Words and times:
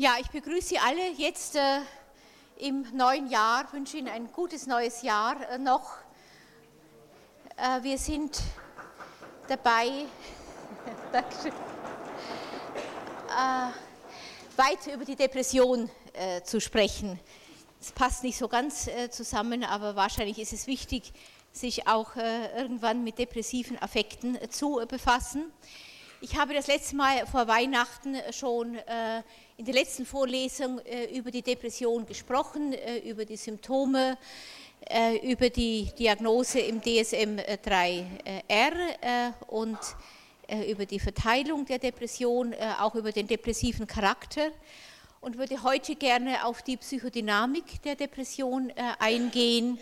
Ja, 0.00 0.14
ich 0.20 0.28
begrüße 0.28 0.68
Sie 0.68 0.78
alle 0.78 1.10
jetzt 1.10 1.56
äh, 1.56 1.80
im 2.58 2.86
neuen 2.96 3.28
Jahr, 3.28 3.66
wünsche 3.72 3.96
Ihnen 3.96 4.06
ein 4.06 4.30
gutes 4.30 4.68
neues 4.68 5.02
Jahr 5.02 5.50
äh, 5.50 5.58
noch. 5.58 5.96
Äh, 7.56 7.82
wir 7.82 7.98
sind 7.98 8.40
dabei, 9.48 9.88
äh, 11.12 11.20
weiter 14.56 14.94
über 14.94 15.04
die 15.04 15.16
Depression 15.16 15.90
äh, 16.12 16.42
zu 16.42 16.60
sprechen. 16.60 17.18
Es 17.80 17.90
passt 17.90 18.22
nicht 18.22 18.38
so 18.38 18.46
ganz 18.46 18.86
äh, 18.86 19.10
zusammen, 19.10 19.64
aber 19.64 19.96
wahrscheinlich 19.96 20.38
ist 20.38 20.52
es 20.52 20.68
wichtig, 20.68 21.12
sich 21.50 21.88
auch 21.88 22.14
irgendwann 22.14 23.02
mit 23.02 23.18
depressiven 23.18 23.82
Affekten 23.82 24.38
zu 24.48 24.80
befassen. 24.86 25.50
Ich 26.20 26.36
habe 26.36 26.52
das 26.52 26.66
letzte 26.66 26.96
Mal 26.96 27.24
vor 27.28 27.46
Weihnachten 27.46 28.16
schon 28.32 28.74
äh, 28.74 29.22
in 29.56 29.64
der 29.64 29.74
letzten 29.74 30.04
Vorlesung 30.04 30.80
äh, 30.80 31.16
über 31.16 31.30
die 31.30 31.42
Depression 31.42 32.04
gesprochen, 32.06 32.72
äh, 32.72 33.08
über 33.08 33.24
die 33.24 33.36
Symptome, 33.36 34.18
über 35.22 35.50
die 35.50 35.90
Diagnose 35.98 36.60
im 36.60 36.80
DSM-3R 36.80 39.34
und 39.48 39.76
über 40.66 40.86
die 40.86 41.00
Verteilung 41.00 41.66
der 41.66 41.78
Depression, 41.78 42.54
auch 42.80 42.94
über 42.94 43.12
den 43.12 43.26
depressiven 43.26 43.86
Charakter 43.86 44.50
und 45.20 45.36
würde 45.36 45.62
heute 45.62 45.94
gerne 45.96 46.46
auf 46.46 46.62
die 46.62 46.78
Psychodynamik 46.78 47.82
der 47.82 47.96
Depression 47.96 48.72
eingehen 48.98 49.78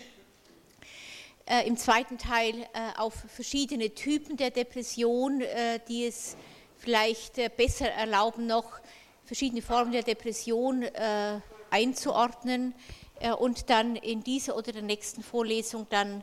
äh, 1.46 1.66
im 1.66 1.76
zweiten 1.76 2.18
Teil 2.18 2.54
äh, 2.62 2.98
auf 2.98 3.14
verschiedene 3.28 3.94
Typen 3.94 4.36
der 4.36 4.50
Depression, 4.50 5.40
äh, 5.40 5.78
die 5.88 6.04
es 6.04 6.36
vielleicht 6.76 7.38
äh, 7.38 7.48
besser 7.54 7.88
erlauben, 7.90 8.46
noch 8.46 8.80
verschiedene 9.24 9.62
Formen 9.62 9.92
der 9.92 10.02
Depression 10.02 10.82
äh, 10.82 11.40
einzuordnen 11.70 12.74
äh, 13.20 13.30
und 13.32 13.70
dann 13.70 13.96
in 13.96 14.24
dieser 14.24 14.56
oder 14.56 14.72
der 14.72 14.82
nächsten 14.82 15.22
Vorlesung 15.22 15.86
dann 15.88 16.22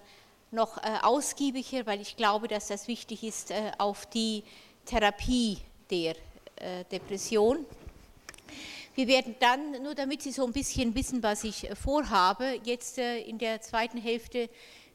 noch 0.52 0.78
ausgiebiger, 1.02 1.88
weil 1.88 2.00
ich 2.00 2.16
glaube, 2.16 2.48
dass 2.48 2.67
das 2.67 2.88
wichtig 2.88 3.23
ist, 3.23 3.52
auf 3.80 4.05
die 4.05 4.44
Therapie 4.86 5.58
der 5.89 6.16
Depression. 6.92 7.66
Wir 8.94 9.08
werden 9.08 9.33
dann, 9.39 9.81
nur 9.81 9.95
damit 9.95 10.22
Sie 10.22 10.31
so 10.31 10.45
ein 10.45 10.53
bisschen 10.53 10.94
wissen, 10.94 11.23
was 11.23 11.44
ich 11.44 11.67
vorhabe, 11.73 12.59
jetzt 12.66 13.00
in 13.00 13.39
der 13.39 13.61
zweiten 13.61 13.98
Hälfte 13.98 14.48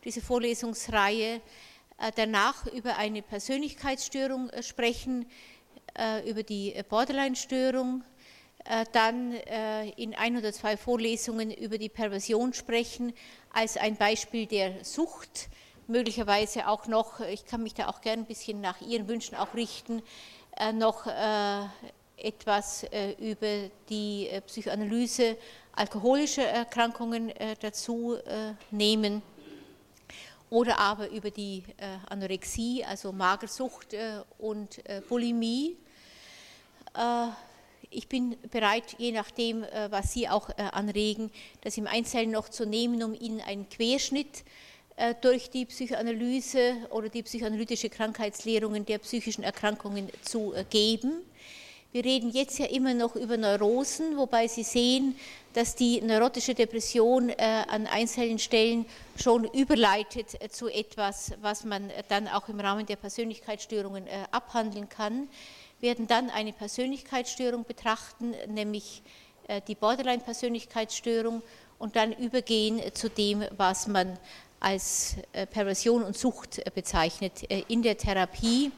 diese 0.04 0.20
Vorlesungsreihe 0.20 1.40
äh, 1.98 2.12
danach 2.14 2.66
über 2.66 2.96
eine 2.96 3.22
Persönlichkeitsstörung 3.22 4.50
äh, 4.50 4.62
sprechen, 4.62 5.26
äh, 5.98 6.28
über 6.30 6.42
die 6.42 6.74
Borderline-Störung, 6.88 8.04
dann 8.92 9.32
in 9.96 10.14
ein 10.14 10.36
oder 10.36 10.52
zwei 10.52 10.76
Vorlesungen 10.76 11.50
über 11.52 11.78
die 11.78 11.88
Perversion 11.88 12.52
sprechen 12.52 13.14
als 13.50 13.78
ein 13.78 13.96
Beispiel 13.96 14.44
der 14.44 14.84
Sucht, 14.84 15.48
möglicherweise 15.86 16.68
auch 16.68 16.86
noch, 16.86 17.20
ich 17.20 17.46
kann 17.46 17.62
mich 17.62 17.72
da 17.72 17.88
auch 17.88 18.02
gerne 18.02 18.22
ein 18.22 18.26
bisschen 18.26 18.60
nach 18.60 18.82
Ihren 18.82 19.08
Wünschen 19.08 19.36
auch 19.36 19.54
richten, 19.54 20.02
noch 20.74 21.06
etwas 22.16 22.84
über 23.18 23.70
die 23.88 24.28
Psychoanalyse 24.48 25.38
alkoholischer 25.72 26.44
Erkrankungen 26.44 27.32
dazu 27.60 28.18
nehmen 28.70 29.22
oder 30.50 30.78
aber 30.78 31.10
über 31.10 31.30
die 31.30 31.62
äh, 31.76 31.98
Anorexie, 32.08 32.84
also 32.84 33.12
Magersucht 33.12 33.92
äh, 33.94 34.22
und 34.38 34.84
äh, 34.88 35.02
Bulimie. 35.08 35.76
Ich 37.90 38.08
bin 38.08 38.36
bereit, 38.50 38.96
je 38.98 39.12
nachdem, 39.12 39.64
was 39.90 40.12
Sie 40.12 40.28
auch 40.28 40.48
anregen, 40.56 41.30
das 41.60 41.76
im 41.78 41.86
Einzelnen 41.86 42.32
noch 42.32 42.48
zu 42.48 42.66
nehmen, 42.66 43.00
um 43.04 43.14
Ihnen 43.14 43.40
einen 43.40 43.68
Querschnitt 43.68 44.42
durch 45.20 45.48
die 45.50 45.66
Psychoanalyse 45.66 46.88
oder 46.90 47.08
die 47.08 47.22
psychoanalytische 47.22 47.88
Krankheitslehrungen 47.88 48.84
der 48.84 48.98
psychischen 48.98 49.44
Erkrankungen 49.44 50.08
zu 50.22 50.54
geben. 50.70 51.22
Wir 51.98 52.04
reden 52.04 52.30
jetzt 52.30 52.60
ja 52.60 52.66
immer 52.66 52.94
noch 52.94 53.16
über 53.16 53.36
Neurosen, 53.36 54.16
wobei 54.16 54.46
Sie 54.46 54.62
sehen, 54.62 55.16
dass 55.52 55.74
die 55.74 56.00
neurotische 56.00 56.54
Depression 56.54 57.28
äh, 57.28 57.34
an 57.66 57.88
einzelnen 57.88 58.38
Stellen 58.38 58.86
schon 59.20 59.42
überleitet 59.46 60.40
äh, 60.40 60.48
zu 60.48 60.68
etwas, 60.68 61.32
was 61.42 61.64
man 61.64 61.90
dann 62.08 62.28
auch 62.28 62.48
im 62.48 62.60
Rahmen 62.60 62.86
der 62.86 62.94
Persönlichkeitsstörungen 62.94 64.06
äh, 64.06 64.10
abhandeln 64.30 64.88
kann. 64.88 65.28
Wir 65.80 65.88
werden 65.88 66.06
dann 66.06 66.30
eine 66.30 66.52
Persönlichkeitsstörung 66.52 67.64
betrachten, 67.64 68.32
nämlich 68.46 69.02
die 69.66 69.74
Borderline-Persönlichkeitsstörung 69.74 71.42
und 71.80 71.96
dann 71.96 72.12
übergehen 72.12 72.80
zu 72.94 73.10
dem, 73.10 73.44
was 73.56 73.88
man 73.88 74.16
als 74.60 75.16
Perversion 75.50 76.04
und 76.04 76.16
Sucht 76.16 76.62
bezeichnet 76.74 77.42
in 77.68 77.82
der 77.82 77.96
Therapie. 77.96 78.70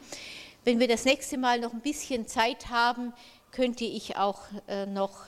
Wenn 0.63 0.79
wir 0.79 0.87
das 0.87 1.05
nächste 1.05 1.37
Mal 1.37 1.59
noch 1.59 1.73
ein 1.73 1.81
bisschen 1.81 2.27
Zeit 2.27 2.69
haben, 2.69 3.13
könnte 3.51 3.83
ich 3.83 4.15
auch 4.15 4.39
noch 4.87 5.27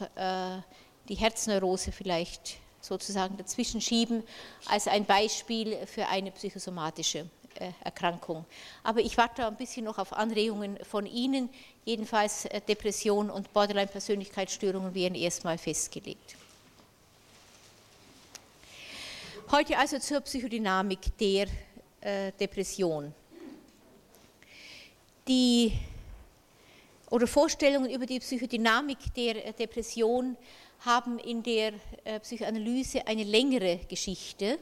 die 1.10 1.16
Herzneurose 1.16 1.92
vielleicht 1.92 2.58
sozusagen 2.82 3.38
dazwischen 3.38 3.82
schieben 3.82 4.24
als 4.68 4.88
ein 4.88 5.06
Beispiel 5.06 5.86
für 5.88 6.08
eine 6.08 6.32
psychosomatische 6.32 7.26
äh, 7.56 7.72
Erkrankung. 7.84 8.46
Aber 8.84 9.00
ich 9.00 9.18
warte 9.18 9.46
ein 9.46 9.56
bisschen 9.56 9.86
noch 9.86 9.98
auf 9.98 10.14
Anregungen 10.14 10.78
von 10.84 11.06
Ihnen. 11.06 11.50
Jedenfalls 11.86 12.46
äh, 12.46 12.62
Depression 12.62 13.30
und 13.30 13.54
Borderline-Persönlichkeitsstörungen 13.54 14.94
werden 14.94 15.16
erstmal 15.16 15.58
festgelegt. 15.58 16.36
Heute 19.52 19.78
also 19.78 20.00
zur 20.00 20.22
Psychodynamik 20.22 21.18
der 21.18 21.48
äh, 22.02 22.32
Depression. 22.40 23.14
Die 25.28 25.72
oder 27.10 27.28
Vorstellungen 27.28 27.90
über 27.90 28.06
die 28.06 28.20
Psychodynamik 28.20 29.14
der 29.16 29.54
Depression 29.54 30.36
haben 30.80 31.18
in 31.20 31.42
der 31.44 31.74
äh, 32.04 32.20
Psychoanalyse 32.20 33.08
eine 33.08 33.24
längere 33.24 33.80
Geschichte. 33.88 34.60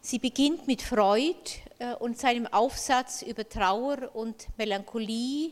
Sie 0.00 0.18
beginnt 0.18 0.66
mit 0.66 0.80
Freud 0.80 1.34
äh, 1.80 1.94
und 1.96 2.18
seinem 2.18 2.46
Aufsatz 2.46 3.22
über 3.22 3.46
Trauer 3.46 4.14
und 4.14 4.46
Melancholie 4.56 5.50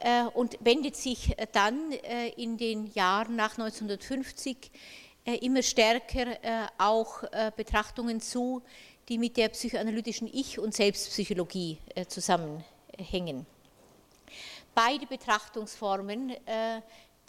äh, 0.00 0.24
und 0.34 0.56
wendet 0.60 0.96
sich 0.96 1.36
dann 1.52 1.92
in 2.36 2.56
den 2.56 2.90
Jahren 2.94 3.36
nach 3.36 3.52
1950 3.52 4.70
immer 5.42 5.62
stärker 5.62 6.72
auch 6.78 7.22
Betrachtungen 7.54 8.20
zu, 8.20 8.62
die 9.08 9.18
mit 9.18 9.36
der 9.36 9.50
psychoanalytischen 9.50 10.28
Ich- 10.32 10.58
und 10.58 10.74
Selbstpsychologie 10.74 11.76
zusammenhängen. 12.08 12.64
Beide 14.74 15.06
Betrachtungsformen 15.06 16.32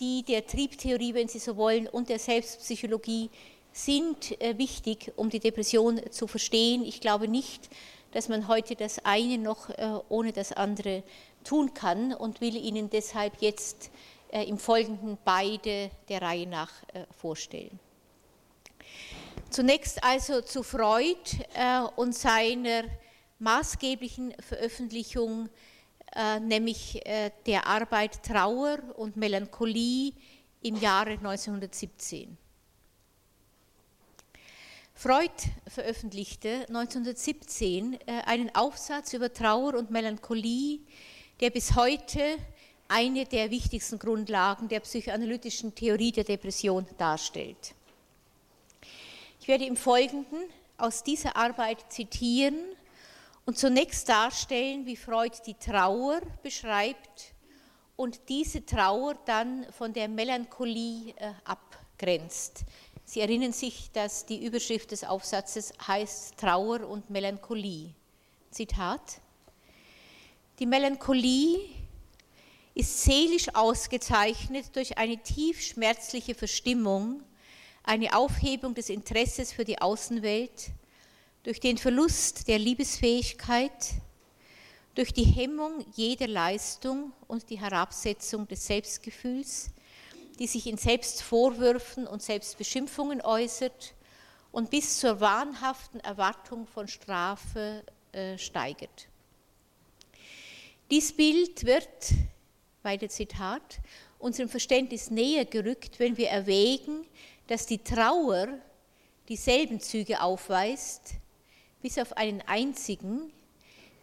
die 0.02 0.24
der 0.24 0.48
Triebtheorie, 0.48 1.14
wenn 1.14 1.28
Sie 1.28 1.40
so 1.40 1.56
wollen, 1.56 1.88
und 1.88 2.10
der 2.10 2.20
Selbstpsychologie 2.20 3.30
sind 3.72 4.42
äh, 4.42 4.58
wichtig, 4.58 5.14
um 5.16 5.30
die 5.30 5.40
Depression 5.40 6.02
zu 6.10 6.28
verstehen. 6.28 6.84
Ich 6.84 7.00
glaube 7.00 7.28
nicht, 7.28 7.70
dass 8.12 8.28
man 8.28 8.48
heute 8.48 8.76
das 8.76 9.06
eine 9.06 9.38
noch 9.38 9.70
äh, 9.70 10.00
ohne 10.10 10.34
das 10.34 10.52
andere 10.52 11.04
tun 11.44 11.74
kann 11.74 12.14
und 12.14 12.42
will 12.42 12.56
Ihnen 12.56 12.90
deshalb 12.90 13.42
jetzt 13.42 13.92
äh, 14.32 14.44
im 14.44 14.58
Folgenden 14.58 15.18
beide 15.24 15.92
der 16.10 16.22
Reihe 16.22 16.48
nach 16.48 16.72
vorstellen. 17.18 17.80
Zunächst 19.50 20.04
also 20.04 20.42
zu 20.42 20.64
Freud 20.64 21.20
und 21.98 22.16
seiner 22.16 22.84
maßgeblichen 23.42 24.34
Veröffentlichung 24.40 25.50
äh, 26.16 26.40
nämlich 26.40 27.06
äh, 27.06 27.32
der 27.46 27.68
Arbeit 27.68 28.24
Trauer 28.24 28.80
und 28.98 29.18
Melancholie 29.18 30.14
im 30.62 30.76
Jahre 30.76 31.12
1917. 31.12 32.38
Freud 34.94 35.32
veröffentlichte 35.68 36.66
1917 36.68 37.94
äh, 37.94 37.98
einen 38.26 38.54
Aufsatz 38.54 39.14
über 39.14 39.34
Trauer 39.34 39.74
und 39.76 39.90
Melancholie, 39.90 40.82
der 41.40 41.50
bis 41.50 41.76
heute 41.76 42.38
eine 42.88 43.26
der 43.26 43.50
wichtigsten 43.50 43.98
Grundlagen 43.98 44.68
der 44.68 44.82
psychoanalytischen 44.82 45.74
Theorie 45.74 46.12
der 46.12 46.26
Depression 46.26 46.86
darstellt. 46.98 47.74
Ich 49.40 49.48
werde 49.48 49.66
im 49.66 49.78
Folgenden 49.78 50.44
aus 50.78 51.04
dieser 51.04 51.36
Arbeit 51.36 51.92
zitieren 51.92 52.60
und 53.46 53.58
zunächst 53.58 54.08
darstellen, 54.10 54.86
wie 54.86 54.96
Freud 54.96 55.38
die 55.46 55.56
Trauer 55.56 56.22
beschreibt 56.44 57.34
und 57.96 58.30
diese 58.30 58.66
Trauer 58.66 59.16
dann 59.26 59.66
von 59.72 59.94
der 59.94 60.08
Melancholie 60.08 61.14
äh, 61.18 61.34
abgrenzt. 61.46 62.64
Sie 63.04 63.20
erinnern 63.20 63.52
sich, 63.52 63.92
dass 63.92 64.26
die 64.26 64.46
Überschrift 64.46 64.92
des 64.92 65.04
Aufsatzes 65.04 65.74
heißt 65.86 66.38
Trauer 66.38 66.88
und 66.88 67.10
Melancholie. 67.10 67.94
Zitat. 68.52 69.20
Die 70.60 70.66
Melancholie 70.66 71.60
ist 72.74 73.04
seelisch 73.04 73.54
ausgezeichnet 73.54 74.76
durch 74.76 74.98
eine 74.98 75.18
tief 75.18 75.62
schmerzliche 75.62 76.36
Verstimmung, 76.36 77.24
eine 77.84 78.16
Aufhebung 78.16 78.74
des 78.76 78.90
Interesses 78.90 79.52
für 79.52 79.66
die 79.66 79.82
Außenwelt, 79.82 80.72
durch 81.44 81.60
den 81.60 81.78
Verlust 81.78 82.48
der 82.48 82.60
Liebesfähigkeit, 82.60 83.94
durch 84.94 85.14
die 85.14 85.24
Hemmung 85.24 85.86
jeder 85.96 86.28
Leistung 86.28 87.14
und 87.28 87.50
die 87.50 87.60
Herabsetzung 87.60 88.48
des 88.48 88.68
Selbstgefühls, 88.68 89.72
die 90.38 90.48
sich 90.48 90.68
in 90.68 90.78
Selbstvorwürfen 90.78 92.08
und 92.08 92.22
Selbstbeschimpfungen 92.22 93.22
äußert 93.22 93.94
und 94.52 94.70
bis 94.70 95.00
zur 95.00 95.20
wahnhaften 95.20 96.00
Erwartung 96.02 96.68
von 96.68 96.88
Strafe 96.88 97.84
äh, 98.12 98.38
steigert. 98.38 99.08
Dies 100.92 101.14
Bild 101.14 101.66
wird, 101.66 101.88
weiter 102.84 103.08
Zitat, 103.08 103.80
unserem 104.20 104.50
Verständnis 104.50 105.10
näher 105.10 105.46
gerückt, 105.46 106.00
wenn 106.00 106.18
wir 106.18 106.30
erwägen, 106.30 107.06
dass 107.48 107.66
die 107.66 107.78
Trauer 107.78 108.60
dieselben 109.30 109.80
Züge 109.80 110.22
aufweist, 110.22 111.14
bis 111.82 111.98
auf 111.98 112.16
einen 112.18 112.42
einzigen, 112.42 113.32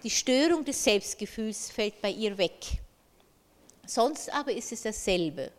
die 0.03 0.11
Störung 0.11 0.65
des 0.65 0.83
Selbstgefühls 0.85 1.71
fällt 1.71 2.01
bei 2.01 2.11
ihr 2.11 2.39
weg. 2.39 2.81
Sonst 3.87 4.33
aber 4.33 4.53
ist 4.53 4.71
es 4.73 4.83
dasselbe. 4.83 5.51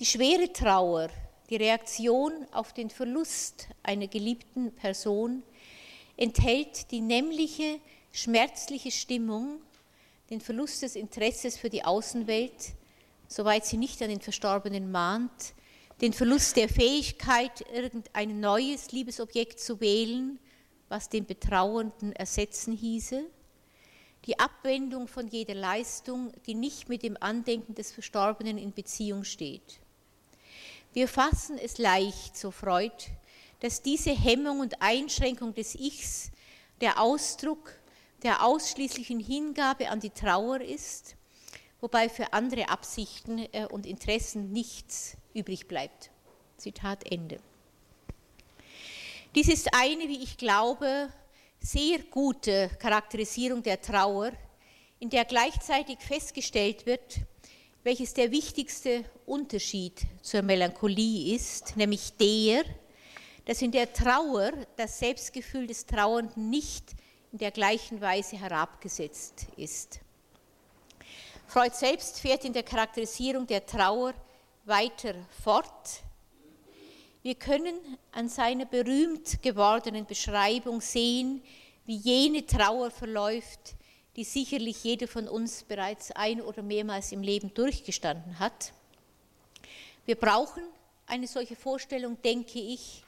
Die 0.00 0.06
schwere 0.06 0.52
Trauer, 0.52 1.08
die 1.48 1.56
Reaktion 1.56 2.32
auf 2.52 2.72
den 2.72 2.90
Verlust 2.90 3.68
einer 3.82 4.06
geliebten 4.06 4.72
Person, 4.72 5.42
enthält 6.16 6.90
die 6.90 7.00
nämliche, 7.00 7.80
schmerzliche 8.12 8.90
Stimmung, 8.90 9.60
den 10.30 10.40
Verlust 10.40 10.82
des 10.82 10.96
Interesses 10.96 11.56
für 11.56 11.70
die 11.70 11.84
Außenwelt, 11.84 12.72
soweit 13.28 13.66
sie 13.66 13.76
nicht 13.76 14.00
an 14.02 14.08
den 14.08 14.20
Verstorbenen 14.20 14.90
mahnt, 14.90 15.54
den 16.00 16.12
Verlust 16.12 16.56
der 16.56 16.68
Fähigkeit, 16.68 17.64
irgendein 17.72 18.40
neues 18.40 18.92
Liebesobjekt 18.92 19.60
zu 19.60 19.80
wählen, 19.80 20.38
was 20.90 21.08
den 21.08 21.24
Betrauernden 21.24 22.12
ersetzen 22.12 22.74
hieße, 22.74 23.24
die 24.26 24.38
Abwendung 24.38 25.08
von 25.08 25.28
jeder 25.28 25.54
Leistung, 25.54 26.32
die 26.46 26.54
nicht 26.54 26.90
mit 26.90 27.02
dem 27.02 27.16
Andenken 27.20 27.74
des 27.74 27.92
Verstorbenen 27.92 28.58
in 28.58 28.74
Beziehung 28.74 29.24
steht. 29.24 29.80
Wir 30.92 31.08
fassen 31.08 31.56
es 31.56 31.78
leicht, 31.78 32.36
so 32.36 32.50
Freud, 32.50 32.92
dass 33.60 33.82
diese 33.82 34.10
Hemmung 34.10 34.60
und 34.60 34.82
Einschränkung 34.82 35.54
des 35.54 35.74
Ichs 35.74 36.32
der 36.80 37.00
Ausdruck 37.00 37.72
der 38.22 38.44
ausschließlichen 38.44 39.20
Hingabe 39.20 39.88
an 39.88 40.00
die 40.00 40.10
Trauer 40.10 40.60
ist, 40.60 41.14
wobei 41.80 42.08
für 42.08 42.32
andere 42.32 42.68
Absichten 42.68 43.38
äh, 43.52 43.66
und 43.70 43.86
Interessen 43.86 44.52
nichts 44.52 45.16
übrig 45.32 45.68
bleibt. 45.68 46.10
Zitat 46.56 47.10
Ende. 47.10 47.38
Dies 49.32 49.46
ist 49.46 49.72
eine, 49.72 50.08
wie 50.08 50.24
ich 50.24 50.36
glaube, 50.36 51.08
sehr 51.60 52.00
gute 52.10 52.68
Charakterisierung 52.80 53.62
der 53.62 53.80
Trauer, 53.80 54.32
in 54.98 55.08
der 55.08 55.24
gleichzeitig 55.24 56.00
festgestellt 56.00 56.84
wird, 56.84 57.20
welches 57.84 58.12
der 58.12 58.32
wichtigste 58.32 59.04
Unterschied 59.26 60.02
zur 60.20 60.42
Melancholie 60.42 61.36
ist, 61.36 61.76
nämlich 61.76 62.12
der, 62.18 62.64
dass 63.44 63.62
in 63.62 63.70
der 63.70 63.92
Trauer 63.92 64.50
das 64.76 64.98
Selbstgefühl 64.98 65.68
des 65.68 65.86
Trauernden 65.86 66.50
nicht 66.50 66.86
in 67.30 67.38
der 67.38 67.52
gleichen 67.52 68.00
Weise 68.00 68.36
herabgesetzt 68.36 69.46
ist. 69.56 70.00
Freud 71.46 71.74
selbst 71.76 72.18
fährt 72.18 72.44
in 72.44 72.52
der 72.52 72.64
Charakterisierung 72.64 73.46
der 73.46 73.64
Trauer 73.64 74.12
weiter 74.64 75.14
fort, 75.44 76.02
wir 77.22 77.34
können 77.34 77.74
an 78.12 78.28
seiner 78.28 78.64
berühmt 78.64 79.42
gewordenen 79.42 80.06
Beschreibung 80.06 80.80
sehen, 80.80 81.42
wie 81.84 81.96
jene 81.96 82.46
Trauer 82.46 82.90
verläuft, 82.90 83.74
die 84.16 84.24
sicherlich 84.24 84.82
jeder 84.84 85.06
von 85.06 85.28
uns 85.28 85.62
bereits 85.64 86.10
ein 86.12 86.40
oder 86.40 86.62
mehrmals 86.62 87.12
im 87.12 87.22
Leben 87.22 87.52
durchgestanden 87.52 88.38
hat. 88.38 88.72
Wir 90.06 90.16
brauchen 90.16 90.62
eine 91.06 91.26
solche 91.26 91.56
Vorstellung, 91.56 92.20
denke 92.22 92.58
ich, 92.58 93.04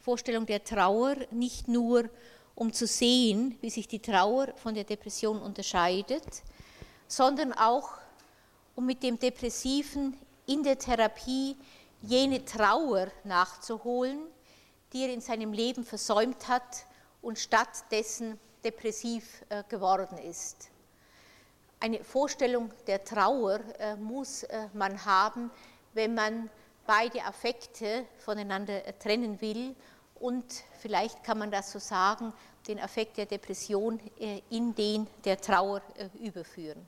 Vorstellung 0.00 0.46
der 0.46 0.64
Trauer, 0.64 1.16
nicht 1.30 1.68
nur 1.68 2.08
um 2.54 2.72
zu 2.72 2.86
sehen, 2.86 3.56
wie 3.60 3.70
sich 3.70 3.86
die 3.86 4.00
Trauer 4.00 4.48
von 4.56 4.74
der 4.74 4.84
Depression 4.84 5.40
unterscheidet, 5.40 6.42
sondern 7.06 7.52
auch 7.52 7.90
um 8.74 8.86
mit 8.86 9.02
dem 9.02 9.18
Depressiven 9.18 10.16
in 10.46 10.62
der 10.62 10.78
Therapie 10.78 11.56
jene 12.02 12.44
Trauer 12.44 13.08
nachzuholen, 13.24 14.20
die 14.92 15.04
er 15.04 15.12
in 15.12 15.20
seinem 15.20 15.52
Leben 15.52 15.84
versäumt 15.84 16.48
hat 16.48 16.86
und 17.22 17.38
stattdessen 17.38 18.38
depressiv 18.64 19.44
äh, 19.48 19.62
geworden 19.68 20.18
ist. 20.18 20.68
Eine 21.80 22.04
Vorstellung 22.04 22.70
der 22.86 23.04
Trauer 23.04 23.60
äh, 23.78 23.96
muss 23.96 24.44
äh, 24.44 24.68
man 24.72 25.04
haben, 25.04 25.50
wenn 25.94 26.14
man 26.14 26.50
beide 26.86 27.24
Affekte 27.24 28.04
voneinander 28.18 28.82
trennen 28.98 29.40
will 29.40 29.74
und 30.16 30.44
vielleicht 30.80 31.22
kann 31.24 31.38
man 31.38 31.50
das 31.50 31.72
so 31.72 31.78
sagen, 31.78 32.32
den 32.68 32.78
Affekt 32.78 33.16
der 33.16 33.26
Depression 33.26 33.98
in 34.50 34.74
den 34.74 35.06
der 35.24 35.40
Trauer 35.40 35.82
überführen. 36.20 36.86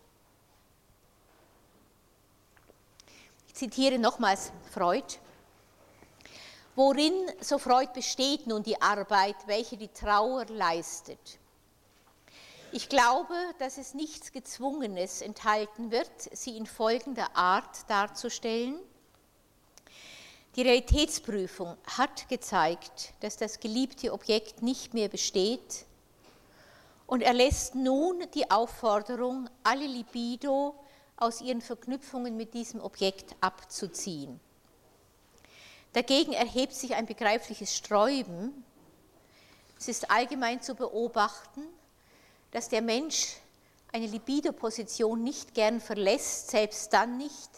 Zitiere 3.54 3.98
nochmals 3.98 4.52
Freud. 4.72 5.18
Worin, 6.74 7.14
so 7.40 7.58
Freud, 7.58 7.92
besteht 7.94 8.48
nun 8.48 8.64
die 8.64 8.80
Arbeit, 8.82 9.36
welche 9.46 9.76
die 9.76 9.88
Trauer 9.88 10.44
leistet? 10.46 11.38
Ich 12.72 12.88
glaube, 12.88 13.34
dass 13.60 13.78
es 13.78 13.94
nichts 13.94 14.32
Gezwungenes 14.32 15.22
enthalten 15.22 15.92
wird, 15.92 16.10
sie 16.32 16.56
in 16.56 16.66
folgender 16.66 17.36
Art 17.36 17.88
darzustellen. 17.88 18.80
Die 20.56 20.62
Realitätsprüfung 20.62 21.76
hat 21.96 22.28
gezeigt, 22.28 23.12
dass 23.20 23.36
das 23.36 23.60
geliebte 23.60 24.12
Objekt 24.12 24.62
nicht 24.62 24.94
mehr 24.94 25.08
besteht 25.08 25.86
und 27.06 27.22
erlässt 27.22 27.76
nun 27.76 28.24
die 28.34 28.50
Aufforderung, 28.50 29.48
alle 29.62 29.86
Libido 29.86 30.74
aus 31.16 31.40
ihren 31.40 31.60
Verknüpfungen 31.60 32.36
mit 32.36 32.54
diesem 32.54 32.80
Objekt 32.80 33.34
abzuziehen. 33.40 34.40
Dagegen 35.92 36.32
erhebt 36.32 36.74
sich 36.74 36.94
ein 36.94 37.06
begreifliches 37.06 37.76
Sträuben. 37.76 38.64
Es 39.78 39.88
ist 39.88 40.10
allgemein 40.10 40.60
zu 40.60 40.74
beobachten, 40.74 41.62
dass 42.50 42.68
der 42.68 42.82
Mensch 42.82 43.36
eine 43.92 44.06
Libido-Position 44.06 45.22
nicht 45.22 45.54
gern 45.54 45.80
verlässt, 45.80 46.50
selbst 46.50 46.92
dann 46.92 47.16
nicht, 47.16 47.50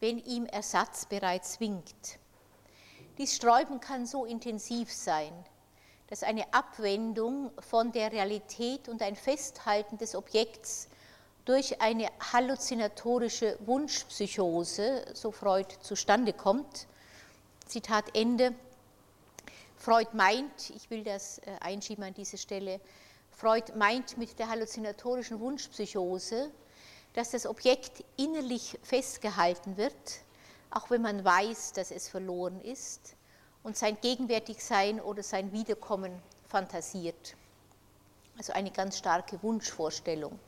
wenn 0.00 0.18
ihm 0.18 0.44
Ersatz 0.44 1.06
bereits 1.06 1.60
winkt. 1.60 2.18
Dies 3.16 3.36
Sträuben 3.36 3.80
kann 3.80 4.04
so 4.04 4.26
intensiv 4.26 4.92
sein, 4.92 5.32
dass 6.08 6.22
eine 6.22 6.52
Abwendung 6.52 7.52
von 7.58 7.90
der 7.92 8.12
Realität 8.12 8.88
und 8.88 9.00
ein 9.00 9.16
Festhalten 9.16 9.96
des 9.96 10.14
Objekts 10.14 10.88
durch 11.44 11.80
eine 11.80 12.08
halluzinatorische 12.32 13.58
Wunschpsychose, 13.66 15.04
so 15.14 15.32
Freud, 15.32 15.68
zustande 15.80 16.32
kommt. 16.32 16.86
Zitat 17.66 18.16
Ende. 18.16 18.54
Freud 19.76 20.10
meint, 20.12 20.70
ich 20.70 20.88
will 20.90 21.02
das 21.02 21.38
äh, 21.38 21.56
einschieben 21.60 22.04
an 22.04 22.14
diese 22.14 22.38
Stelle, 22.38 22.80
Freud 23.32 23.72
meint 23.74 24.18
mit 24.18 24.38
der 24.38 24.48
halluzinatorischen 24.48 25.40
Wunschpsychose, 25.40 26.50
dass 27.14 27.30
das 27.30 27.46
Objekt 27.46 28.04
innerlich 28.16 28.78
festgehalten 28.82 29.76
wird, 29.76 30.20
auch 30.70 30.90
wenn 30.90 31.02
man 31.02 31.24
weiß, 31.24 31.72
dass 31.72 31.90
es 31.90 32.08
verloren 32.08 32.60
ist 32.60 33.16
und 33.62 33.76
sein 33.76 33.98
Gegenwärtigsein 34.00 35.00
oder 35.00 35.22
sein 35.22 35.52
Wiederkommen 35.52 36.12
fantasiert. 36.46 37.34
Also 38.38 38.52
eine 38.52 38.70
ganz 38.70 38.98
starke 38.98 39.42
Wunschvorstellung. 39.42 40.38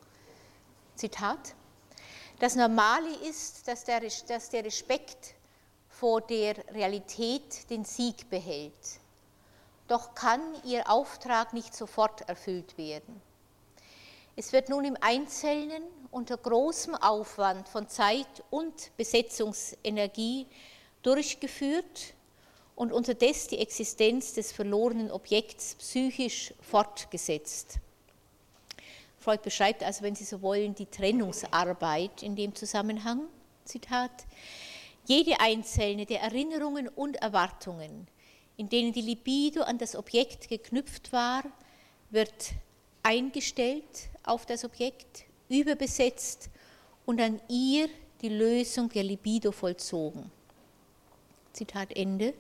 Zitat, 0.97 1.55
das 2.39 2.57
Normale 2.57 3.15
ist, 3.29 3.67
dass 3.69 3.85
der, 3.85 4.01
dass 4.01 4.51
der 4.51 4.65
Respekt 4.65 5.35
vor 5.89 6.21
der 6.21 6.57
Realität 6.75 7.71
den 7.71 7.85
Sieg 7.85 8.29
behält. 8.29 8.73
Doch 9.89 10.15
kann 10.15 10.41
ihr 10.65 10.91
Auftrag 10.91 11.53
nicht 11.53 11.75
sofort 11.75 12.29
erfüllt 12.29 12.77
werden. 12.79 13.21
Es 14.37 14.53
wird 14.53 14.69
nun 14.69 14.85
im 14.85 14.97
Einzelnen 15.01 15.83
unter 16.11 16.37
großem 16.37 16.95
Aufwand 16.97 17.69
von 17.69 17.89
Zeit 17.89 18.43
und 18.51 18.91
Besetzungsenergie 18.97 20.47
durchgeführt 21.03 22.15
und 22.75 22.93
unterdessen 22.93 23.51
die 23.51 23.59
Existenz 23.59 24.33
des 24.33 24.51
verlorenen 24.51 25.11
Objekts 25.13 25.77
psychisch 25.77 26.53
fortgesetzt. 26.61 27.79
Freud 29.25 29.41
beschreibt 29.43 29.83
also, 29.83 30.03
wenn 30.03 30.15
Sie 30.15 30.25
so 30.25 30.43
wollen, 30.43 30.75
die 30.75 30.85
Trennungsarbeit 30.85 32.23
in 32.23 32.37
dem 32.37 32.55
Zusammenhang. 32.55 33.23
Zitat. 33.65 34.27
Jede 35.07 35.41
einzelne 35.41 36.05
der 36.05 36.21
Erinnerungen 36.21 36.89
und 36.89 37.17
Erwartungen, 37.17 38.07
in 38.59 38.69
denen 38.69 38.93
die 38.93 39.01
Libido 39.01 39.63
an 39.63 39.79
das 39.79 39.97
Objekt 39.97 40.51
geknüpft 40.51 41.11
war, 41.11 41.43
wird 42.11 42.53
eingestellt 43.03 44.11
auf 44.25 44.45
das 44.45 44.63
Objekt, 44.63 45.25
überbesetzt 45.49 46.51
und 47.07 47.19
an 47.19 47.41
ihr 47.49 47.89
die 48.21 48.29
Lösung 48.29 48.91
der 48.91 49.05
Libido 49.05 49.53
vollzogen. 49.53 50.31
Zitat 51.55 51.97
Ende. 51.97 52.35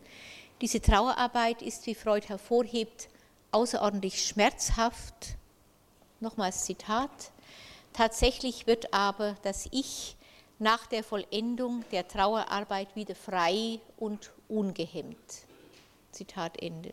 Diese 0.60 0.82
Trauerarbeit 0.82 1.62
ist, 1.62 1.86
wie 1.86 1.94
Freud 1.94 2.28
hervorhebt, 2.28 3.08
außerordentlich 3.52 4.22
schmerzhaft. 4.22 5.38
Nochmals 6.24 6.64
Zitat. 6.64 7.10
Tatsächlich 7.92 8.66
wird 8.66 8.94
aber 8.94 9.36
das 9.42 9.68
Ich 9.72 10.16
nach 10.58 10.86
der 10.86 11.04
Vollendung 11.04 11.84
der 11.92 12.08
Trauerarbeit 12.08 12.96
wieder 12.96 13.14
frei 13.14 13.78
und 13.98 14.32
ungehemmt. 14.48 15.18
Zitat 16.12 16.62
Ende. 16.62 16.92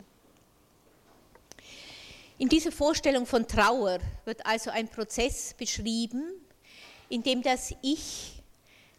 In 2.40 2.50
dieser 2.50 2.74
Vorstellung 2.74 3.26
von 3.26 3.48
Trauer 3.48 4.00
wird 4.26 4.46
also 4.46 4.70
ein 4.70 4.90
Prozess 4.90 5.54
beschrieben, 5.54 6.24
in 7.08 7.24
dem 7.24 7.42
das 7.42 7.74
Ich 7.82 8.34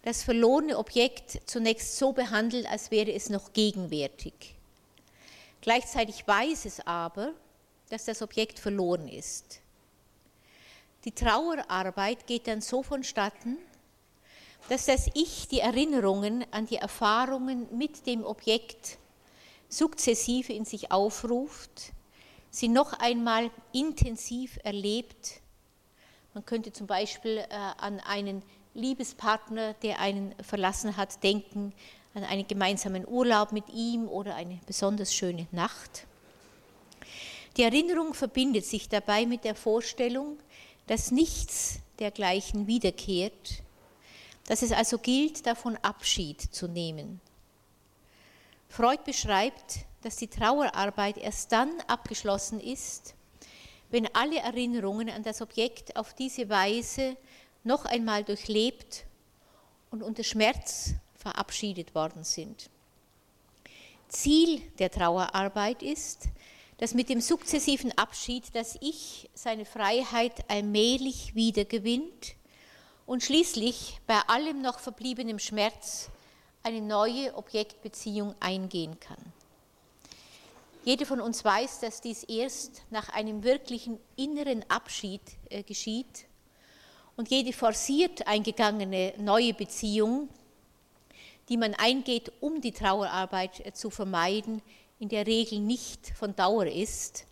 das 0.00 0.22
verlorene 0.22 0.78
Objekt 0.78 1.42
zunächst 1.44 1.98
so 1.98 2.12
behandelt, 2.12 2.66
als 2.66 2.90
wäre 2.90 3.12
es 3.12 3.28
noch 3.28 3.52
gegenwärtig. 3.52 4.54
Gleichzeitig 5.60 6.26
weiß 6.26 6.64
es 6.64 6.80
aber, 6.86 7.34
dass 7.90 8.06
das 8.06 8.22
Objekt 8.22 8.58
verloren 8.58 9.08
ist. 9.08 9.61
Die 11.04 11.12
Trauerarbeit 11.12 12.26
geht 12.26 12.46
dann 12.46 12.60
so 12.60 12.82
vonstatten, 12.82 13.58
dass 14.68 14.86
das 14.86 15.10
Ich 15.14 15.48
die 15.48 15.58
Erinnerungen 15.58 16.44
an 16.52 16.66
die 16.66 16.76
Erfahrungen 16.76 17.66
mit 17.76 18.06
dem 18.06 18.24
Objekt 18.24 18.98
sukzessive 19.68 20.52
in 20.52 20.64
sich 20.64 20.92
aufruft, 20.92 21.92
sie 22.50 22.68
noch 22.68 22.92
einmal 23.00 23.50
intensiv 23.72 24.58
erlebt. 24.62 25.40
Man 26.34 26.44
könnte 26.46 26.72
zum 26.72 26.86
Beispiel 26.86 27.38
äh, 27.38 27.46
an 27.50 27.98
einen 28.00 28.42
Liebespartner, 28.74 29.74
der 29.74 29.98
einen 29.98 30.34
verlassen 30.42 30.96
hat, 30.96 31.22
denken, 31.24 31.72
an 32.14 32.24
einen 32.24 32.46
gemeinsamen 32.46 33.08
Urlaub 33.08 33.52
mit 33.52 33.68
ihm 33.70 34.06
oder 34.06 34.36
eine 34.36 34.60
besonders 34.66 35.14
schöne 35.14 35.48
Nacht. 35.50 36.06
Die 37.56 37.62
Erinnerung 37.62 38.14
verbindet 38.14 38.64
sich 38.64 38.88
dabei 38.88 39.26
mit 39.26 39.44
der 39.44 39.54
Vorstellung, 39.54 40.38
dass 40.86 41.10
nichts 41.10 41.80
dergleichen 41.98 42.66
wiederkehrt, 42.66 43.62
dass 44.46 44.62
es 44.62 44.72
also 44.72 44.98
gilt, 44.98 45.46
davon 45.46 45.76
Abschied 45.76 46.40
zu 46.40 46.68
nehmen. 46.68 47.20
Freud 48.68 49.02
beschreibt, 49.04 49.80
dass 50.02 50.16
die 50.16 50.28
Trauerarbeit 50.28 51.16
erst 51.16 51.52
dann 51.52 51.70
abgeschlossen 51.86 52.60
ist, 52.60 53.14
wenn 53.90 54.12
alle 54.14 54.38
Erinnerungen 54.38 55.10
an 55.10 55.22
das 55.22 55.42
Objekt 55.42 55.96
auf 55.96 56.14
diese 56.14 56.48
Weise 56.48 57.16
noch 57.64 57.84
einmal 57.84 58.24
durchlebt 58.24 59.04
und 59.90 60.02
unter 60.02 60.24
Schmerz 60.24 60.94
verabschiedet 61.14 61.94
worden 61.94 62.24
sind. 62.24 62.70
Ziel 64.08 64.60
der 64.78 64.90
Trauerarbeit 64.90 65.82
ist, 65.82 66.28
dass 66.82 66.94
mit 66.94 67.10
dem 67.10 67.20
sukzessiven 67.20 67.96
Abschied 67.96 68.42
das 68.54 68.76
Ich 68.80 69.30
seine 69.34 69.64
Freiheit 69.64 70.50
allmählich 70.50 71.32
wiedergewinnt 71.36 72.34
und 73.06 73.22
schließlich 73.22 74.00
bei 74.08 74.18
allem 74.26 74.62
noch 74.62 74.80
verbliebenem 74.80 75.38
Schmerz 75.38 76.10
eine 76.64 76.80
neue 76.80 77.36
Objektbeziehung 77.36 78.34
eingehen 78.40 78.98
kann. 78.98 79.20
Jeder 80.84 81.06
von 81.06 81.20
uns 81.20 81.44
weiß, 81.44 81.78
dass 81.78 82.00
dies 82.00 82.24
erst 82.24 82.82
nach 82.90 83.10
einem 83.10 83.44
wirklichen 83.44 84.00
inneren 84.16 84.68
Abschied 84.68 85.22
äh, 85.50 85.62
geschieht 85.62 86.24
und 87.14 87.30
jede 87.30 87.52
forciert 87.52 88.26
eingegangene 88.26 89.14
neue 89.18 89.54
Beziehung, 89.54 90.28
die 91.48 91.58
man 91.58 91.74
eingeht, 91.74 92.32
um 92.40 92.60
die 92.60 92.72
Trauerarbeit 92.72 93.64
äh, 93.64 93.72
zu 93.72 93.88
vermeiden, 93.88 94.62
in 95.02 95.08
der 95.08 95.26
Regel 95.26 95.58
nicht 95.58 96.12
von 96.16 96.36
Dauer 96.36 96.66
ist, 96.66 97.26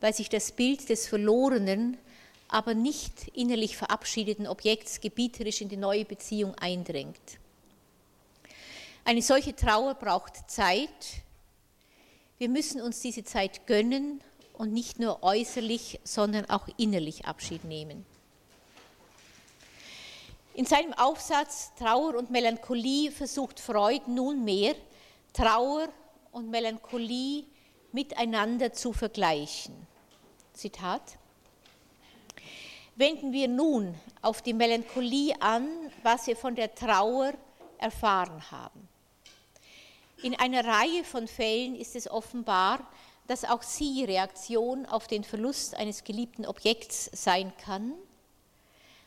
weil 0.00 0.14
sich 0.14 0.28
das 0.28 0.52
Bild 0.52 0.88
des 0.88 1.08
verlorenen, 1.08 1.98
aber 2.46 2.72
nicht 2.72 3.26
innerlich 3.34 3.76
verabschiedeten 3.76 4.46
Objekts 4.46 5.00
gebieterisch 5.00 5.60
in 5.60 5.68
die 5.68 5.76
neue 5.76 6.04
Beziehung 6.04 6.54
eindrängt. 6.54 7.40
Eine 9.04 9.22
solche 9.22 9.56
Trauer 9.56 9.94
braucht 9.94 10.48
Zeit. 10.48 10.88
Wir 12.38 12.48
müssen 12.48 12.80
uns 12.80 13.00
diese 13.00 13.24
Zeit 13.24 13.66
gönnen 13.66 14.20
und 14.52 14.72
nicht 14.72 15.00
nur 15.00 15.24
äußerlich, 15.24 15.98
sondern 16.04 16.48
auch 16.48 16.68
innerlich 16.76 17.24
Abschied 17.24 17.64
nehmen. 17.64 18.06
In 20.54 20.64
seinem 20.64 20.92
Aufsatz 20.92 21.72
Trauer 21.76 22.14
und 22.14 22.30
Melancholie 22.30 23.10
versucht 23.10 23.58
Freud 23.58 24.02
nunmehr, 24.06 24.76
Trauer 25.32 25.88
und 26.36 26.50
Melancholie 26.50 27.44
miteinander 27.92 28.70
zu 28.70 28.92
vergleichen. 28.92 29.74
Zitat. 30.52 31.16
Wenden 32.94 33.32
wir 33.32 33.48
nun 33.48 33.94
auf 34.20 34.42
die 34.42 34.52
Melancholie 34.52 35.34
an, 35.40 35.66
was 36.02 36.26
wir 36.26 36.36
von 36.36 36.54
der 36.54 36.74
Trauer 36.74 37.32
erfahren 37.78 38.50
haben. 38.50 38.86
In 40.22 40.38
einer 40.38 40.62
Reihe 40.62 41.04
von 41.04 41.26
Fällen 41.26 41.74
ist 41.74 41.96
es 41.96 42.06
offenbar, 42.06 42.86
dass 43.28 43.46
auch 43.46 43.62
sie 43.62 44.04
Reaktion 44.04 44.84
auf 44.84 45.06
den 45.06 45.24
Verlust 45.24 45.74
eines 45.74 46.04
geliebten 46.04 46.44
Objekts 46.44 47.08
sein 47.14 47.50
kann 47.64 47.94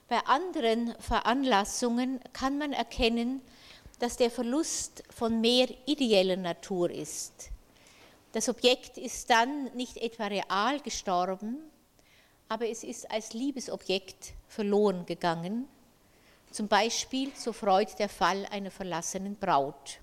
bei 0.09 0.25
anderen 0.25 0.95
Veranlassungen 0.99 2.19
kann 2.33 2.57
man 2.57 2.73
erkennen, 2.73 3.41
dass 3.99 4.17
der 4.17 4.31
Verlust 4.31 5.03
von 5.09 5.41
mehr 5.41 5.67
ideeller 5.85 6.37
Natur 6.37 6.89
ist. 6.89 7.51
Das 8.31 8.47
Objekt 8.47 8.97
ist 8.97 9.29
dann 9.29 9.65
nicht 9.75 9.97
etwa 9.97 10.27
real 10.27 10.79
gestorben, 10.79 11.57
aber 12.47 12.67
es 12.67 12.83
ist 12.83 13.09
als 13.11 13.33
Liebesobjekt 13.33 14.33
verloren 14.47 15.05
gegangen. 15.05 15.67
Zum 16.51 16.67
Beispiel, 16.67 17.31
so 17.35 17.53
Freud, 17.53 17.91
der 17.99 18.09
Fall 18.09 18.47
einer 18.49 18.71
verlassenen 18.71 19.35
Braut. 19.35 19.99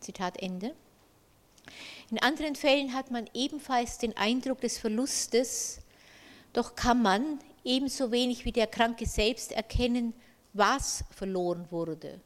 Zitat 0.00 0.42
Ende. 0.42 0.74
In 2.10 2.18
anderen 2.18 2.56
Fällen 2.56 2.92
hat 2.92 3.10
man 3.10 3.28
ebenfalls 3.34 3.98
den 3.98 4.16
Eindruck 4.16 4.60
des 4.60 4.78
Verlustes, 4.78 5.80
doch 6.52 6.74
kann 6.74 7.02
man 7.02 7.38
ebenso 7.64 8.10
wenig 8.12 8.44
wie 8.44 8.52
der 8.52 8.66
Kranke 8.66 9.06
selbst 9.06 9.52
erkennen, 9.52 10.12
was 10.54 11.04
verloren 11.10 11.66
wurde. 11.70 12.20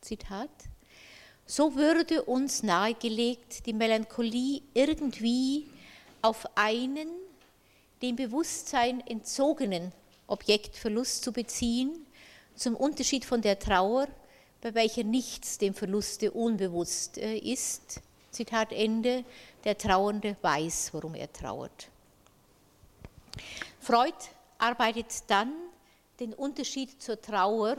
Zitat. 0.00 0.50
So 1.46 1.76
würde 1.76 2.22
uns 2.22 2.62
nahegelegt, 2.62 3.66
die 3.66 3.74
Melancholie 3.74 4.62
irgendwie 4.72 5.68
auf 6.22 6.46
einen 6.56 7.08
dem 8.02 8.16
Bewusstsein 8.16 9.06
entzogenen 9.06 9.92
Objektverlust 10.26 11.22
zu 11.22 11.32
beziehen, 11.32 12.06
zum 12.54 12.76
Unterschied 12.76 13.24
von 13.24 13.42
der 13.42 13.58
Trauer, 13.58 14.08
bei 14.60 14.74
welcher 14.74 15.04
nichts 15.04 15.58
dem 15.58 15.74
Verluste 15.74 16.30
unbewusst 16.30 17.18
äh, 17.18 17.36
ist. 17.36 18.00
Zitat 18.30 18.72
Ende, 18.72 19.24
der 19.64 19.76
Trauernde 19.76 20.36
weiß, 20.40 20.90
worum 20.92 21.14
er 21.14 21.32
trauert. 21.32 21.88
Freud 23.80 24.14
arbeitet 24.58 25.24
dann 25.28 25.52
den 26.20 26.32
Unterschied 26.32 27.02
zur 27.02 27.20
Trauer 27.20 27.76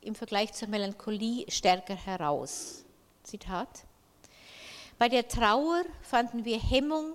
im 0.00 0.14
Vergleich 0.14 0.52
zur 0.52 0.68
Melancholie 0.68 1.50
stärker 1.50 1.96
heraus. 1.96 2.84
Zitat. 3.22 3.84
Bei 4.98 5.08
der 5.08 5.26
Trauer 5.26 5.84
fanden 6.02 6.44
wir 6.44 6.60
Hemmung 6.60 7.14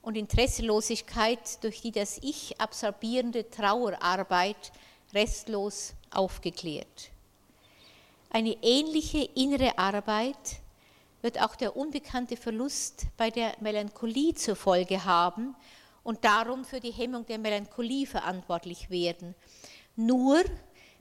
und 0.00 0.16
Interesselosigkeit, 0.16 1.62
durch 1.62 1.80
die 1.80 1.92
das 1.92 2.18
Ich 2.22 2.60
absorbierende 2.60 3.48
Trauerarbeit 3.48 4.72
restlos 5.14 5.94
aufgeklärt. 6.10 7.10
Eine 8.30 8.56
ähnliche 8.62 9.28
innere 9.34 9.78
Arbeit 9.78 10.60
wird 11.20 11.40
auch 11.40 11.54
der 11.54 11.76
unbekannte 11.76 12.36
Verlust 12.36 13.06
bei 13.16 13.30
der 13.30 13.54
Melancholie 13.60 14.34
zur 14.34 14.56
Folge 14.56 15.04
haben 15.04 15.54
und 16.02 16.24
darum 16.24 16.64
für 16.64 16.80
die 16.80 16.90
Hemmung 16.90 17.24
der 17.26 17.38
Melancholie 17.38 18.06
verantwortlich 18.06 18.90
werden. 18.90 19.36
Nur, 19.96 20.42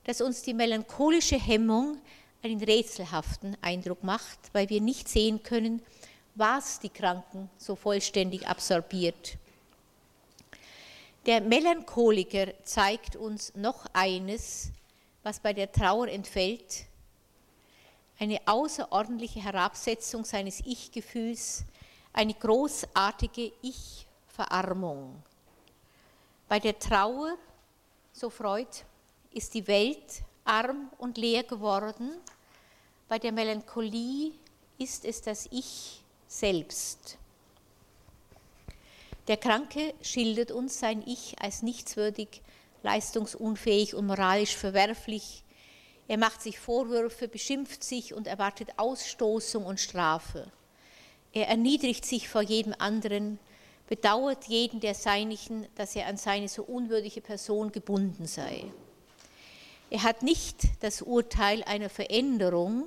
dass 0.03 0.21
uns 0.21 0.41
die 0.41 0.53
melancholische 0.53 1.39
Hemmung 1.39 1.97
einen 2.43 2.61
rätselhaften 2.61 3.55
Eindruck 3.61 4.03
macht, 4.03 4.39
weil 4.53 4.69
wir 4.69 4.81
nicht 4.81 5.07
sehen 5.07 5.43
können, 5.43 5.81
was 6.35 6.79
die 6.79 6.89
Kranken 6.89 7.49
so 7.57 7.75
vollständig 7.75 8.47
absorbiert. 8.47 9.37
Der 11.25 11.39
Melancholiker 11.41 12.47
zeigt 12.63 13.15
uns 13.15 13.53
noch 13.55 13.85
eines, 13.93 14.71
was 15.23 15.39
bei 15.39 15.53
der 15.53 15.71
Trauer 15.71 16.07
entfällt, 16.07 16.85
eine 18.19 18.39
außerordentliche 18.45 19.43
Herabsetzung 19.43 20.25
seines 20.25 20.61
Ich-Gefühls, 20.61 21.63
eine 22.13 22.33
großartige 22.33 23.51
Ich-Verarmung. 23.61 25.21
Bei 26.47 26.59
der 26.59 26.77
Trauer, 26.77 27.37
so 28.11 28.29
Freud, 28.29 28.69
ist 29.31 29.53
die 29.53 29.67
Welt 29.67 30.23
arm 30.43 30.89
und 30.97 31.17
leer 31.17 31.43
geworden, 31.43 32.11
bei 33.07 33.19
der 33.19 33.31
Melancholie 33.31 34.31
ist 34.77 35.05
es 35.05 35.21
das 35.21 35.47
Ich 35.51 36.01
selbst. 36.27 37.17
Der 39.27 39.37
Kranke 39.37 39.93
schildert 40.01 40.51
uns 40.51 40.79
sein 40.79 41.03
Ich 41.05 41.39
als 41.39 41.61
nichtswürdig, 41.61 42.41
leistungsunfähig 42.83 43.95
und 43.95 44.07
moralisch 44.07 44.55
verwerflich. 44.55 45.43
Er 46.07 46.17
macht 46.17 46.41
sich 46.41 46.59
Vorwürfe, 46.59 47.27
beschimpft 47.27 47.83
sich 47.83 48.13
und 48.13 48.27
erwartet 48.27 48.69
Ausstoßung 48.77 49.65
und 49.65 49.79
Strafe. 49.79 50.51
Er 51.33 51.47
erniedrigt 51.47 52.05
sich 52.05 52.27
vor 52.27 52.41
jedem 52.41 52.75
anderen, 52.79 53.39
bedauert 53.91 54.45
jeden 54.45 54.79
der 54.79 54.95
Seinigen, 54.95 55.67
dass 55.75 55.97
er 55.97 56.07
an 56.07 56.15
seine 56.15 56.47
so 56.47 56.63
unwürdige 56.63 57.19
Person 57.19 57.73
gebunden 57.73 58.25
sei. 58.25 58.63
Er 59.89 60.03
hat 60.03 60.23
nicht 60.23 60.61
das 60.79 61.01
Urteil 61.01 61.61
einer 61.65 61.89
Veränderung, 61.89 62.85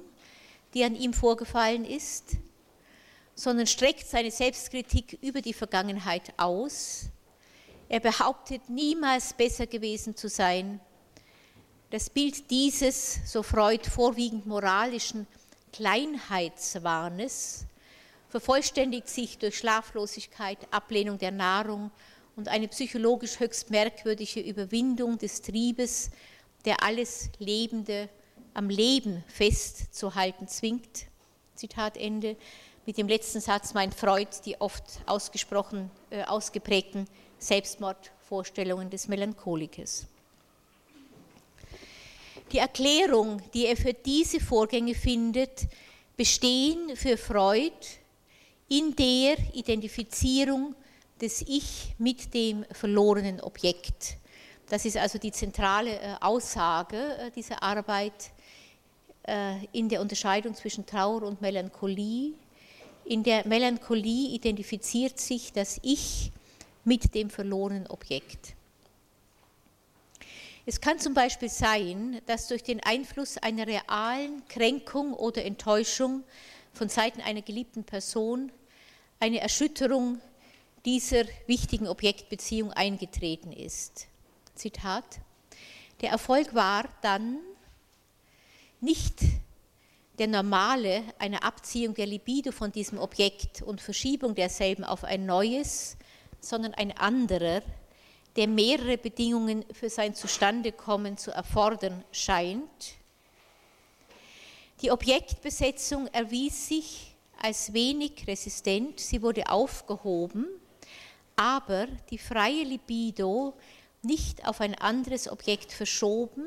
die 0.72 0.82
an 0.82 0.96
ihm 0.96 1.12
vorgefallen 1.12 1.84
ist, 1.84 2.38
sondern 3.34 3.66
streckt 3.66 4.06
seine 4.06 4.30
Selbstkritik 4.30 5.18
über 5.20 5.42
die 5.42 5.52
Vergangenheit 5.52 6.32
aus. 6.38 7.10
Er 7.90 8.00
behauptet 8.00 8.70
niemals 8.70 9.34
besser 9.34 9.66
gewesen 9.66 10.16
zu 10.16 10.30
sein. 10.30 10.80
Das 11.90 12.08
Bild 12.08 12.50
dieses, 12.50 13.30
so 13.30 13.42
Freud, 13.42 13.90
vorwiegend 13.90 14.46
moralischen 14.46 15.26
Kleinheitswahnes 15.70 17.66
vervollständigt 18.34 19.08
sich 19.08 19.38
durch 19.38 19.56
Schlaflosigkeit, 19.58 20.58
Ablehnung 20.72 21.18
der 21.18 21.30
Nahrung 21.30 21.92
und 22.34 22.48
eine 22.48 22.66
psychologisch 22.66 23.38
höchst 23.38 23.70
merkwürdige 23.70 24.40
Überwindung 24.40 25.18
des 25.18 25.40
Triebes, 25.40 26.10
der 26.64 26.82
alles 26.82 27.30
Lebende 27.38 28.08
am 28.52 28.70
Leben 28.70 29.22
festzuhalten 29.28 30.48
zwingt. 30.48 31.06
Zitat 31.54 31.96
Ende 31.96 32.36
mit 32.86 32.98
dem 32.98 33.06
letzten 33.06 33.40
Satz 33.40 33.72
meint 33.72 33.94
Freud 33.94 34.26
die 34.44 34.60
oft 34.60 34.82
ausgesprochen 35.06 35.88
äh, 36.10 36.24
ausgeprägten 36.24 37.06
Selbstmordvorstellungen 37.38 38.90
des 38.90 39.06
Melancholikers. 39.06 40.08
Die 42.50 42.58
Erklärung, 42.58 43.40
die 43.52 43.66
er 43.66 43.76
für 43.76 43.94
diese 43.94 44.40
Vorgänge 44.40 44.96
findet, 44.96 45.68
bestehen 46.16 46.96
für 46.96 47.16
Freud 47.16 47.70
in 48.68 48.94
der 48.96 49.36
Identifizierung 49.54 50.74
des 51.20 51.42
Ich 51.42 51.94
mit 51.98 52.34
dem 52.34 52.64
verlorenen 52.72 53.40
Objekt. 53.40 54.16
Das 54.68 54.84
ist 54.84 54.96
also 54.96 55.18
die 55.18 55.32
zentrale 55.32 56.00
äh, 56.00 56.14
Aussage 56.20 56.96
äh, 56.96 57.30
dieser 57.30 57.62
Arbeit 57.62 58.32
äh, 59.26 59.64
in 59.72 59.88
der 59.88 60.00
Unterscheidung 60.00 60.54
zwischen 60.54 60.86
Trauer 60.86 61.22
und 61.22 61.40
Melancholie. 61.40 62.34
In 63.04 63.22
der 63.22 63.46
Melancholie 63.46 64.34
identifiziert 64.34 65.20
sich 65.20 65.52
das 65.52 65.78
Ich 65.82 66.32
mit 66.84 67.14
dem 67.14 67.28
verlorenen 67.28 67.86
Objekt. 67.86 68.54
Es 70.66 70.80
kann 70.80 70.98
zum 70.98 71.12
Beispiel 71.12 71.50
sein, 71.50 72.22
dass 72.24 72.48
durch 72.48 72.62
den 72.62 72.82
Einfluss 72.82 73.36
einer 73.36 73.66
realen 73.66 74.42
Kränkung 74.48 75.12
oder 75.12 75.44
Enttäuschung 75.44 76.24
von 76.74 76.88
Seiten 76.88 77.20
einer 77.20 77.42
geliebten 77.42 77.84
Person 77.84 78.52
eine 79.20 79.40
Erschütterung 79.40 80.20
dieser 80.84 81.24
wichtigen 81.46 81.88
Objektbeziehung 81.88 82.72
eingetreten 82.72 83.52
ist. 83.52 84.06
Zitat. 84.54 85.04
Der 86.00 86.10
Erfolg 86.10 86.54
war 86.54 86.84
dann 87.00 87.38
nicht 88.80 89.20
der 90.18 90.28
normale, 90.28 91.02
eine 91.18 91.42
Abziehung 91.42 91.94
der 91.94 92.06
Libido 92.06 92.52
von 92.52 92.70
diesem 92.70 92.98
Objekt 92.98 93.62
und 93.62 93.80
Verschiebung 93.80 94.34
derselben 94.34 94.84
auf 94.84 95.04
ein 95.04 95.26
neues, 95.26 95.96
sondern 96.40 96.74
ein 96.74 96.96
anderer, 96.96 97.62
der 98.36 98.48
mehrere 98.48 98.98
Bedingungen 98.98 99.64
für 99.72 99.88
sein 99.88 100.14
Zustandekommen 100.14 101.16
zu 101.16 101.30
erfordern 101.30 102.04
scheint. 102.12 102.60
Die 104.84 104.90
Objektbesetzung 104.90 106.08
erwies 106.08 106.68
sich 106.68 107.16
als 107.40 107.72
wenig 107.72 108.26
resistent, 108.26 109.00
sie 109.00 109.22
wurde 109.22 109.48
aufgehoben, 109.48 110.44
aber 111.36 111.86
die 112.10 112.18
freie 112.18 112.64
Libido 112.64 113.54
nicht 114.02 114.46
auf 114.46 114.60
ein 114.60 114.74
anderes 114.74 115.26
Objekt 115.32 115.72
verschoben, 115.72 116.44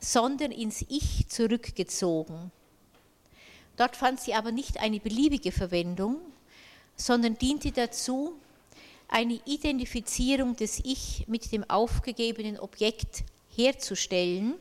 sondern 0.00 0.52
ins 0.52 0.86
Ich 0.88 1.28
zurückgezogen. 1.28 2.50
Dort 3.76 3.94
fand 3.94 4.20
sie 4.20 4.32
aber 4.32 4.50
nicht 4.50 4.80
eine 4.80 4.98
beliebige 4.98 5.52
Verwendung, 5.52 6.16
sondern 6.96 7.36
diente 7.36 7.72
dazu, 7.72 8.32
eine 9.08 9.38
Identifizierung 9.44 10.56
des 10.56 10.80
Ich 10.82 11.28
mit 11.28 11.52
dem 11.52 11.68
aufgegebenen 11.68 12.58
Objekt 12.58 13.22
herzustellen. 13.54 14.54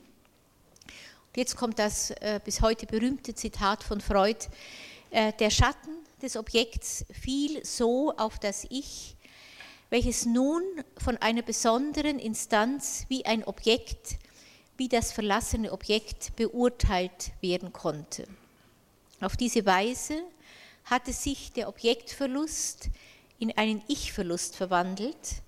Jetzt 1.35 1.57
kommt 1.57 1.79
das 1.79 2.11
äh, 2.11 2.39
bis 2.45 2.61
heute 2.61 2.85
berühmte 2.85 3.33
Zitat 3.33 3.81
von 3.81 4.01
Freud, 4.01 4.37
äh, 5.09 5.33
der 5.33 5.49
Schatten 5.49 5.89
des 6.21 6.37
Objekts 6.37 7.05
fiel 7.11 7.65
so 7.65 8.13
auf 8.17 8.37
das 8.37 8.67
Ich, 8.69 9.15
welches 9.89 10.27
nun 10.27 10.61
von 10.95 11.17
einer 11.17 11.41
besonderen 11.41 12.19
Instanz 12.19 13.05
wie 13.09 13.25
ein 13.25 13.43
Objekt, 13.45 14.19
wie 14.77 14.87
das 14.87 15.11
verlassene 15.11 15.71
Objekt 15.71 16.35
beurteilt 16.35 17.31
werden 17.41 17.73
konnte. 17.73 18.27
Auf 19.19 19.35
diese 19.35 19.65
Weise 19.65 20.21
hatte 20.85 21.13
sich 21.13 21.51
der 21.51 21.67
Objektverlust 21.67 22.89
in 23.39 23.57
einen 23.57 23.81
Ich-Verlust 23.87 24.55
verwandelt. 24.55 25.41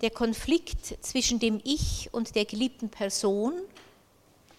Der 0.00 0.10
Konflikt 0.10 0.96
zwischen 1.00 1.38
dem 1.38 1.60
Ich 1.62 2.08
und 2.12 2.34
der 2.34 2.44
geliebten 2.44 2.88
Person, 2.88 3.52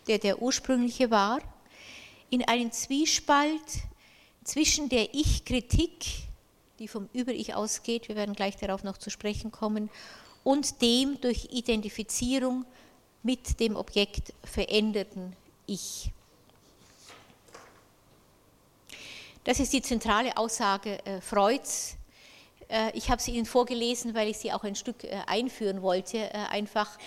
der 0.08 0.20
der 0.20 0.42
ursprüngliche 0.42 1.12
war, 1.12 1.40
in 2.30 2.48
einen 2.48 2.72
Zwiespalt 2.72 3.62
zwischen 4.44 4.90
der 4.90 5.14
Ich-Kritik, 5.14 6.06
die 6.80 6.88
vom 6.88 7.10
Über-Ich 7.14 7.56
ausgeht, 7.56 8.08
wir 8.08 8.16
werden 8.16 8.36
gleich 8.36 8.58
darauf 8.58 8.84
noch 8.84 8.98
zu 8.98 9.10
sprechen 9.10 9.52
kommen, 9.52 9.90
und 10.44 10.82
dem 10.82 11.20
durch 11.22 11.50
Identifizierung 11.52 12.66
mit 13.24 13.60
dem 13.60 13.76
Objekt 13.76 14.34
veränderten 14.44 15.36
Ich. 15.66 16.12
Das 19.44 19.60
ist 19.60 19.74
die 19.74 19.82
zentrale 19.82 20.38
Aussage 20.38 21.04
äh, 21.06 21.22
Freuds. 21.22 21.98
Äh, 22.68 22.92
ich 22.96 23.10
habe 23.10 23.22
sie 23.22 23.32
Ihnen 23.32 23.46
vorgelesen, 23.46 24.14
weil 24.14 24.28
ich 24.28 24.38
sie 24.38 24.52
auch 24.52 24.64
ein 24.64 24.76
Stück 24.76 25.04
äh, 25.04 25.18
einführen 25.28 25.82
wollte, 25.82 26.34
einfach 26.50 26.98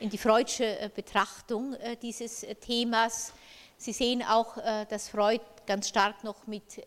in 0.00 0.10
die 0.10 0.18
freudsche 0.18 0.90
Betrachtung 0.94 1.76
dieses 2.02 2.46
Themas. 2.60 3.32
Sie 3.76 3.92
sehen 3.92 4.22
auch, 4.22 4.56
dass 4.88 5.08
Freud 5.08 5.40
ganz 5.66 5.88
stark 5.88 6.24
noch 6.24 6.46
mit 6.46 6.80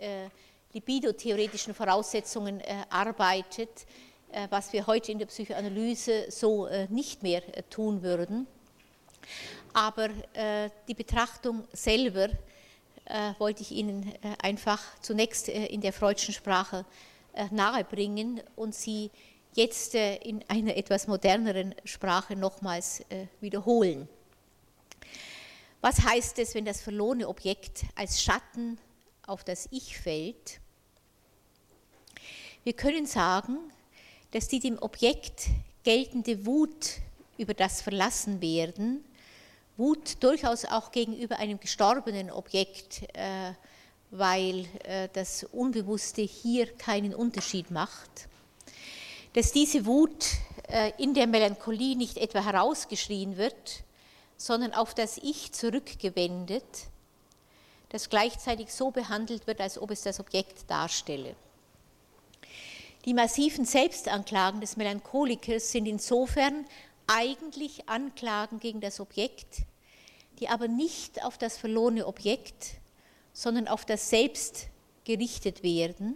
libido-theoretischen 0.73 1.73
Voraussetzungen 1.73 2.61
arbeitet, 2.89 3.85
was 4.49 4.71
wir 4.73 4.87
heute 4.87 5.11
in 5.11 5.19
der 5.19 5.25
Psychoanalyse 5.25 6.31
so 6.31 6.67
nicht 6.89 7.23
mehr 7.23 7.41
tun 7.69 8.01
würden. 8.01 8.47
Aber 9.73 10.09
die 10.87 10.93
Betrachtung 10.93 11.67
selber 11.73 12.29
äh, 13.05 13.33
wollte 13.39 13.61
ich 13.61 13.71
Ihnen 13.71 14.07
äh, 14.07 14.35
einfach 14.41 14.81
zunächst 15.01 15.49
äh, 15.49 15.65
in 15.65 15.81
der 15.81 15.91
freudschen 15.91 16.33
Sprache 16.33 16.85
nahebringen 17.49 18.41
und 18.57 18.75
sie 18.75 19.09
jetzt 19.53 19.95
in 19.95 20.43
einer 20.47 20.77
etwas 20.77 21.07
moderneren 21.07 21.75
Sprache 21.83 22.35
nochmals 22.35 23.03
wiederholen. 23.39 24.07
Was 25.81 26.01
heißt 26.01 26.39
es, 26.39 26.53
wenn 26.53 26.65
das 26.65 26.81
verlorene 26.81 27.27
Objekt 27.27 27.83
als 27.95 28.21
Schatten 28.21 28.77
auf 29.25 29.43
das 29.43 29.67
Ich 29.71 29.97
fällt? 29.97 30.59
Wir 32.63 32.73
können 32.73 33.07
sagen, 33.07 33.57
dass 34.31 34.47
die 34.47 34.59
dem 34.59 34.77
Objekt 34.79 35.47
geltende 35.83 36.45
Wut 36.45 36.99
über 37.37 37.53
das 37.53 37.81
Verlassenwerden 37.81 39.03
Wut 39.77 40.21
durchaus 40.23 40.65
auch 40.65 40.91
gegenüber 40.91 41.39
einem 41.39 41.59
gestorbenen 41.59 42.29
Objekt, 42.29 43.01
äh, 43.13 43.53
weil 44.11 44.67
äh, 44.83 45.09
das 45.13 45.43
Unbewusste 45.45 46.21
hier 46.21 46.67
keinen 46.77 47.15
Unterschied 47.15 47.71
macht. 47.71 48.27
Dass 49.33 49.51
diese 49.51 49.85
Wut 49.85 50.25
in 50.97 51.13
der 51.13 51.27
Melancholie 51.27 51.95
nicht 51.95 52.17
etwa 52.17 52.43
herausgeschrien 52.43 53.37
wird, 53.37 53.83
sondern 54.37 54.73
auf 54.73 54.93
das 54.93 55.17
Ich 55.17 55.51
zurückgewendet, 55.51 56.65
das 57.89 58.09
gleichzeitig 58.09 58.73
so 58.73 58.91
behandelt 58.91 59.47
wird, 59.47 59.61
als 59.61 59.77
ob 59.77 59.91
es 59.91 60.01
das 60.01 60.19
Objekt 60.19 60.69
darstelle. 60.69 61.35
Die 63.05 63.13
massiven 63.13 63.65
Selbstanklagen 63.65 64.61
des 64.61 64.77
Melancholikers 64.77 65.71
sind 65.71 65.85
insofern 65.85 66.65
eigentlich 67.07 67.89
Anklagen 67.89 68.59
gegen 68.59 68.79
das 68.79 68.99
Objekt, 68.99 69.63
die 70.39 70.49
aber 70.49 70.67
nicht 70.67 71.23
auf 71.23 71.37
das 71.37 71.57
verlorene 71.57 72.05
Objekt, 72.05 72.75
sondern 73.33 73.67
auf 73.67 73.85
das 73.85 74.09
Selbst 74.09 74.67
gerichtet 75.03 75.63
werden, 75.63 76.15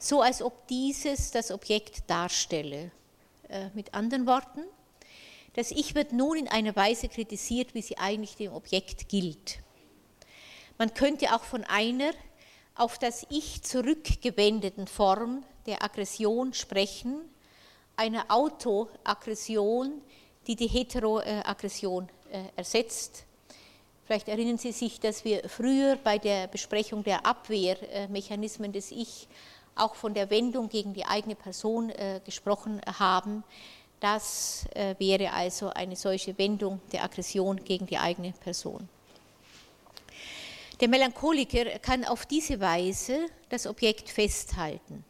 so 0.00 0.22
als 0.22 0.42
ob 0.42 0.66
dieses 0.66 1.30
das 1.30 1.50
Objekt 1.50 2.02
darstelle. 2.08 2.90
Äh, 3.48 3.68
mit 3.74 3.94
anderen 3.94 4.26
Worten, 4.26 4.62
das 5.54 5.72
Ich 5.72 5.96
wird 5.96 6.12
nun 6.12 6.36
in 6.36 6.48
einer 6.48 6.76
Weise 6.76 7.08
kritisiert, 7.08 7.74
wie 7.74 7.82
sie 7.82 7.98
eigentlich 7.98 8.36
dem 8.36 8.52
Objekt 8.52 9.08
gilt. 9.08 9.58
Man 10.78 10.94
könnte 10.94 11.34
auch 11.34 11.42
von 11.42 11.64
einer 11.64 12.12
auf 12.76 12.98
das 12.98 13.26
Ich 13.28 13.62
zurückgewendeten 13.62 14.86
Form 14.86 15.44
der 15.66 15.82
Aggression 15.82 16.54
sprechen, 16.54 17.20
einer 17.96 18.24
Autoaggression, 18.28 20.00
die 20.46 20.54
die 20.54 20.68
Heteroaggression 20.68 22.08
äh, 22.30 22.44
ersetzt. 22.56 23.24
Vielleicht 24.06 24.28
erinnern 24.28 24.58
Sie 24.58 24.72
sich, 24.72 25.00
dass 25.00 25.24
wir 25.24 25.48
früher 25.48 25.96
bei 25.96 26.18
der 26.18 26.46
Besprechung 26.46 27.04
der 27.04 27.26
Abwehrmechanismen 27.26 28.72
des 28.72 28.92
Ich 28.92 29.28
auch 29.74 29.94
von 29.94 30.14
der 30.14 30.30
Wendung 30.30 30.68
gegen 30.68 30.94
die 30.94 31.04
eigene 31.04 31.34
Person 31.34 31.90
äh, 31.90 32.20
gesprochen 32.24 32.80
haben. 32.98 33.44
Das 34.00 34.66
äh, 34.74 34.94
wäre 34.98 35.32
also 35.32 35.70
eine 35.70 35.96
solche 35.96 36.36
Wendung 36.38 36.80
der 36.92 37.04
Aggression 37.04 37.62
gegen 37.64 37.86
die 37.86 37.98
eigene 37.98 38.32
Person. 38.32 38.88
Der 40.80 40.88
Melancholiker 40.88 41.78
kann 41.78 42.06
auf 42.06 42.24
diese 42.24 42.58
Weise 42.58 43.26
das 43.50 43.66
Objekt 43.66 44.08
festhalten. 44.08 45.04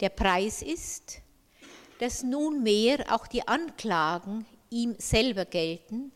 Der 0.00 0.10
Preis 0.10 0.62
ist, 0.62 1.20
dass 1.98 2.22
nunmehr 2.22 3.04
auch 3.12 3.26
die 3.26 3.46
Anklagen 3.48 4.46
ihm 4.70 4.94
selber 4.98 5.44
gelten, 5.44 6.12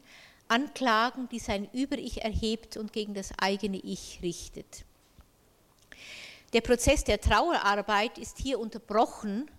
Anklagen, 0.46 1.28
die 1.30 1.38
sein 1.38 1.68
Über-Ich 1.72 2.22
erhebt 2.22 2.76
und 2.76 2.92
gegen 2.92 3.14
das 3.14 3.32
eigene 3.38 3.78
Ich 3.78 4.20
richtet. 4.22 4.84
Der 6.52 6.60
Prozess 6.60 7.02
der 7.04 7.20
Trauerarbeit 7.20 8.18
ist 8.18 8.36
hier 8.38 8.58
unterbrochen 8.58 9.50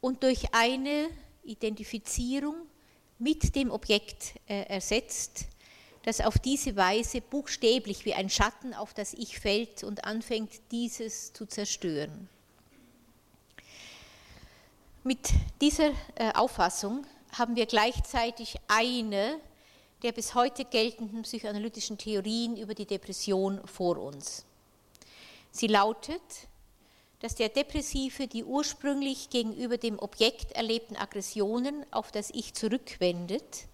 und 0.00 0.22
durch 0.22 0.54
eine 0.54 1.08
Identifizierung 1.42 2.54
mit 3.18 3.54
dem 3.54 3.70
Objekt 3.70 4.34
äh, 4.46 4.62
ersetzt, 4.62 5.46
das 6.02 6.22
auf 6.22 6.38
diese 6.38 6.76
Weise 6.76 7.20
buchstäblich 7.20 8.04
wie 8.06 8.14
ein 8.14 8.30
Schatten 8.30 8.72
auf 8.72 8.94
das 8.94 9.12
Ich 9.14 9.38
fällt 9.38 9.84
und 9.84 10.04
anfängt, 10.04 10.60
dieses 10.70 11.32
zu 11.32 11.46
zerstören. 11.46 12.28
Mit 15.02 15.30
dieser 15.60 15.90
äh, 16.14 16.32
Auffassung 16.34 17.06
haben 17.32 17.56
wir 17.56 17.66
gleichzeitig 17.66 18.56
eine 18.68 19.38
der 20.02 20.12
bis 20.12 20.34
heute 20.34 20.64
geltenden 20.64 21.22
psychoanalytischen 21.22 21.98
Theorien 21.98 22.56
über 22.56 22.74
die 22.74 22.86
Depression 22.86 23.60
vor 23.66 23.98
uns. 23.98 24.46
Sie 25.56 25.68
lautet, 25.68 26.20
dass 27.20 27.36
der 27.36 27.48
Depressive 27.48 28.26
die 28.26 28.42
ursprünglich 28.42 29.30
gegenüber 29.30 29.78
dem 29.78 30.00
Objekt 30.00 30.50
erlebten 30.50 30.96
Aggressionen 30.96 31.86
auf 31.92 32.10
das 32.10 32.30
Ich 32.30 32.54
zurückwendet. 32.54 33.66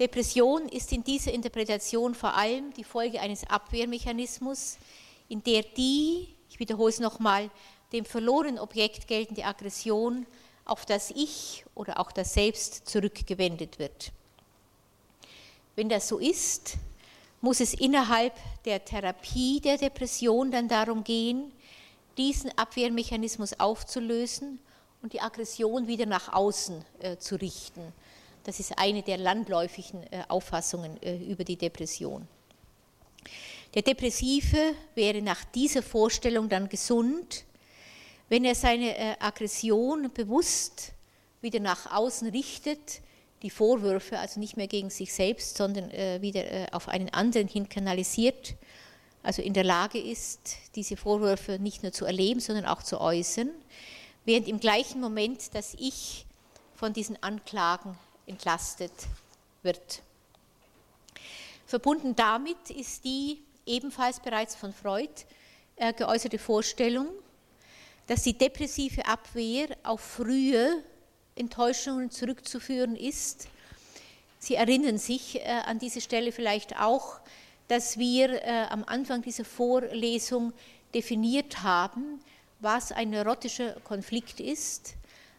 Depression 0.00 0.68
ist 0.68 0.92
in 0.92 1.04
dieser 1.04 1.32
Interpretation 1.32 2.16
vor 2.16 2.34
allem 2.34 2.74
die 2.74 2.82
Folge 2.82 3.20
eines 3.20 3.48
Abwehrmechanismus, 3.48 4.78
in 5.28 5.44
der 5.44 5.62
die, 5.62 6.34
ich 6.50 6.58
wiederhole 6.58 6.90
es 6.90 6.98
nochmal, 6.98 7.50
dem 7.92 8.04
verlorenen 8.04 8.58
Objekt 8.58 9.06
geltende 9.06 9.44
Aggression 9.44 10.26
auf 10.64 10.86
das 10.86 11.12
Ich 11.12 11.64
oder 11.76 12.00
auch 12.00 12.10
das 12.10 12.34
Selbst 12.34 12.88
zurückgewendet 12.88 13.78
wird. 13.78 14.10
Wenn 15.76 15.88
das 15.88 16.08
so 16.08 16.18
ist, 16.18 16.78
muss 17.44 17.60
es 17.60 17.74
innerhalb 17.74 18.32
der 18.64 18.84
Therapie 18.84 19.60
der 19.60 19.76
Depression 19.76 20.50
dann 20.50 20.66
darum 20.66 21.04
gehen, 21.04 21.52
diesen 22.16 22.50
Abwehrmechanismus 22.56 23.60
aufzulösen 23.60 24.58
und 25.02 25.12
die 25.12 25.20
Aggression 25.20 25.86
wieder 25.86 26.06
nach 26.06 26.32
außen 26.32 26.82
äh, 27.00 27.18
zu 27.18 27.36
richten. 27.36 27.92
Das 28.44 28.60
ist 28.60 28.78
eine 28.78 29.02
der 29.02 29.18
landläufigen 29.18 30.02
äh, 30.04 30.24
Auffassungen 30.28 31.00
äh, 31.02 31.18
über 31.18 31.44
die 31.44 31.56
Depression. 31.56 32.26
Der 33.74 33.82
Depressive 33.82 34.74
wäre 34.94 35.20
nach 35.20 35.44
dieser 35.44 35.82
Vorstellung 35.82 36.48
dann 36.48 36.70
gesund, 36.70 37.44
wenn 38.30 38.46
er 38.46 38.54
seine 38.54 38.96
äh, 38.96 39.16
Aggression 39.18 40.10
bewusst 40.14 40.92
wieder 41.42 41.60
nach 41.60 41.92
außen 41.94 42.28
richtet, 42.28 43.02
die 43.42 43.50
Vorwürfe 43.50 44.18
also 44.18 44.40
nicht 44.40 44.56
mehr 44.56 44.68
gegen 44.68 44.90
sich 44.90 45.12
selbst, 45.12 45.56
sondern 45.56 45.90
äh, 45.90 46.20
wieder 46.22 46.50
äh, 46.50 46.66
auf 46.72 46.88
einen 46.88 47.10
anderen 47.10 47.48
hin 47.48 47.68
kanalisiert, 47.68 48.54
also 49.22 49.42
in 49.42 49.54
der 49.54 49.64
Lage 49.64 49.98
ist, 49.98 50.56
diese 50.74 50.96
Vorwürfe 50.96 51.58
nicht 51.58 51.82
nur 51.82 51.92
zu 51.92 52.04
erleben, 52.04 52.40
sondern 52.40 52.66
auch 52.66 52.82
zu 52.82 53.00
äußern, 53.00 53.50
während 54.24 54.48
im 54.48 54.60
gleichen 54.60 55.00
Moment 55.00 55.54
das 55.54 55.74
Ich 55.78 56.26
von 56.74 56.92
diesen 56.92 57.22
Anklagen 57.22 57.96
entlastet 58.26 58.92
wird. 59.62 60.02
Verbunden 61.66 62.14
damit 62.14 62.70
ist 62.70 63.04
die 63.04 63.38
ebenfalls 63.64 64.20
bereits 64.20 64.54
von 64.54 64.72
Freud 64.74 65.10
geäußerte 65.96 66.38
Vorstellung, 66.38 67.08
dass 68.06 68.22
die 68.22 68.36
depressive 68.36 69.06
Abwehr 69.06 69.68
auf 69.82 70.00
frühe 70.00 70.82
Enttäuschungen 71.36 72.10
zurückzuführen 72.10 72.96
ist. 72.96 73.48
Sie 74.38 74.54
erinnern 74.54 74.98
sich 74.98 75.36
äh, 75.36 75.44
an 75.64 75.78
diese 75.78 76.00
Stelle 76.00 76.32
vielleicht 76.32 76.78
auch, 76.78 77.20
dass 77.68 77.98
wir 77.98 78.42
äh, 78.42 78.66
am 78.68 78.84
Anfang 78.84 79.22
dieser 79.22 79.44
Vorlesung 79.44 80.52
definiert 80.94 81.62
haben, 81.62 82.20
was 82.60 82.92
ein 82.92 83.10
neurotischer 83.10 83.72
Konflikt 83.84 84.40
ist. 84.40 84.94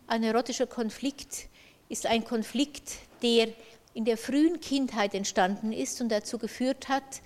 Ein 0.08 0.22
neurotischer 0.22 0.68
Konflikt 0.68 1.48
ist 1.88 2.06
ein 2.08 2.26
Konflikt, 2.26 2.94
der 3.22 3.50
in 3.94 4.06
der 4.06 4.18
frühen 4.18 4.60
Kindheit 4.60 5.14
entstanden 5.14 5.72
ist 5.72 6.02
und 6.02 6.10
dazu 6.10 6.38
geführt 6.38 6.90
hat, 6.90 7.22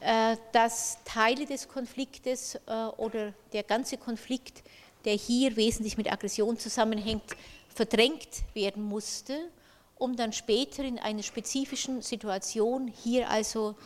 äh, 0.00 0.36
dass 0.52 0.98
Teile 1.04 1.46
des 1.46 1.68
Konfliktes 1.68 2.58
oder 2.96 3.32
der 3.52 3.62
ganze 3.62 3.96
Konflikt 3.96 4.62
der 5.04 5.14
hier 5.14 5.56
wesentlich 5.56 5.96
mit 5.96 6.10
Aggression 6.10 6.58
zusammenhängt, 6.58 7.36
verdrängt 7.74 8.42
werden 8.54 8.82
musste, 8.82 9.50
um 9.96 10.16
dann 10.16 10.32
später 10.32 10.82
in 10.82 10.98
einer 10.98 11.22
spezifischen 11.22 12.02
Situation, 12.02 12.88
hier 12.88 13.30
also 13.30 13.76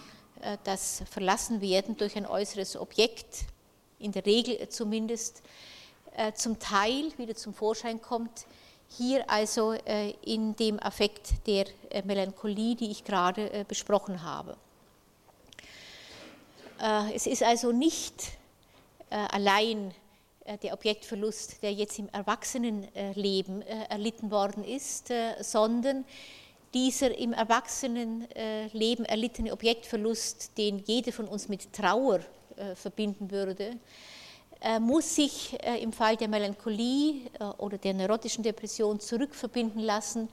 äh, 0.40 0.56
das 0.64 1.02
Verlassenwerden 1.10 1.96
durch 1.96 2.16
ein 2.16 2.26
äußeres 2.26 2.76
Objekt, 2.76 3.44
in 3.98 4.12
der 4.12 4.26
Regel 4.26 4.68
zumindest, 4.68 5.42
äh, 6.16 6.32
zum 6.32 6.58
Teil 6.58 7.12
wieder 7.18 7.34
zum 7.34 7.54
Vorschein 7.54 8.00
kommt, 8.00 8.46
hier 8.88 9.28
also 9.28 9.72
äh, 9.72 10.14
in 10.22 10.54
dem 10.56 10.80
Affekt 10.80 11.46
der 11.46 11.66
Melancholie, 12.04 12.76
die 12.76 12.90
ich 12.90 13.04
gerade 13.04 13.64
besprochen 13.66 14.22
habe. 14.22 14.56
Es 17.14 17.26
ist 17.26 17.42
also 17.42 17.72
nicht 17.72 18.32
allein 19.08 19.94
der 20.62 20.72
Objektverlust, 20.72 21.62
der 21.62 21.72
jetzt 21.72 21.98
im 21.98 22.08
Erwachsenenleben 22.08 23.62
äh, 23.62 23.84
erlitten 23.88 24.30
worden 24.30 24.64
ist, 24.64 25.10
äh, 25.10 25.42
sondern 25.42 26.04
dieser 26.74 27.16
im 27.16 27.32
Erwachsenenleben 27.32 29.04
erlittene 29.04 29.52
Objektverlust, 29.52 30.58
den 30.58 30.78
jeder 30.84 31.12
von 31.12 31.26
uns 31.26 31.48
mit 31.48 31.72
Trauer 31.72 32.20
verbinden 32.74 33.30
würde, 33.30 33.76
muss 34.80 35.14
sich 35.14 35.56
im 35.80 35.92
Fall 35.92 36.16
der 36.16 36.28
Melancholie 36.28 37.30
oder 37.56 37.78
der 37.78 37.94
neurotischen 37.94 38.42
Depression 38.42 39.00
zurückverbinden 39.00 39.80
lassen 39.80 40.28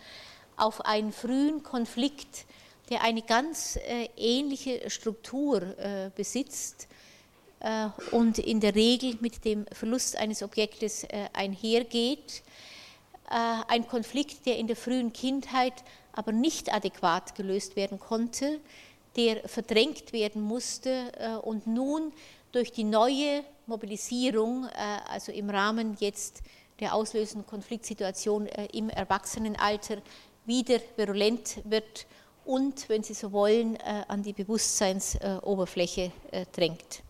auf 0.58 0.82
einen 0.82 1.14
frühen 1.14 1.64
Konflikt, 1.64 2.46
der 2.90 3.04
eine 3.04 3.22
ganz 3.22 3.80
ähnliche 4.18 4.90
Struktur 4.90 5.62
besitzt 6.16 6.88
äh, 6.90 6.94
und 8.12 8.40
in 8.40 8.60
der 8.60 8.76
Regel 8.76 9.18
mit 9.22 9.46
dem 9.46 9.66
Verlust 9.72 10.18
eines 10.18 10.44
Objektes 10.44 11.06
äh, 11.06 11.30
einhergeht. 11.32 12.44
Äh, 13.30 13.64
ein 13.68 13.88
Konflikt, 13.88 14.46
der 14.46 14.58
in 14.58 14.68
der 14.68 14.76
frühen 14.76 15.14
Kindheit 15.14 15.74
aber 16.12 16.34
nicht 16.34 16.74
adäquat 16.74 17.36
gelöst 17.36 17.76
werden 17.76 18.00
konnte, 18.00 18.60
der 19.16 19.48
verdrängt 19.48 20.12
werden 20.12 20.42
musste 20.42 21.40
und 21.44 21.66
nun 21.66 22.12
durch 22.52 22.72
die 22.72 22.84
neue 22.84 23.44
Mobilisierung, 23.66 24.68
also 25.08 25.32
im 25.32 25.50
Rahmen 25.50 25.98
jetzt 26.00 26.42
der 26.80 26.94
auslösenden 26.94 27.48
Konfliktsituation 27.48 28.46
im 28.46 28.90
Erwachsenenalter 28.90 30.04
wieder 30.46 30.80
virulent 30.96 31.62
wird 31.64 32.06
und, 32.46 32.90
wenn 32.90 33.02
Sie 33.02 33.16
so 33.16 33.32
wollen, 33.32 33.78
an 34.08 34.22
die 34.22 34.34
Bewusstseinsoberfläche 34.34 36.12
drängt. 36.52 37.04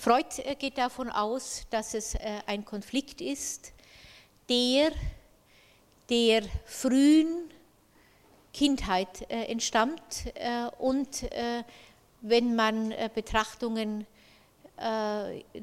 Freud 0.00 0.24
geht 0.58 0.78
davon 0.78 1.10
aus, 1.10 1.66
dass 1.68 1.92
es 1.92 2.16
ein 2.46 2.64
Konflikt 2.64 3.20
ist, 3.20 3.74
der 4.48 4.92
der 6.08 6.42
frühen 6.64 7.50
Kindheit 8.54 9.30
entstammt 9.30 10.32
und 10.78 11.28
wenn 12.22 12.56
man 12.56 12.94
Betrachtungen 13.14 14.06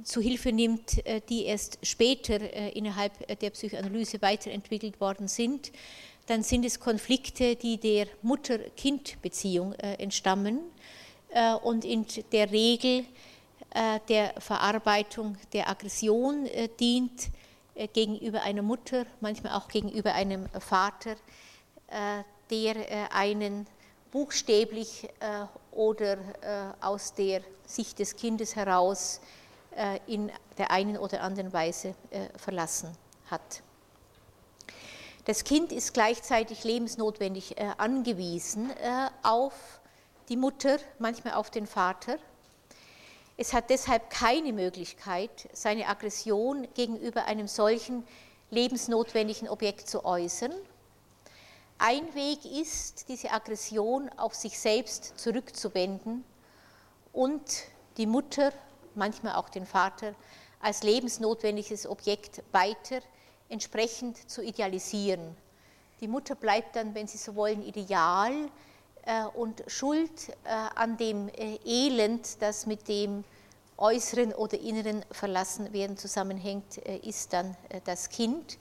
zu 0.03 0.21
Hilfe 0.21 0.51
nimmt, 0.51 1.01
die 1.29 1.45
erst 1.45 1.79
später 1.81 2.39
innerhalb 2.75 3.39
der 3.39 3.49
Psychoanalyse 3.49 4.21
weiterentwickelt 4.21 5.01
worden 5.01 5.27
sind, 5.27 5.71
dann 6.27 6.43
sind 6.43 6.63
es 6.63 6.79
Konflikte, 6.79 7.55
die 7.55 7.77
der 7.77 8.05
Mutter-Kind-Beziehung 8.21 9.73
entstammen 9.73 10.59
und 11.63 11.83
in 11.85 12.05
der 12.31 12.51
Regel 12.51 13.03
der 13.73 14.33
Verarbeitung 14.39 15.37
der 15.53 15.69
Aggression 15.69 16.47
dient 16.79 17.29
gegenüber 17.93 18.41
einer 18.41 18.61
Mutter, 18.61 19.05
manchmal 19.21 19.53
auch 19.53 19.67
gegenüber 19.67 20.13
einem 20.13 20.47
Vater, 20.59 21.15
der 22.49 23.13
einen 23.13 23.67
buchstäblich 24.11 25.09
oder 25.71 26.17
aus 26.81 27.13
der 27.13 27.41
Sicht 27.65 27.99
des 27.99 28.15
Kindes 28.15 28.55
heraus 28.55 29.21
in 30.07 30.31
der 30.57 30.71
einen 30.71 30.97
oder 30.97 31.21
anderen 31.21 31.53
Weise 31.53 31.93
verlassen 32.37 32.97
hat. 33.29 33.61
Das 35.25 35.43
Kind 35.43 35.73
ist 35.73 35.93
gleichzeitig 35.93 36.63
lebensnotwendig 36.63 37.57
angewiesen 37.77 38.71
auf 39.23 39.53
die 40.29 40.37
Mutter, 40.37 40.77
manchmal 40.99 41.33
auf 41.33 41.51
den 41.51 41.67
Vater. 41.67 42.17
Es 43.39 43.53
hat 43.53 43.69
deshalb 43.69 44.09
keine 44.09 44.51
Möglichkeit, 44.51 45.47
seine 45.53 45.87
Aggression 45.87 46.67
gegenüber 46.73 47.25
einem 47.25 47.47
solchen 47.47 48.03
lebensnotwendigen 48.49 49.47
Objekt 49.47 49.87
zu 49.87 50.03
äußern. 50.05 50.51
Ein 51.77 52.15
Weg 52.15 52.43
ist, 52.45 53.07
diese 53.09 53.29
Aggression 53.29 54.09
auf 54.17 54.33
sich 54.33 54.57
selbst 54.57 55.19
zurückzuwenden 55.19 56.23
und 57.13 57.43
die 57.97 58.07
Mutter, 58.07 58.51
manchmal 58.95 59.35
auch 59.35 59.49
den 59.49 59.67
Vater, 59.67 60.15
als 60.59 60.81
lebensnotwendiges 60.81 61.85
Objekt 61.85 62.41
weiter 62.51 63.01
entsprechend 63.49 64.29
zu 64.29 64.41
idealisieren. 64.41 65.37
Die 66.01 66.07
Mutter 66.07 66.33
bleibt 66.33 66.75
dann, 66.75 66.95
wenn 66.95 67.05
Sie 67.05 67.19
so 67.19 67.35
wollen, 67.35 67.61
ideal 67.61 68.49
und 69.35 69.63
Schuld 69.67 70.29
äh, 70.43 70.49
an 70.75 70.97
dem 70.97 71.29
äh, 71.29 71.59
Elend, 71.65 72.41
das 72.41 72.65
mit 72.65 72.87
dem 72.87 73.23
äußeren 73.77 74.33
oder 74.33 74.59
inneren 74.59 75.05
Verlassenwerden 75.11 75.97
zusammenhängt, 75.97 76.77
ist 76.77 77.31
dann 77.31 77.55
das 77.85 78.09
Kind. 78.09 78.57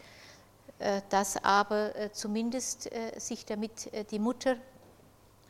Äh, 0.79 1.01
dass 1.09 1.43
aber 1.43 1.97
äh, 1.97 2.13
zumindest 2.13 2.93
äh, 2.93 3.19
sich 3.19 3.47
damit 3.47 3.91
die 4.11 4.19
Mutter 4.19 4.57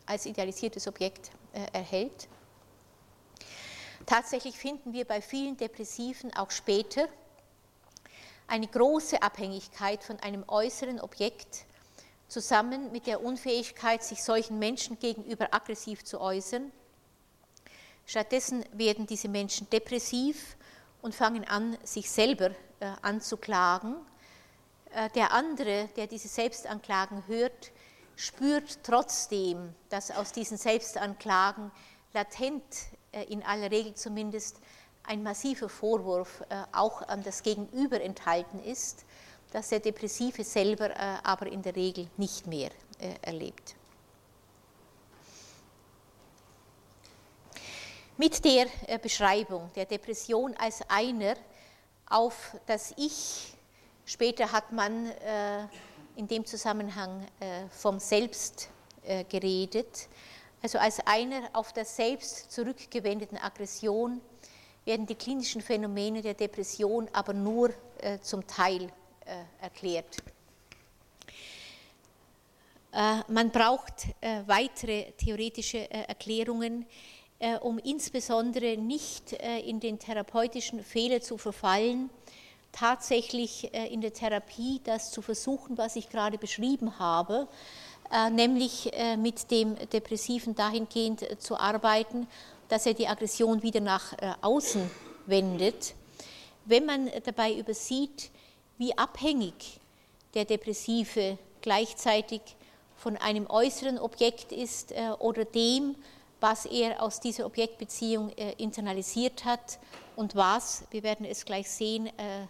als 0.06 0.24
idealisiertes 0.24 0.86
Objekt 0.86 1.32
erhält. 1.72 2.28
Tatsächlich 4.04 4.56
finden 4.56 4.92
wir 4.92 5.04
bei 5.04 5.20
vielen 5.20 5.56
Depressiven 5.56 6.32
auch 6.36 6.52
später 6.52 7.08
eine 8.46 8.68
große 8.68 9.20
Abhängigkeit 9.20 10.04
von 10.04 10.20
einem 10.20 10.44
äußeren 10.46 11.00
Objekt 11.00 11.64
zusammen 12.28 12.92
mit 12.92 13.06
der 13.06 13.22
Unfähigkeit, 13.22 14.02
sich 14.02 14.22
solchen 14.22 14.58
Menschen 14.58 14.98
gegenüber 14.98 15.52
aggressiv 15.52 16.04
zu 16.04 16.20
äußern. 16.20 16.72
Stattdessen 18.04 18.64
werden 18.72 19.06
diese 19.06 19.28
Menschen 19.28 19.68
depressiv 19.70 20.56
und 21.02 21.14
fangen 21.14 21.46
an, 21.46 21.76
sich 21.84 22.10
selber 22.10 22.50
anzuklagen 23.02 23.96
äh, 24.96 25.10
der 25.10 25.32
andere, 25.32 25.88
der 25.96 26.06
diese 26.06 26.28
Selbstanklagen 26.28 27.26
hört, 27.26 27.72
spürt 28.16 28.82
trotzdem, 28.82 29.74
dass 29.90 30.10
aus 30.10 30.32
diesen 30.32 30.56
Selbstanklagen 30.56 31.70
latent, 32.14 32.62
äh, 33.12 33.24
in 33.24 33.42
aller 33.42 33.70
Regel 33.70 33.94
zumindest, 33.94 34.58
ein 35.02 35.22
massiver 35.22 35.68
Vorwurf 35.68 36.42
äh, 36.48 36.64
auch 36.72 37.02
an 37.02 37.22
das 37.22 37.42
Gegenüber 37.42 38.00
enthalten 38.00 38.58
ist, 38.58 39.04
das 39.52 39.68
der 39.68 39.80
Depressive 39.80 40.44
selber 40.44 40.90
aber 41.24 41.46
in 41.46 41.62
der 41.62 41.74
Regel 41.74 42.08
nicht 42.16 42.46
mehr 42.46 42.70
erlebt. 43.22 43.74
Mit 48.16 48.44
der 48.44 48.66
Beschreibung 48.98 49.70
der 49.74 49.86
Depression 49.86 50.54
als 50.56 50.80
einer 50.88 51.36
auf 52.08 52.56
das 52.66 52.92
Ich 52.96 53.56
Später 54.08 54.52
hat 54.52 54.70
man 54.70 55.06
äh, 55.10 55.66
in 56.14 56.28
dem 56.28 56.46
Zusammenhang 56.46 57.26
äh, 57.40 57.66
vom 57.70 57.98
Selbst 57.98 58.68
äh, 59.04 59.24
geredet. 59.24 60.08
Also 60.62 60.78
als 60.78 61.04
einer 61.04 61.50
auf 61.52 61.72
das 61.72 61.96
Selbst 61.96 62.52
zurückgewendeten 62.52 63.36
Aggression 63.36 64.20
werden 64.84 65.06
die 65.06 65.16
klinischen 65.16 65.60
Phänomene 65.60 66.22
der 66.22 66.34
Depression 66.34 67.08
aber 67.12 67.32
nur 67.34 67.70
zum 68.22 68.46
Teil 68.46 68.88
erklärt. 69.60 70.16
Man 73.28 73.50
braucht 73.50 74.06
weitere 74.46 75.12
theoretische 75.12 75.90
Erklärungen, 75.90 76.86
um 77.60 77.78
insbesondere 77.78 78.76
nicht 78.76 79.32
in 79.32 79.80
den 79.80 79.98
therapeutischen 79.98 80.82
Fehler 80.82 81.20
zu 81.20 81.36
verfallen, 81.36 82.08
tatsächlich 82.76 83.72
äh, 83.72 83.86
in 83.86 84.00
der 84.00 84.12
Therapie 84.12 84.80
das 84.84 85.10
zu 85.10 85.22
versuchen, 85.22 85.78
was 85.78 85.96
ich 85.96 86.10
gerade 86.10 86.36
beschrieben 86.38 86.98
habe, 86.98 87.48
äh, 88.12 88.30
nämlich 88.30 88.92
äh, 88.92 89.16
mit 89.16 89.50
dem 89.50 89.76
Depressiven 89.92 90.54
dahingehend 90.54 91.40
zu 91.40 91.58
arbeiten, 91.58 92.28
dass 92.68 92.84
er 92.84 92.94
die 92.94 93.08
Aggression 93.08 93.62
wieder 93.62 93.80
nach 93.80 94.12
außen 94.40 94.90
wendet. 95.26 95.94
Wenn 96.64 96.84
man 96.84 97.08
dabei 97.24 97.54
übersieht, 97.54 98.30
wie 98.78 98.96
abhängig 98.96 99.80
der 100.34 100.44
Depressive 100.44 101.38
gleichzeitig 101.60 102.40
von 102.96 103.16
einem 103.16 103.48
äußeren 103.48 103.98
Objekt 103.98 104.52
ist 104.52 104.94
oder 105.18 105.44
dem, 105.44 105.96
was 106.40 106.66
er 106.66 107.02
aus 107.02 107.20
dieser 107.20 107.46
Objektbeziehung 107.46 108.30
internalisiert 108.58 109.44
hat 109.44 109.78
und 110.16 110.34
was, 110.34 110.84
wir 110.90 111.02
werden 111.02 111.26
es 111.26 111.44
gleich 111.44 111.70
sehen, 111.70 112.06
äh, 112.06 112.46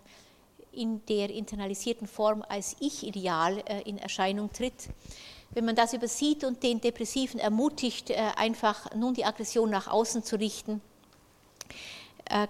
in 0.73 1.05
der 1.07 1.31
internalisierten 1.31 2.07
Form 2.07 2.45
als 2.49 2.77
Ich-Ideal 2.81 3.62
äh, 3.67 3.83
in 3.83 3.99
Erscheinung 3.99 4.53
tritt. 4.53 4.89
Wenn 5.51 5.65
man 5.65 5.75
das 5.75 5.93
übersieht 5.93 6.45
und 6.45 6.62
den 6.62 6.81
Depressiven 6.81 7.41
ermutigt, 7.41 8.11
äh, 8.11 8.17
einfach 8.37 8.95
nun 8.95 9.15
die 9.15 9.25
Aggression 9.25 9.71
nach 9.71 9.89
außen 9.89 10.23
zu 10.23 10.37
richten, 10.37 10.81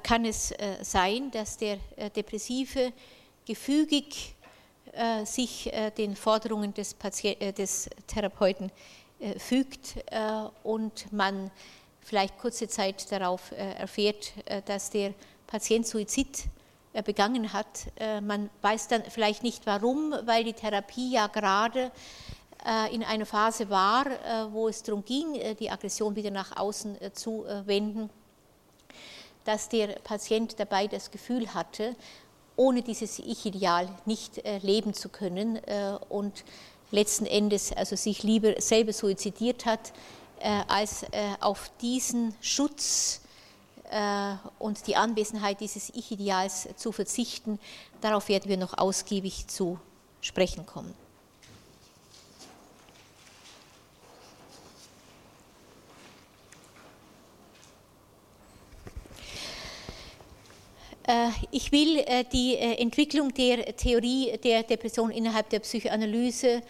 kann 0.03 0.25
es 0.25 0.55
sein, 0.81 1.31
dass 1.33 1.59
der 1.59 1.77
Depressive 2.17 2.95
gefügig 3.47 4.35
sich 5.25 5.71
den 5.99 6.17
Forderungen 6.17 6.73
des, 6.73 6.95
Patient, 6.95 7.59
des 7.59 7.91
Therapeuten 8.07 8.71
fügt 9.37 9.97
und 10.63 11.13
man 11.13 11.51
vielleicht 12.07 12.39
kurze 12.39 12.69
Zeit 12.69 13.11
darauf 13.11 13.51
äh, 13.51 13.73
erfährt, 13.73 14.33
äh, 14.45 14.63
dass 14.63 14.91
der 14.91 15.13
Patient 15.47 15.87
Suizid 15.87 16.45
äh, 16.93 17.03
begangen 17.03 17.53
hat. 17.53 17.87
Man 18.23 18.49
weiß 18.63 18.89
dann 18.89 19.03
vielleicht 19.09 19.43
nicht 19.43 19.67
warum, 19.67 20.15
weil 20.25 20.45
die 20.45 20.53
Therapie 20.53 21.13
ja 21.13 21.27
gerade 21.27 21.91
in 22.91 23.05
einer 23.05 23.27
Phase 23.27 23.71
war, 23.71 24.07
wo 24.51 24.67
es 24.67 24.83
darum 24.83 25.05
ging, 25.05 25.39
die 25.61 25.71
Aggression 25.71 26.17
wieder 26.17 26.33
nach 26.33 26.57
außen 26.57 26.97
zu 27.13 27.45
wenden, 27.65 28.11
dass 29.45 29.69
der 29.69 29.89
Patient 30.03 30.59
dabei 30.59 30.89
das 30.89 31.11
Gefühl 31.11 31.55
hatte, 31.55 31.95
ohne 32.57 32.83
dieses 32.83 33.19
Ich-Ideal 33.19 33.89
nicht 34.07 34.43
leben 34.63 34.95
zu 34.95 35.09
können 35.09 35.61
und 36.09 36.45
letzten 36.91 37.27
Endes 37.27 37.73
also 37.73 37.97
sich 37.97 38.23
lieber 38.23 38.61
selber 38.61 38.93
suizidiert 38.93 39.67
hat, 39.67 39.93
äh, 40.39 40.63
als 40.69 41.03
äh, 41.05 41.09
auf 41.41 41.71
diesen 41.81 42.35
Schutz 42.41 43.23
äh, 43.91 44.35
und 44.59 44.87
die 44.87 44.97
Anwesenheit 44.97 45.61
dieses 45.61 45.91
Ich-Ideals 45.91 46.69
zu 46.77 46.93
verzichten. 46.93 47.59
Darauf 48.01 48.29
werden 48.29 48.49
wir 48.49 48.59
noch 48.59 48.77
ausgiebig 48.77 49.47
zu 49.47 49.79
sprechen 50.21 50.67
kommen. 50.67 50.95
Ich 61.53 61.71
will 61.71 61.99
äh, 61.99 62.25
die 62.25 62.57
äh, 62.57 62.81
Entwicklung 62.81 63.33
der 63.33 63.77
Theorie 63.77 64.37
der 64.43 64.65
Depression 64.65 65.11
innerhalb 65.11 65.49
der 65.51 65.61
Psychoanalyse 65.61 66.63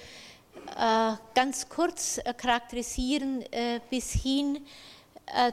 ganz 1.32 1.68
kurz 1.68 2.18
charakterisieren 2.36 3.44
bis 3.88 4.14
hin 4.14 4.58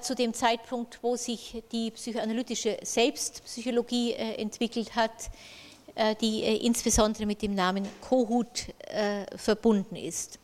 zu 0.02 0.15
dem 0.15 0.34
Zeitpunkt, 0.34 0.98
wo 1.04 1.15
sich 1.15 1.62
die 1.72 1.91
psychoanalytische 1.91 2.80
Selbstpsychologie 2.82 4.13
entwickelt 4.13 4.96
hat, 4.96 5.12
die 6.19 6.41
insbesondere 6.65 7.28
mit 7.28 7.43
dem 7.43 7.54
Namen 7.54 7.88
Kohut 8.02 8.74
verbunden 9.36 9.98
ist. 9.98 10.39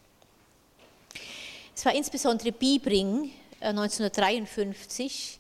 Es 1.76 1.84
war 1.84 1.96
insbesondere 1.96 2.52
Bibring 2.52 3.32
1953, 3.62 5.40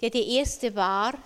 der 0.00 0.08
der 0.08 0.24
erste 0.24 0.74
war, 0.74 1.12
äh, 1.12 1.16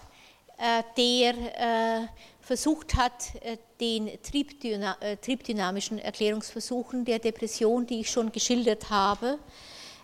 der 0.97 1.35
äh, 1.35 2.07
versucht 2.41 2.95
hat, 2.95 3.35
äh, 3.43 3.57
den 3.81 4.11
triebdynamischen 4.23 5.99
Erklärungsversuchen 5.99 7.05
der 7.05 7.19
Depression, 7.19 7.87
die 7.87 8.01
ich 8.01 8.11
schon 8.11 8.31
geschildert 8.33 8.91
habe, 8.91 9.39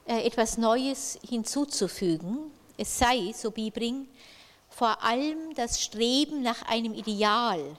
etwas 0.07 0.59
Neues 0.59 1.19
hinzuzufügen. 1.29 2.51
Es 2.77 2.99
sei, 2.99 3.33
so 3.33 3.51
Bibring, 3.51 4.09
vor 4.69 5.03
allem 5.05 5.55
das 5.55 5.81
Streben 5.81 6.43
nach 6.43 6.63
einem 6.63 6.95
Ideal, 6.95 7.77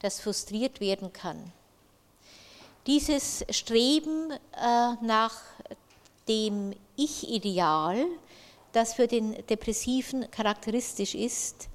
das 0.00 0.20
frustriert 0.20 0.80
werden 0.80 1.12
kann. 1.12 1.52
Dieses 2.86 3.46
Streben 3.48 4.34
nach 5.00 5.40
dem 6.28 6.74
Ich-Ideal, 6.96 8.04
das 8.72 8.92
für 8.92 9.06
den 9.06 9.46
Depressiven 9.46 10.30
charakteristisch 10.30 11.14
ist, 11.14 11.68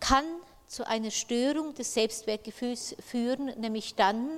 kann 0.00 0.24
zu 0.66 0.86
einer 0.86 1.10
Störung 1.10 1.74
des 1.74 1.94
Selbstwertgefühls 1.94 2.96
führen, 3.06 3.46
nämlich 3.58 3.94
dann, 3.94 4.28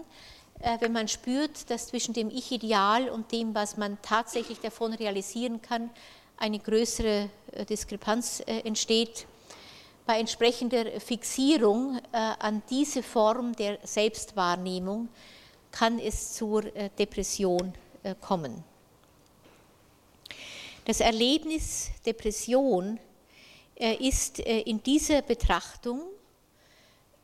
äh, 0.60 0.76
wenn 0.80 0.92
man 0.92 1.08
spürt, 1.08 1.70
dass 1.70 1.88
zwischen 1.88 2.12
dem 2.14 2.30
Ich-Ideal 2.30 3.08
und 3.08 3.32
dem, 3.32 3.54
was 3.54 3.76
man 3.76 3.98
tatsächlich 4.02 4.60
davon 4.60 4.92
realisieren 4.92 5.62
kann, 5.62 5.90
eine 6.36 6.58
größere 6.58 7.30
äh, 7.52 7.64
Diskrepanz 7.64 8.40
äh, 8.40 8.60
entsteht. 8.60 9.26
Bei 10.06 10.18
entsprechender 10.18 11.00
Fixierung 11.02 12.00
an 12.12 12.62
diese 12.70 13.02
Form 13.02 13.54
der 13.54 13.78
Selbstwahrnehmung 13.82 15.10
kann 15.70 15.98
es 15.98 16.32
zur 16.32 16.62
Depression 16.62 17.74
kommen. 18.22 18.64
Das 20.86 21.00
Erlebnis 21.00 21.90
Depression 22.06 22.98
ist 23.78 24.40
äh, 24.40 24.60
in 24.62 24.82
dieser 24.82 25.22
Betrachtung 25.22 26.00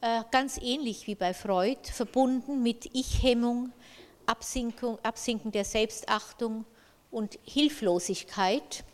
äh, 0.01 0.23
ganz 0.31 0.59
ähnlich 0.59 1.07
wie 1.09 1.17
bei 1.17 1.35
Freud 1.35 1.81
verbunden 1.90 2.62
mit 2.62 2.88
Ich-Hemmung, 2.93 3.73
Absinken 4.27 5.51
der 5.53 5.64
Selbstachtung 5.64 6.64
und 7.11 7.38
Hilflosigkeit. 7.45 8.85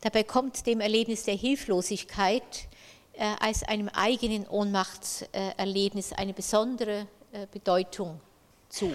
Dabei 0.00 0.24
kommt 0.24 0.66
dem 0.66 0.80
Erlebnis 0.80 1.22
der 1.22 1.36
Hilflosigkeit 1.36 2.68
äh, 3.12 3.34
als 3.38 3.62
einem 3.62 3.88
eigenen 3.88 4.46
Ohnmachtserlebnis 4.48 6.12
eine 6.12 6.34
besondere 6.34 7.06
Bedeutung 7.50 8.20
zu. 8.68 8.92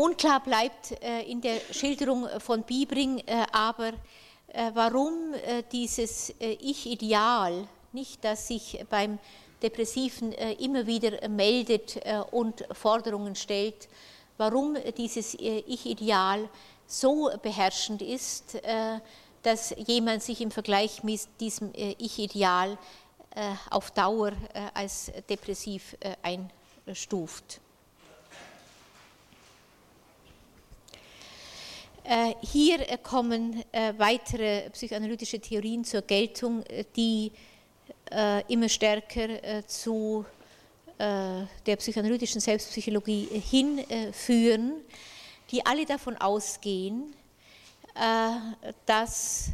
Unklar 0.00 0.40
bleibt 0.40 0.92
äh, 1.02 1.30
in 1.30 1.42
der 1.42 1.60
Schilderung 1.72 2.26
von 2.38 2.62
Bibring 2.62 3.18
äh, 3.18 3.44
aber, 3.52 3.88
äh, 4.48 4.70
warum 4.72 5.34
dieses 5.70 6.32
Ich-Ideal, 6.38 7.68
nicht 7.92 8.24
das 8.24 8.48
sich 8.48 8.82
beim 8.88 9.18
Depressiven 9.62 10.32
immer 10.32 10.86
wieder 10.86 11.28
meldet 11.28 12.00
und 12.30 12.64
Forderungen 12.72 13.36
stellt, 13.36 13.88
warum 14.38 14.74
dieses 14.96 15.34
Ich-Ideal 15.34 16.48
so 16.86 17.30
beherrschend 17.42 18.00
ist, 18.00 18.58
dass 19.42 19.74
jemand 19.86 20.22
sich 20.22 20.40
im 20.40 20.50
Vergleich 20.50 21.04
mit 21.04 21.20
diesem 21.40 21.72
Ich-Ideal 21.74 22.78
auf 23.68 23.90
Dauer 23.90 24.32
als 24.72 25.12
depressiv 25.28 25.94
einstuft. 26.22 27.60
Hier 32.40 32.80
äh, 32.88 32.98
kommen 32.98 33.62
äh, 33.70 33.94
weitere 33.96 34.68
psychoanalytische 34.70 35.38
Theorien 35.38 35.84
zur 35.84 36.02
Geltung, 36.02 36.64
die 36.96 37.30
immer 38.48 38.68
stärker 38.68 39.64
zu 39.68 40.24
der 40.98 41.76
psychoanalytischen 41.76 42.40
Selbstpsychologie 42.40 43.28
hinführen, 43.40 44.80
die 45.52 45.64
alle 45.64 45.86
davon 45.86 46.16
ausgehen, 46.16 47.14
dass 48.86 49.50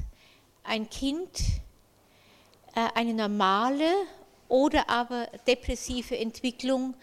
ein 0.64 0.88
Kind 0.88 1.28
eine 2.72 3.12
normale 3.12 3.90
oder 4.48 4.88
aber 4.88 5.26
depressive 5.46 6.16
Entwicklung 6.16 6.94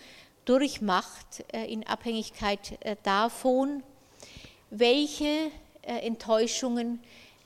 durchmacht 0.46 1.46
in 1.52 1.86
Abhängigkeit 1.86 2.80
davon, 3.04 3.84
welche 4.74 5.52
äh, 5.84 6.00
Enttäuschungen 6.08 7.00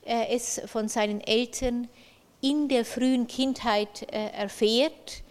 äh, 0.04 0.34
es 0.34 0.60
von 0.66 0.88
seinen 0.88 1.20
Eltern 1.20 1.88
in 2.40 2.68
der 2.68 2.84
frühen 2.84 3.26
Kindheit 3.26 4.02
äh, 4.12 4.30
erfährt, 4.30 5.22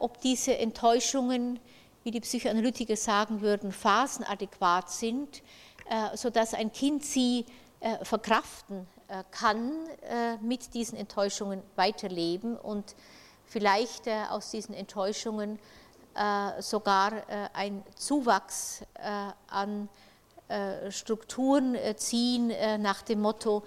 ob 0.00 0.20
diese 0.20 0.58
Enttäuschungen, 0.58 1.58
wie 2.04 2.10
die 2.10 2.20
Psychoanalytiker 2.20 2.94
sagen 2.94 3.40
würden, 3.40 3.72
phasenadäquat 3.72 4.90
sind, 4.90 5.42
sodass 6.14 6.52
ein 6.52 6.70
Kind 6.72 7.02
sie 7.06 7.46
verkraften 8.02 8.86
kann, 9.30 9.72
mit 10.42 10.74
diesen 10.74 10.98
Enttäuschungen 10.98 11.62
weiterleben 11.74 12.54
und 12.54 12.94
vielleicht 13.46 14.06
aus 14.28 14.50
diesen 14.50 14.74
Enttäuschungen 14.74 15.58
sogar 16.58 17.22
ein 17.54 17.82
Zuwachs 17.94 18.82
an 19.48 19.88
Strukturen 20.90 21.74
äh, 21.74 21.96
ziehen 21.96 22.50
äh, 22.50 22.78
nach 22.78 23.02
dem 23.02 23.20
Motto, 23.20 23.64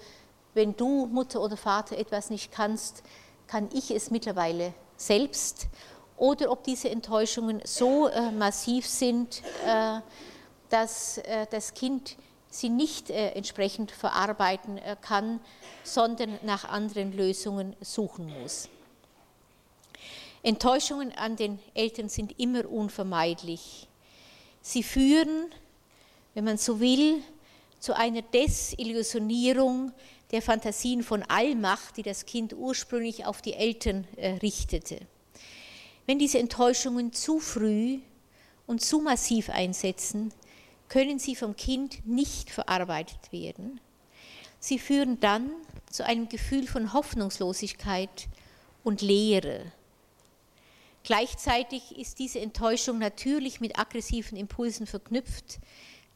wenn 0.54 0.76
du 0.76 1.06
Mutter 1.06 1.40
oder 1.40 1.56
Vater 1.56 1.98
etwas 1.98 2.30
nicht 2.30 2.50
kannst, 2.52 3.02
kann 3.46 3.68
ich 3.72 3.90
es 3.90 4.10
mittlerweile 4.10 4.72
selbst. 4.96 5.68
Oder 6.16 6.50
ob 6.50 6.64
diese 6.64 6.90
Enttäuschungen 6.90 7.62
so 7.64 8.10
massiv 8.36 8.86
sind, 8.86 9.42
dass 10.68 11.18
das 11.50 11.72
Kind 11.72 12.16
sie 12.50 12.68
nicht 12.68 13.08
entsprechend 13.08 13.90
verarbeiten 13.90 14.78
kann, 15.00 15.40
sondern 15.82 16.38
nach 16.42 16.64
anderen 16.66 17.12
Lösungen 17.12 17.74
suchen 17.80 18.28
muss. 18.40 18.68
Enttäuschungen 20.42 21.12
an 21.16 21.36
den 21.36 21.58
Eltern 21.74 22.08
sind 22.08 22.38
immer 22.38 22.68
unvermeidlich. 22.68 23.88
Sie 24.60 24.82
führen 24.82 25.46
wenn 26.34 26.44
man 26.44 26.58
so 26.58 26.80
will, 26.80 27.22
zu 27.78 27.96
einer 27.96 28.22
Desillusionierung 28.22 29.92
der 30.30 30.42
Fantasien 30.42 31.02
von 31.02 31.22
Allmacht, 31.24 31.96
die 31.96 32.02
das 32.02 32.26
Kind 32.26 32.52
ursprünglich 32.52 33.26
auf 33.26 33.42
die 33.42 33.54
Eltern 33.54 34.06
äh, 34.16 34.32
richtete. 34.34 35.00
Wenn 36.06 36.18
diese 36.18 36.38
Enttäuschungen 36.38 37.12
zu 37.12 37.40
früh 37.40 38.00
und 38.66 38.80
zu 38.82 39.00
massiv 39.00 39.50
einsetzen, 39.50 40.32
können 40.88 41.18
sie 41.18 41.36
vom 41.36 41.56
Kind 41.56 42.06
nicht 42.06 42.50
verarbeitet 42.50 43.32
werden. 43.32 43.80
Sie 44.58 44.78
führen 44.78 45.18
dann 45.20 45.50
zu 45.90 46.04
einem 46.04 46.28
Gefühl 46.28 46.66
von 46.66 46.92
Hoffnungslosigkeit 46.92 48.28
und 48.84 49.00
Leere. 49.00 49.72
Gleichzeitig 51.02 51.96
ist 51.96 52.18
diese 52.18 52.40
Enttäuschung 52.40 52.98
natürlich 52.98 53.60
mit 53.60 53.78
aggressiven 53.78 54.36
Impulsen 54.36 54.86
verknüpft, 54.86 55.58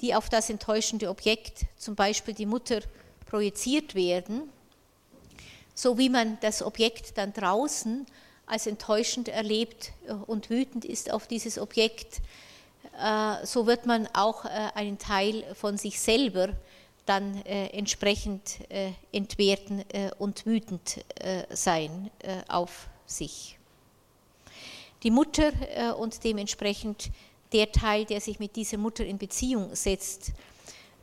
die 0.00 0.14
auf 0.14 0.28
das 0.28 0.50
enttäuschende 0.50 1.08
Objekt, 1.08 1.66
zum 1.76 1.94
Beispiel 1.94 2.34
die 2.34 2.46
Mutter, 2.46 2.80
projiziert 3.26 3.94
werden, 3.94 4.48
so 5.74 5.98
wie 5.98 6.08
man 6.08 6.38
das 6.40 6.62
Objekt 6.62 7.18
dann 7.18 7.32
draußen 7.32 8.06
als 8.46 8.66
enttäuschend 8.66 9.28
erlebt 9.28 9.92
äh, 10.06 10.12
und 10.12 10.50
wütend 10.50 10.84
ist 10.84 11.10
auf 11.10 11.26
dieses 11.26 11.58
Objekt, 11.58 12.20
äh, 13.00 13.44
so 13.44 13.66
wird 13.66 13.86
man 13.86 14.08
auch 14.12 14.44
äh, 14.44 14.48
einen 14.74 14.98
Teil 14.98 15.44
von 15.54 15.76
sich 15.76 16.00
selber 16.00 16.50
dann 17.06 17.44
entsprechend 17.44 18.60
entwerten 19.12 19.84
und 20.16 20.46
wütend 20.46 21.04
sein 21.50 22.10
auf 22.48 22.88
sich. 23.04 23.58
Die 25.02 25.10
Mutter 25.10 25.52
und 25.98 26.24
dementsprechend 26.24 27.10
der 27.54 27.72
Teil, 27.72 28.04
der 28.04 28.20
sich 28.20 28.38
mit 28.38 28.56
dieser 28.56 28.76
Mutter 28.76 29.06
in 29.06 29.16
Beziehung 29.16 29.74
setzt, 29.74 30.32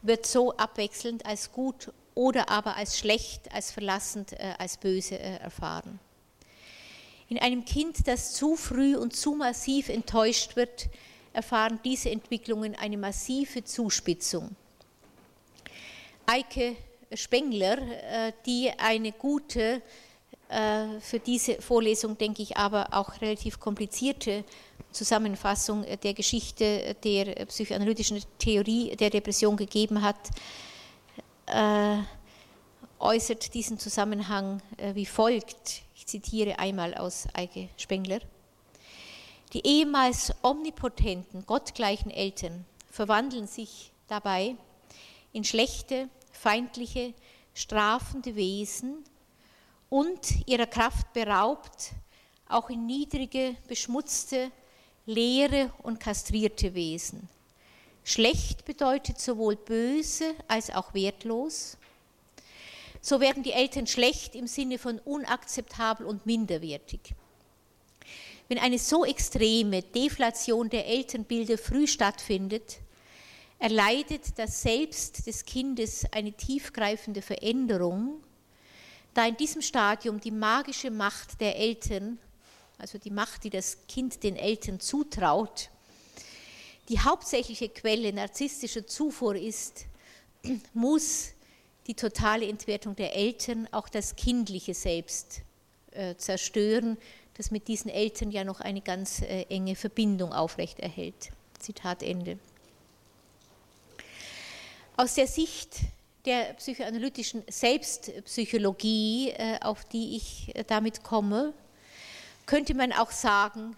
wird 0.03 0.27
so 0.27 0.55
abwechselnd 0.57 1.25
als 1.25 1.51
gut 1.51 1.91
oder 2.13 2.49
aber 2.49 2.75
als 2.75 2.99
schlecht, 2.99 3.51
als 3.53 3.71
verlassend, 3.71 4.39
als 4.59 4.77
böse 4.77 5.17
erfahren. 5.17 5.99
In 7.29 7.39
einem 7.39 7.63
Kind, 7.63 8.07
das 8.07 8.33
zu 8.33 8.57
früh 8.57 8.97
und 8.97 9.15
zu 9.15 9.33
massiv 9.33 9.87
enttäuscht 9.87 10.57
wird, 10.57 10.89
erfahren 11.31 11.79
diese 11.85 12.09
Entwicklungen 12.09 12.75
eine 12.75 12.97
massive 12.97 13.63
Zuspitzung. 13.63 14.53
Eike 16.25 16.75
Spengler, 17.13 17.77
äh, 17.77 18.33
die 18.45 18.71
eine 18.77 19.11
gute, 19.11 19.61
äh, 19.61 19.81
für 20.99 21.19
diese 21.19 21.61
Vorlesung 21.61 22.17
denke 22.17 22.41
ich 22.41 22.57
aber 22.57 22.89
auch 22.91 23.21
relativ 23.21 23.59
komplizierte 23.59 24.43
Zusammenfassung 24.91 25.85
der 26.03 26.13
Geschichte 26.13 26.95
der 27.03 27.45
psychoanalytischen 27.45 28.21
Theorie 28.37 28.93
der 28.97 29.09
Depression 29.09 29.55
gegeben 29.55 30.01
hat, 30.01 30.17
äh, 31.45 31.99
äußert 32.99 33.53
diesen 33.53 33.79
Zusammenhang 33.79 34.61
wie 34.93 35.05
folgt. 35.05 35.83
Ich 35.95 36.05
zitiere 36.07 36.59
einmal 36.59 36.95
aus 36.95 37.27
Eike 37.33 37.69
Spengler. 37.77 38.19
Die 39.53 39.65
ehemals 39.65 40.33
omnipotenten, 40.43 41.45
gottgleichen 41.45 42.11
Eltern 42.11 42.65
verwandeln 42.89 43.47
sich 43.47 43.91
dabei 44.07 44.55
in 45.33 45.43
schlechte, 45.43 46.09
feindliche, 46.31 47.13
strafende 47.53 48.35
Wesen 48.35 49.03
und 49.91 50.47
ihrer 50.47 50.67
Kraft 50.67 51.11
beraubt, 51.11 51.91
auch 52.47 52.69
in 52.69 52.85
niedrige, 52.85 53.57
beschmutzte, 53.67 54.49
leere 55.05 55.69
und 55.83 55.99
kastrierte 55.99 56.73
Wesen. 56.73 57.27
Schlecht 58.05 58.63
bedeutet 58.63 59.19
sowohl 59.19 59.57
böse 59.57 60.33
als 60.47 60.69
auch 60.69 60.93
wertlos. 60.93 61.77
So 63.01 63.19
werden 63.19 63.43
die 63.43 63.51
Eltern 63.51 63.85
schlecht 63.85 64.33
im 64.33 64.47
Sinne 64.47 64.77
von 64.79 64.97
unakzeptabel 64.99 66.05
und 66.05 66.25
minderwertig. 66.25 67.13
Wenn 68.47 68.59
eine 68.59 68.79
so 68.79 69.03
extreme 69.03 69.81
Deflation 69.81 70.69
der 70.69 70.87
Elternbilder 70.87 71.57
früh 71.57 71.85
stattfindet, 71.85 72.77
erleidet 73.59 74.39
das 74.39 74.61
Selbst 74.61 75.27
des 75.27 75.43
Kindes 75.43 76.05
eine 76.13 76.31
tiefgreifende 76.31 77.21
Veränderung, 77.21 78.23
da 79.13 79.25
in 79.25 79.37
diesem 79.37 79.61
Stadium 79.61 80.19
die 80.19 80.31
magische 80.31 80.91
Macht 80.91 81.41
der 81.41 81.57
Eltern, 81.57 82.17
also 82.77 82.97
die 82.97 83.11
Macht, 83.11 83.43
die 83.43 83.49
das 83.49 83.77
Kind 83.87 84.23
den 84.23 84.35
Eltern 84.35 84.79
zutraut, 84.79 85.69
die 86.89 86.99
hauptsächliche 86.99 87.69
Quelle 87.69 88.11
narzisstischer 88.13 88.87
Zufuhr 88.87 89.35
ist, 89.35 89.85
muss 90.73 91.33
die 91.87 91.93
totale 91.93 92.47
Entwertung 92.47 92.95
der 92.95 93.15
Eltern 93.15 93.67
auch 93.71 93.89
das 93.89 94.15
kindliche 94.15 94.73
Selbst 94.73 95.41
äh, 95.91 96.15
zerstören, 96.15 96.97
das 97.35 97.51
mit 97.51 97.67
diesen 97.67 97.89
Eltern 97.89 98.31
ja 98.31 98.43
noch 98.43 98.59
eine 98.59 98.81
ganz 98.81 99.21
äh, 99.21 99.43
enge 99.49 99.75
Verbindung 99.75 100.33
aufrechterhält. 100.33 101.31
Zitat 101.59 102.03
Ende. 102.03 102.39
Aus 104.97 105.15
der 105.15 105.27
Sicht 105.27 105.79
der 106.25 106.53
psychoanalytischen 106.53 107.43
Selbstpsychologie, 107.47 109.29
äh, 109.29 109.59
auf 109.61 109.85
die 109.85 110.15
ich 110.15 110.55
äh, 110.55 110.63
damit 110.63 111.03
komme, 111.03 111.53
könnte 112.45 112.73
man 112.73 112.91
auch 112.91 113.11
sagen, 113.11 113.75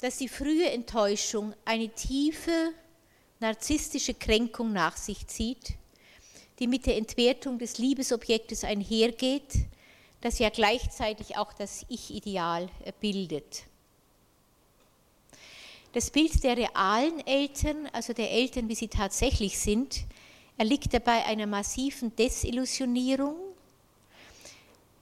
dass 0.00 0.18
die 0.18 0.28
frühe 0.28 0.70
Enttäuschung 0.70 1.54
eine 1.64 1.88
tiefe 1.88 2.72
narzisstische 3.40 4.14
Kränkung 4.14 4.72
nach 4.72 4.96
sich 4.96 5.26
zieht, 5.26 5.74
die 6.58 6.66
mit 6.66 6.86
der 6.86 6.96
Entwertung 6.96 7.58
des 7.58 7.78
Liebesobjektes 7.78 8.64
einhergeht 8.64 9.52
das 10.20 10.38
ja 10.38 10.48
gleichzeitig 10.48 11.36
auch 11.36 11.52
das 11.52 11.84
Ich-Ideal 11.88 12.68
äh, 12.84 12.92
bildet. 13.00 13.64
Das 15.92 16.10
Bild 16.10 16.42
der 16.42 16.56
realen 16.56 17.26
Eltern, 17.26 17.88
also 17.92 18.12
der 18.12 18.30
Eltern, 18.30 18.68
wie 18.68 18.74
sie 18.74 18.88
tatsächlich 18.88 19.58
sind, 19.58 20.04
erliegt 20.56 20.92
dabei 20.94 21.24
einer 21.24 21.46
massiven 21.46 22.14
Desillusionierung. 22.16 23.36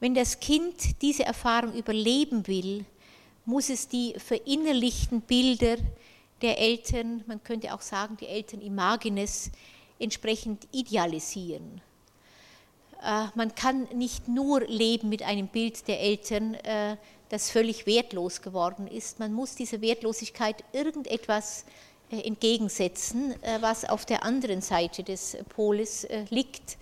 Wenn 0.01 0.15
das 0.15 0.41
Kind 0.41 1.01
diese 1.03 1.25
Erfahrung 1.25 1.75
überleben 1.75 2.47
will, 2.47 2.85
muss 3.45 3.69
es 3.71 3.89
die 3.89 4.15
verinnerlichten 4.19 5.21
Bilder 5.21 5.77
der 6.43 6.59
Eltern, 6.59 7.23
man 7.27 7.43
könnte 7.43 7.73
auch 7.75 7.81
sagen, 7.81 8.17
die 8.21 8.27
Eltern 8.27 8.61
Imagines, 8.61 9.51
entsprechend 9.99 10.67
idealisieren. 10.73 11.81
Äh, 13.03 13.27
man 13.35 13.55
kann 13.55 13.87
nicht 13.95 14.29
nur 14.29 14.61
leben 14.63 15.09
mit 15.09 15.23
einem 15.23 15.49
Bild 15.49 15.87
der 15.89 16.01
Eltern, 16.01 16.55
äh, 16.55 16.97
das 17.29 17.51
völlig 17.51 17.87
wertlos 17.87 18.43
geworden 18.43 18.87
ist. 18.87 19.19
Man 19.19 19.33
muss 19.33 19.55
dieser 19.55 19.81
Wertlosigkeit 19.81 20.65
irgendetwas 20.73 21.65
entgegensetzen, 22.23 23.35
was 23.61 23.85
auf 23.85 24.05
der 24.05 24.25
anderen 24.25 24.61
Seite 24.61 25.03
des 25.03 25.37
Poles 25.49 26.07
liegt. 26.31 26.79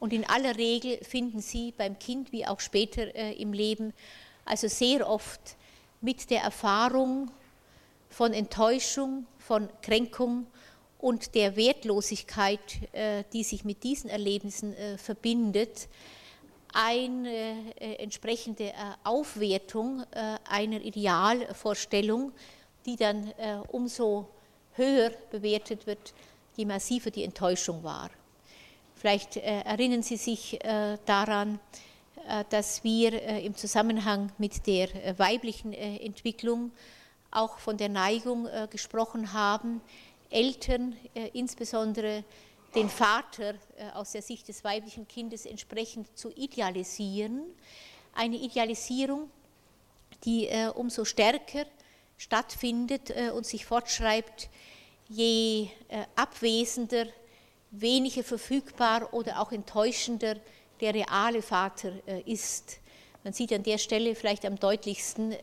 Und 0.00 0.12
in 0.12 0.24
aller 0.24 0.56
Regel 0.56 0.98
finden 1.02 1.40
Sie 1.40 1.72
beim 1.72 1.98
Kind 1.98 2.32
wie 2.32 2.46
auch 2.46 2.60
später 2.60 3.14
im 3.14 3.52
Leben 3.52 3.92
also 4.44 4.68
sehr 4.68 5.08
oft 5.08 5.56
mit 6.00 6.30
der 6.30 6.42
Erfahrung 6.42 7.30
von 8.08 8.32
Enttäuschung, 8.32 9.26
von 9.38 9.68
Kränkung 9.82 10.46
und 10.98 11.34
der 11.34 11.56
Wertlosigkeit, 11.56 12.60
äh, 12.92 13.24
die 13.32 13.44
sich 13.44 13.64
mit 13.64 13.82
diesen 13.82 14.08
Erlebnissen 14.10 14.74
äh, 14.74 14.98
verbindet, 14.98 15.88
eine 16.72 17.56
äh, 17.78 17.96
entsprechende 17.96 18.72
Aufwertung 19.04 20.02
einer 20.48 20.80
Idealvorstellung, 20.80 22.32
die 22.84 22.96
dann 22.96 23.32
umso 23.68 24.28
höher 24.76 25.10
bewertet 25.30 25.86
wird, 25.86 26.12
je 26.56 26.64
massiver 26.64 27.10
die 27.10 27.24
Enttäuschung 27.24 27.82
war. 27.82 28.10
Vielleicht 28.96 29.36
erinnern 29.36 30.02
Sie 30.02 30.16
sich 30.16 30.58
daran, 31.04 31.58
dass 32.48 32.82
wir 32.84 33.22
im 33.22 33.54
Zusammenhang 33.54 34.32
mit 34.38 34.66
der 34.66 34.88
weiblichen 35.18 35.74
Entwicklung 35.74 36.70
auch 37.30 37.58
von 37.58 37.76
der 37.76 37.90
Neigung 37.90 38.48
gesprochen 38.70 39.34
haben, 39.34 39.82
Eltern, 40.34 40.96
äh, 41.14 41.30
insbesondere 41.32 42.24
den 42.74 42.88
Vater 42.88 43.54
äh, 43.76 43.90
aus 43.94 44.12
der 44.12 44.22
Sicht 44.22 44.48
des 44.48 44.64
weiblichen 44.64 45.06
Kindes 45.06 45.46
entsprechend 45.46 46.18
zu 46.18 46.30
idealisieren. 46.34 47.42
Eine 48.14 48.36
Idealisierung, 48.36 49.30
die 50.24 50.48
äh, 50.48 50.68
umso 50.74 51.04
stärker 51.04 51.66
stattfindet 52.16 53.12
und 53.34 53.46
sich 53.46 53.66
fortschreibt, 53.66 54.48
je 55.08 55.68
abwesender, 56.14 57.06
weniger 57.70 58.22
verfügbar 58.22 59.12
oder 59.12 59.40
auch 59.40 59.52
enttäuschender 59.52 60.36
der 60.80 60.94
reale 60.94 61.42
Vater 61.42 61.92
ist. 62.26 62.78
Man 63.22 63.32
sieht 63.32 63.52
an 63.52 63.62
der 63.62 63.78
Stelle 63.78 64.14
vielleicht 64.14 64.44
am 64.44 64.58
deutlichsten, 64.58 65.34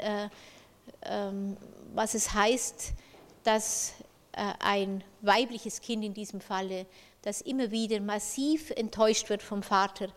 ähm, 1.04 1.58
was 1.94 2.14
es 2.14 2.34
heißt, 2.34 2.94
dass 3.44 3.94
äh, 4.34 4.54
ein 4.60 5.04
weibliches 5.22 5.82
Kind 5.82 6.04
in 6.04 6.14
diesem 6.14 6.42
Falle, 6.42 6.86
das 7.22 7.42
immer 7.42 7.72
wieder 7.72 8.00
massiv 8.00 8.72
enttäuscht 8.72 9.30
wird 9.30 9.44
vom 9.44 9.64
Vater, 9.64 10.10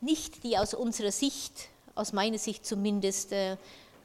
nicht 0.00 0.42
die 0.44 0.58
aus 0.58 0.74
unserer 0.74 1.12
Sicht, 1.12 1.68
aus 1.94 2.12
meiner 2.12 2.38
Sicht 2.38 2.64
zumindest, 2.66 3.32
äh, 3.32 3.56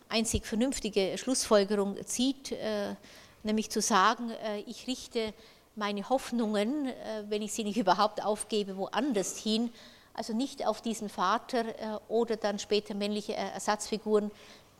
einzig 0.10 0.46
vernünftige 0.46 1.18
Schlussfolgerung 1.18 1.98
zieht, 2.06 2.52
äh, 2.52 2.96
nämlich 3.44 3.70
zu 3.70 3.82
sagen, 3.82 4.32
ich 4.66 4.88
richte 4.88 5.32
meine 5.76 6.10
Hoffnungen, 6.10 6.92
wenn 7.30 7.44
ich 7.44 7.54
sie 7.54 7.64
nicht 7.64 7.78
überhaupt 7.78 8.24
aufgebe, 8.24 8.76
woanders 8.76 9.38
hin, 9.38 9.70
also 10.16 10.34
nicht 10.34 10.66
auf 10.66 10.82
diesen 10.82 11.10
Vater 11.10 12.02
oder 12.08 12.38
dann 12.38 12.58
später 12.58 12.96
männliche 12.96 13.36
Ersatzfiguren, 13.36 14.32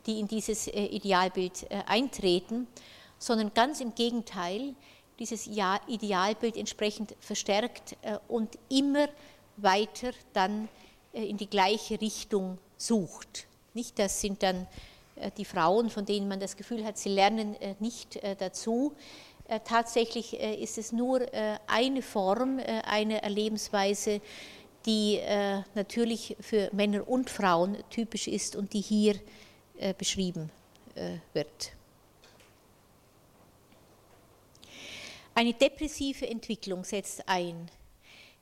die 0.06 0.18
in 0.18 0.26
dieses 0.26 0.66
Idealbild 0.66 1.68
eintreten, 1.86 2.66
sondern 3.20 3.54
ganz 3.54 3.80
im 3.80 3.94
Gegenteil, 3.94 4.74
dieses 5.18 5.46
Idealbild 5.46 6.56
entsprechend 6.56 7.14
verstärkt 7.20 7.96
äh, 8.02 8.18
und 8.28 8.58
immer 8.68 9.08
weiter 9.56 10.10
dann 10.32 10.68
äh, 11.12 11.24
in 11.24 11.36
die 11.36 11.48
gleiche 11.48 12.00
Richtung 12.00 12.58
sucht. 12.76 13.46
Nicht, 13.74 13.98
das 13.98 14.20
sind 14.20 14.42
dann 14.42 14.62
äh, 14.62 14.66
die 15.36 15.44
Frauen, 15.44 15.90
von 15.90 16.04
denen 16.04 16.28
man 16.28 16.40
das 16.40 16.56
Gefühl 16.56 16.84
hat, 16.84 16.98
sie 16.98 17.08
lernen 17.08 17.56
nicht 17.78 18.20
dazu. 18.38 18.94
Tatsächlich 19.64 20.34
ist 20.34 20.76
es 20.76 20.92
nur 20.92 21.26
eine 21.66 22.02
Form, 22.02 22.58
eine 22.84 23.22
Erlebensweise, 23.22 24.20
die 24.84 25.20
natürlich 25.74 26.36
für 26.40 26.68
Männer 26.72 27.08
und 27.08 27.30
Frauen 27.30 27.76
typisch 27.90 28.28
ist 28.28 28.56
und 28.56 28.72
die 28.72 28.80
hier 28.80 29.14
beschrieben 29.98 30.50
wird. 31.32 31.72
Eine 35.34 35.52
depressive 35.52 36.26
Entwicklung 36.26 36.82
setzt 36.82 37.28
ein, 37.28 37.70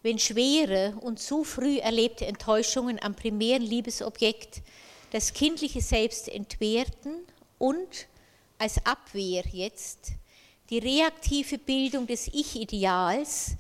wenn 0.03 0.19
schwere 0.19 0.95
und 1.01 1.19
zu 1.19 1.43
früh 1.43 1.79
erlebte 1.79 2.25
Enttäuschungen 2.27 3.03
am 3.03 3.15
primären 3.15 3.63
Liebesobjekt 3.63 4.63
das 5.15 5.33
kindliche 5.33 5.81
Selbst 5.81 6.29
entwerten 6.29 7.25
und 7.59 8.09
als 8.59 8.85
Abwehr 8.85 9.45
jetzt 9.53 10.11
die 10.71 10.79
reaktive 10.79 11.57
Bildung 11.57 12.09
des 12.09 12.27
Ich-Ideals 12.27 13.53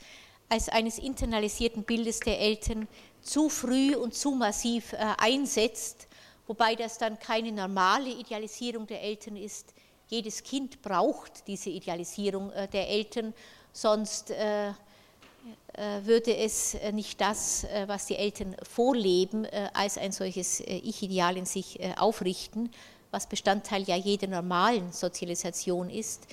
als 0.48 0.68
eines 0.68 0.98
internalisierten 0.98 1.84
Bildes 1.84 2.18
der 2.18 2.40
Eltern 2.40 2.88
zu 3.22 3.48
früh 3.48 3.94
und 3.94 4.14
zu 4.14 4.32
massiv 4.32 4.94
äh, 4.94 4.96
einsetzt, 5.16 6.08
wobei 6.48 6.74
das 6.74 6.98
dann 6.98 7.20
keine 7.20 7.52
normale 7.52 8.10
Idealisierung 8.10 8.88
der 8.88 9.02
Eltern 9.02 9.36
ist. 9.36 9.74
Jedes 10.08 10.42
Kind 10.42 10.82
braucht 10.82 11.46
diese 11.46 11.70
Idealisierung 11.70 12.50
äh, 12.50 12.66
der 12.66 12.88
Eltern, 12.88 13.32
sonst 13.72 14.32
äh, 14.32 14.72
würde 16.04 16.36
es 16.36 16.76
nicht 16.92 17.20
das, 17.20 17.66
was 17.86 18.06
die 18.06 18.16
Eltern 18.16 18.54
vorleben, 18.62 19.46
als 19.72 19.98
ein 19.98 20.12
solches 20.12 20.60
Ich-Ideal 20.60 21.36
in 21.36 21.46
sich 21.46 21.80
aufrichten, 21.96 22.70
was 23.10 23.26
Bestandteil 23.26 23.82
ja 23.82 23.96
jeder 23.96 24.28
normalen 24.28 24.92
Sozialisation 24.92 25.90
ist. 25.90 26.26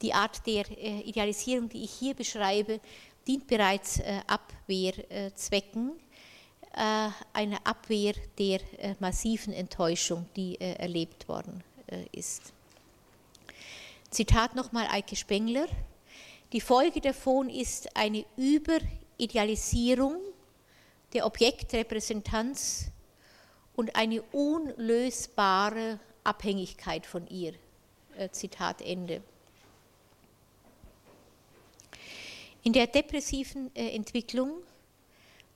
Die 0.00 0.14
Art 0.14 0.46
der 0.46 0.64
Idealisierung, 1.04 1.68
die 1.68 1.84
ich 1.84 1.90
hier 1.90 2.14
beschreibe, 2.14 2.80
dient 3.26 3.46
bereits 3.46 4.00
Abwehrzwecken 4.26 5.92
äh, 6.76 7.08
eine 7.32 7.64
Abwehr 7.64 8.14
der 8.36 8.58
äh, 8.80 8.96
massiven 8.98 9.52
Enttäuschung, 9.52 10.26
die 10.34 10.60
äh, 10.60 10.72
erlebt 10.74 11.28
worden 11.28 11.62
ist. 12.10 12.52
Zitat 14.10 14.56
nochmal 14.56 14.88
Eike 14.90 15.14
Spengler. 15.14 15.66
Die 16.54 16.60
Folge 16.60 17.00
davon 17.00 17.50
ist 17.50 17.96
eine 17.96 18.24
Überidealisierung 18.36 20.20
der 21.12 21.26
Objektrepräsentanz 21.26 22.92
und 23.74 23.96
eine 23.96 24.22
unlösbare 24.22 25.98
Abhängigkeit 26.22 27.06
von 27.06 27.26
ihr. 27.26 27.54
Zitat 28.30 28.82
Ende. 28.82 29.20
In 32.62 32.72
der 32.72 32.86
depressiven 32.86 33.74
Entwicklung 33.74 34.52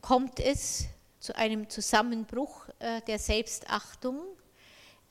kommt 0.00 0.40
es 0.40 0.86
zu 1.20 1.36
einem 1.36 1.70
Zusammenbruch 1.70 2.68
äh, 2.80 3.02
der 3.02 3.20
Selbstachtung, 3.20 4.20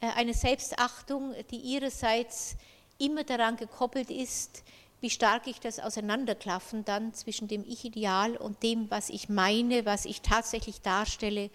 äh, 0.02 0.08
eine 0.18 0.34
Selbstachtung, 0.34 1.34
die 1.50 1.60
ihrerseits 1.60 2.58
immer 2.98 3.24
daran 3.24 3.56
gekoppelt 3.56 4.10
ist, 4.10 4.64
wie 5.02 5.10
stark 5.10 5.48
ich 5.48 5.60
das 5.60 5.80
Auseinanderklaffen 5.80 6.86
dann 6.86 7.14
zwischen 7.14 7.48
dem 7.48 7.64
Ich-Ideal 7.68 8.36
und 8.36 8.64
dem, 8.64 8.90
was 8.90 9.10
ich 9.10 9.30
meine, 9.30 9.86
was 9.86 10.06
ich 10.06 10.22
tatsächlich 10.22 10.82
darstelle, 10.82 11.50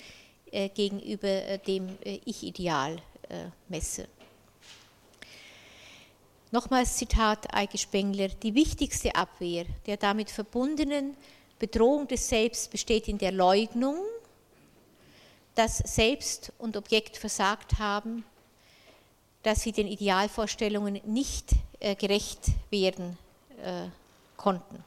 äh, 0.50 0.68
gegenüber 0.68 1.58
dem 1.58 1.88
Ich-Ideal 2.24 3.00
messe. 3.68 4.06
Nochmals 6.50 6.98
Zitat 6.98 7.54
Eike 7.54 7.78
Spengler, 7.78 8.28
die 8.28 8.54
wichtigste 8.54 9.14
Abwehr 9.14 9.64
der 9.86 9.96
damit 9.96 10.30
verbundenen 10.30 11.16
Bedrohung 11.58 12.06
des 12.08 12.28
Selbst 12.28 12.70
besteht 12.70 13.08
in 13.08 13.16
der 13.16 13.32
Leugnung 13.32 13.96
dass 15.54 15.78
Selbst 15.78 16.52
und 16.58 16.76
Objekt 16.76 17.16
versagt 17.16 17.78
haben, 17.78 18.24
dass 19.42 19.62
sie 19.62 19.72
den 19.72 19.86
Idealvorstellungen 19.86 21.00
nicht 21.04 21.50
äh, 21.80 21.94
gerecht 21.94 22.46
werden 22.70 23.18
äh, 23.62 23.88
konnten. 24.36 24.84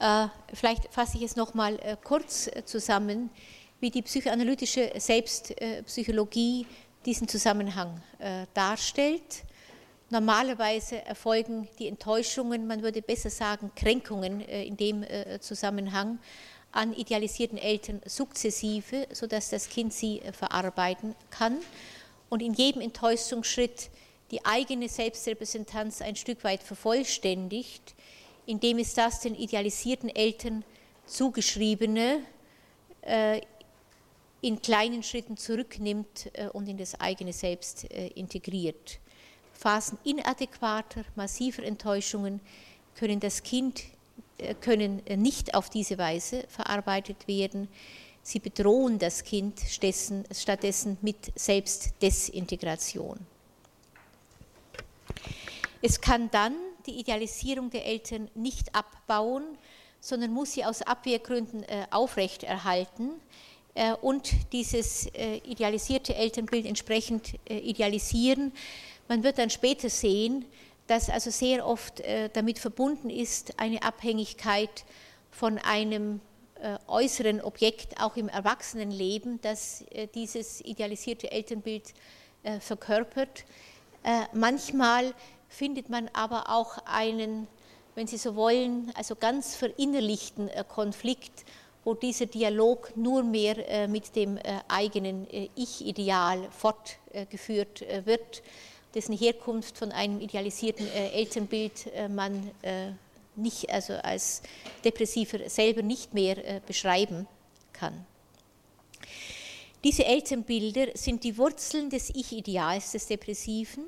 Äh, 0.00 0.28
vielleicht 0.52 0.92
fasse 0.92 1.16
ich 1.16 1.22
es 1.22 1.36
nochmal 1.36 1.78
äh, 1.80 1.96
kurz 2.02 2.48
äh, 2.48 2.64
zusammen, 2.64 3.30
wie 3.80 3.90
die 3.90 4.02
psychoanalytische 4.02 4.92
Selbstpsychologie 4.96 6.66
diesen 7.06 7.28
Zusammenhang 7.28 8.02
äh, 8.18 8.46
darstellt. 8.54 9.44
Normalerweise 10.10 11.04
erfolgen 11.04 11.68
die 11.78 11.88
Enttäuschungen, 11.88 12.66
man 12.66 12.82
würde 12.82 13.02
besser 13.02 13.30
sagen 13.30 13.72
Kränkungen 13.74 14.40
äh, 14.42 14.64
in 14.64 14.76
dem 14.76 15.02
äh, 15.02 15.40
Zusammenhang 15.40 16.18
an 16.74 16.92
idealisierten 16.92 17.58
Eltern 17.58 18.00
sukzessive, 18.04 19.06
sodass 19.12 19.50
das 19.50 19.68
Kind 19.68 19.92
sie 19.92 20.20
äh, 20.20 20.32
verarbeiten 20.32 21.14
kann 21.30 21.58
und 22.28 22.42
in 22.42 22.54
jedem 22.54 22.82
Enttäuschungsschritt 22.82 23.90
die 24.30 24.44
eigene 24.44 24.88
Selbstrepräsentanz 24.88 26.02
ein 26.02 26.16
Stück 26.16 26.42
weit 26.44 26.62
vervollständigt, 26.62 27.94
indem 28.46 28.78
es 28.78 28.94
das 28.94 29.20
den 29.20 29.34
idealisierten 29.34 30.08
Eltern 30.08 30.64
zugeschriebene 31.06 32.20
in 34.40 34.62
kleinen 34.62 35.02
Schritten 35.02 35.36
zurücknimmt 35.36 36.30
und 36.54 36.66
in 36.66 36.78
das 36.78 36.98
eigene 36.98 37.34
Selbst 37.34 37.84
integriert. 37.84 38.98
Phasen 39.54 39.98
inadäquater, 40.04 41.04
massiver 41.14 41.62
Enttäuschungen 41.62 42.40
können 42.96 43.20
das 43.20 43.42
Kind 43.42 43.80
äh, 43.80 43.93
können 44.60 45.02
nicht 45.16 45.54
auf 45.54 45.70
diese 45.70 45.98
Weise 45.98 46.44
verarbeitet 46.48 47.28
werden. 47.28 47.68
Sie 48.22 48.38
bedrohen 48.38 48.98
das 48.98 49.22
Kind 49.22 49.60
stattdessen 50.32 50.96
mit 51.02 51.16
Selbstdesintegration. 51.38 53.18
Es 55.82 56.00
kann 56.00 56.30
dann 56.30 56.54
die 56.86 56.98
Idealisierung 56.98 57.70
der 57.70 57.84
Eltern 57.84 58.30
nicht 58.34 58.74
abbauen, 58.74 59.58
sondern 60.00 60.32
muss 60.32 60.52
sie 60.52 60.64
aus 60.64 60.82
Abwehrgründen 60.82 61.62
äh, 61.64 61.86
aufrechterhalten 61.90 63.10
äh, 63.74 63.92
und 63.92 64.30
dieses 64.52 65.06
idealisierte 65.44 66.14
Elternbild 66.14 66.66
entsprechend 66.66 67.34
idealisieren, 67.48 68.52
man 69.08 69.22
wird 69.22 69.38
dann 69.38 69.50
später 69.50 69.90
sehen, 69.90 70.46
dass 70.86 71.08
also 71.08 71.30
sehr 71.30 71.66
oft 71.66 72.00
äh, 72.00 72.28
damit 72.32 72.58
verbunden 72.58 73.10
ist 73.10 73.58
eine 73.58 73.82
Abhängigkeit 73.82 74.84
von 75.30 75.58
einem 75.58 76.20
äh, 76.60 76.78
äußeren 76.86 77.40
Objekt, 77.40 78.00
auch 78.00 78.16
im 78.16 78.28
Erwachsenenleben, 78.28 79.40
das 79.40 79.84
äh, 79.90 80.08
dieses 80.14 80.60
idealisierte 80.60 81.30
Elternbild 81.30 81.94
verkörpert. 82.60 83.46
Manchmal 84.34 85.14
findet 85.48 85.88
man 85.88 86.10
aber 86.12 86.50
auch 86.50 86.76
einen, 86.84 87.46
wenn 87.94 88.06
Sie 88.06 88.18
so 88.18 88.36
wollen, 88.36 88.92
also 88.96 89.16
ganz 89.16 89.56
verinnerlichten 89.56 90.50
Konflikt, 90.68 91.46
wo 91.84 91.94
dieser 91.94 92.26
Dialog 92.26 92.94
nur 92.98 93.22
mehr 93.22 93.88
mit 93.88 94.14
dem 94.14 94.38
eigenen 94.68 95.26
Ich-Ideal 95.54 96.46
fortgeführt 96.50 97.82
wird 98.04 98.42
dessen 98.94 99.16
Herkunft 99.16 99.76
von 99.78 99.92
einem 99.92 100.20
idealisierten 100.20 100.86
äh, 100.86 101.10
Elternbild 101.10 101.86
äh, 101.94 102.08
man 102.08 102.50
äh, 102.62 102.92
nicht, 103.36 103.68
also 103.70 103.94
als 103.94 104.42
Depressiver 104.84 105.48
selber 105.48 105.82
nicht 105.82 106.14
mehr 106.14 106.60
beschreiben 106.68 107.26
kann. 107.72 108.06
Diese 109.82 110.04
Elternbilder 110.04 110.86
sind 110.94 111.24
die 111.24 111.36
Wurzeln 111.36 111.90
des 111.90 112.10
Ich-Ideals 112.10 112.92
des 112.92 113.08
Depressiven, 113.08 113.86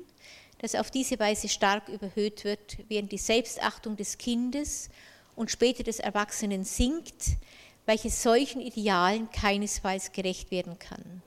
das 0.59 0.75
auf 0.75 0.91
diese 0.91 1.17
Weise 1.17 1.47
stark 1.47 1.87
überhöht 1.87 2.43
wird, 2.43 2.77
während 2.89 3.13
die 3.13 3.17
Selbstachtung 3.17 3.95
des 3.95 4.17
Kindes 4.17 4.89
und 5.37 5.49
später 5.49 5.83
des 5.83 5.99
Erwachsenen 5.99 6.65
sinkt, 6.65 7.37
welches 7.85 8.21
solchen 8.21 8.59
Idealen 8.59 9.31
keinesfalls 9.31 10.11
gerecht 10.11 10.51
werden 10.51 10.77
kann. 10.77 11.21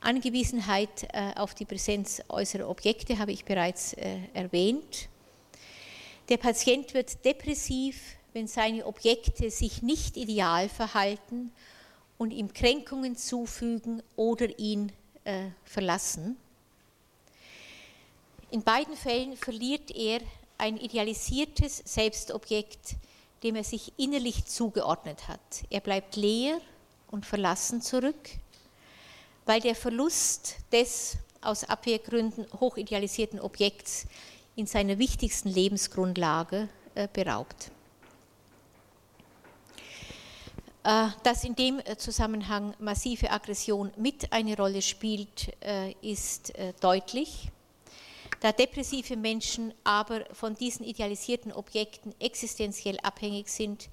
Angewiesenheit 0.00 1.08
äh, 1.12 1.32
auf 1.36 1.54
die 1.54 1.64
Präsenz 1.64 2.22
äußerer 2.28 2.68
Objekte 2.68 3.18
habe 3.18 3.32
ich 3.32 3.44
bereits 3.44 3.94
äh, 3.94 4.18
erwähnt. 4.32 5.08
Der 6.28 6.36
Patient 6.36 6.94
wird 6.94 7.24
depressiv, 7.24 8.00
wenn 8.32 8.46
seine 8.46 8.86
Objekte 8.86 9.50
sich 9.50 9.82
nicht 9.82 10.16
ideal 10.16 10.68
verhalten 10.68 11.52
und 12.16 12.30
ihm 12.30 12.52
Kränkungen 12.52 13.16
zufügen 13.16 14.02
oder 14.16 14.58
ihn 14.58 14.92
äh, 15.24 15.46
verlassen. 15.64 16.36
In 18.50 18.62
beiden 18.62 18.96
Fällen 18.96 19.36
verliert 19.36 19.90
er 19.90 20.20
ein 20.58 20.76
idealisiertes 20.76 21.82
Selbstobjekt, 21.84 22.96
dem 23.42 23.56
er 23.56 23.64
sich 23.64 23.92
innerlich 23.96 24.44
zugeordnet 24.46 25.28
hat. 25.28 25.64
Er 25.70 25.80
bleibt 25.80 26.16
leer 26.16 26.60
und 27.10 27.26
verlassen 27.26 27.82
zurück 27.82 28.16
weil 29.48 29.62
der 29.62 29.74
Verlust 29.74 30.56
des 30.70 31.16
aus 31.40 31.64
Abwehrgründen 31.64 32.46
hochidealisierten 32.60 33.40
Objekts 33.40 34.06
in 34.56 34.66
seiner 34.66 34.98
wichtigsten 34.98 35.48
Lebensgrundlage 35.48 36.68
äh, 36.94 37.08
beraubt. 37.10 37.70
Dass 41.22 41.44
in 41.44 41.54
dem 41.54 41.82
Zusammenhang 41.98 42.72
massive 42.78 43.30
Aggression 43.30 43.90
mit 43.98 44.32
eine 44.32 44.56
Rolle 44.56 44.80
spielt, 44.80 45.54
ist 46.00 46.54
deutlich. 46.80 47.50
Da 48.40 48.52
depressive 48.52 49.16
Menschen 49.16 49.74
aber 49.84 50.24
von 50.32 50.54
diesen 50.54 50.86
idealisierten 50.86 51.52
Objekten 51.52 52.14
existenziell 52.20 52.98
abhängig 53.02 53.48
sind, 53.48 53.90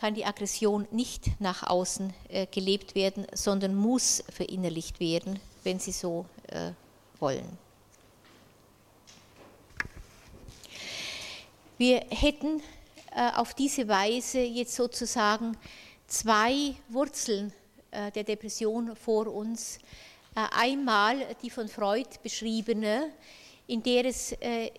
kann 0.00 0.14
die 0.14 0.24
Aggression 0.24 0.88
nicht 0.92 1.38
nach 1.42 1.62
außen 1.62 2.10
äh, 2.30 2.46
gelebt 2.46 2.94
werden, 2.94 3.26
sondern 3.34 3.74
muss 3.74 4.24
verinnerlicht 4.30 4.98
werden, 4.98 5.38
wenn 5.62 5.78
Sie 5.78 5.92
so 5.92 6.24
äh, 6.48 6.70
wollen. 7.18 7.46
Wir 11.76 12.06
hätten 12.08 12.62
äh, 13.14 13.30
auf 13.36 13.52
diese 13.52 13.88
Weise 13.88 14.40
jetzt 14.40 14.74
sozusagen 14.74 15.58
zwei 16.06 16.74
Wurzeln 16.88 17.52
äh, 17.90 18.10
der 18.10 18.24
Depression 18.24 18.96
vor 18.96 19.26
uns. 19.26 19.80
Äh, 20.34 20.46
einmal 20.52 21.26
die 21.42 21.50
von 21.50 21.68
Freud 21.68 22.08
beschriebene, 22.22 23.10
in 23.66 23.82
der 23.82 24.06
es 24.06 24.32
äh, 24.32 24.70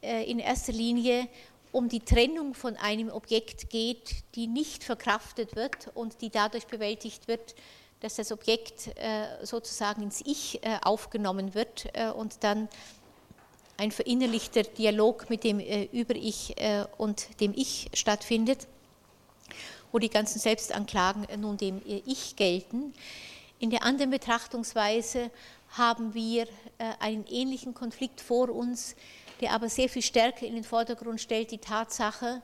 in 0.00 0.38
erster 0.38 0.72
Linie 0.72 1.26
um 1.72 1.88
die 1.88 2.00
Trennung 2.00 2.54
von 2.54 2.76
einem 2.76 3.10
Objekt 3.10 3.70
geht, 3.70 4.16
die 4.34 4.46
nicht 4.46 4.84
verkraftet 4.84 5.56
wird 5.56 5.90
und 5.94 6.20
die 6.20 6.30
dadurch 6.30 6.66
bewältigt 6.66 7.28
wird, 7.28 7.54
dass 8.00 8.16
das 8.16 8.32
Objekt 8.32 8.88
äh, 8.96 9.44
sozusagen 9.44 10.02
ins 10.02 10.20
Ich 10.24 10.62
äh, 10.62 10.78
aufgenommen 10.82 11.54
wird 11.54 11.86
äh, 11.94 12.10
und 12.10 12.44
dann 12.44 12.68
ein 13.76 13.90
verinnerlichter 13.90 14.62
Dialog 14.62 15.30
mit 15.30 15.44
dem 15.44 15.60
Über-Ich 15.60 16.56
und 16.96 17.40
dem 17.40 17.54
Ich 17.54 17.88
stattfindet, 17.94 18.66
wo 19.92 20.00
die 20.00 20.10
ganzen 20.10 20.40
Selbstanklagen 20.40 21.28
nun 21.40 21.58
dem 21.58 21.80
Ich 21.86 22.34
gelten. 22.34 22.92
In 23.60 23.70
der 23.70 23.84
anderen 23.84 24.10
Betrachtungsweise 24.10 25.30
haben 25.68 26.12
wir 26.12 26.48
einen 26.98 27.24
ähnlichen 27.28 27.72
Konflikt 27.72 28.20
vor 28.20 28.48
uns, 28.48 28.96
der 29.40 29.52
aber 29.52 29.68
sehr 29.68 29.88
viel 29.88 30.02
stärker 30.02 30.46
in 30.46 30.54
den 30.54 30.64
Vordergrund 30.64 31.20
stellt 31.20 31.50
die 31.50 31.58
Tatsache, 31.58 32.42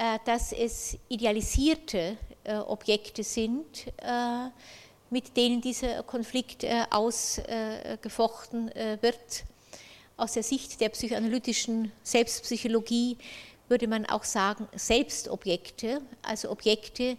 äh, 0.00 0.18
dass 0.24 0.52
es 0.52 0.96
idealisierte 1.08 2.16
äh, 2.44 2.56
Objekte 2.56 3.22
sind, 3.22 3.86
äh, 3.98 4.48
mit 5.10 5.36
denen 5.36 5.60
dieser 5.60 6.04
Konflikt 6.04 6.64
ausgefochten 6.88 8.70
wird. 9.00 9.44
Aus 10.16 10.34
der 10.34 10.44
Sicht 10.44 10.80
der 10.80 10.90
psychoanalytischen 10.90 11.90
Selbstpsychologie 12.04 13.18
würde 13.68 13.88
man 13.88 14.06
auch 14.06 14.22
sagen, 14.22 14.68
Selbstobjekte, 14.72 16.00
also 16.22 16.48
Objekte, 16.52 17.16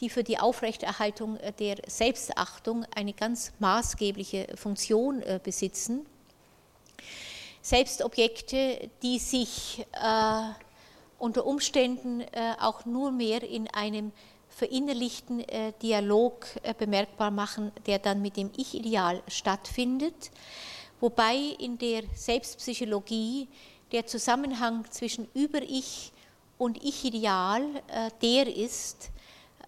die 0.00 0.08
für 0.08 0.24
die 0.24 0.38
Aufrechterhaltung 0.38 1.38
der 1.58 1.76
Selbstachtung 1.86 2.86
eine 2.96 3.12
ganz 3.12 3.52
maßgebliche 3.58 4.46
Funktion 4.56 5.22
besitzen. 5.42 6.06
Selbstobjekte, 7.64 8.90
die 9.02 9.18
sich 9.18 9.86
äh, 9.92 10.42
unter 11.18 11.46
Umständen 11.46 12.20
äh, 12.20 12.26
auch 12.60 12.84
nur 12.84 13.10
mehr 13.10 13.42
in 13.42 13.68
einem 13.68 14.12
verinnerlichten 14.50 15.40
äh, 15.40 15.72
Dialog 15.80 16.46
äh, 16.62 16.74
bemerkbar 16.74 17.30
machen, 17.30 17.72
der 17.86 18.00
dann 18.00 18.20
mit 18.20 18.36
dem 18.36 18.50
Ich-Ideal 18.54 19.22
stattfindet, 19.28 20.30
wobei 21.00 21.36
in 21.58 21.78
der 21.78 22.02
Selbstpsychologie 22.14 23.48
der 23.92 24.06
Zusammenhang 24.06 24.84
zwischen 24.90 25.26
Über-Ich 25.32 26.12
und 26.58 26.84
Ich-Ideal 26.84 27.62
äh, 27.88 28.10
der 28.20 28.54
ist, 28.54 29.10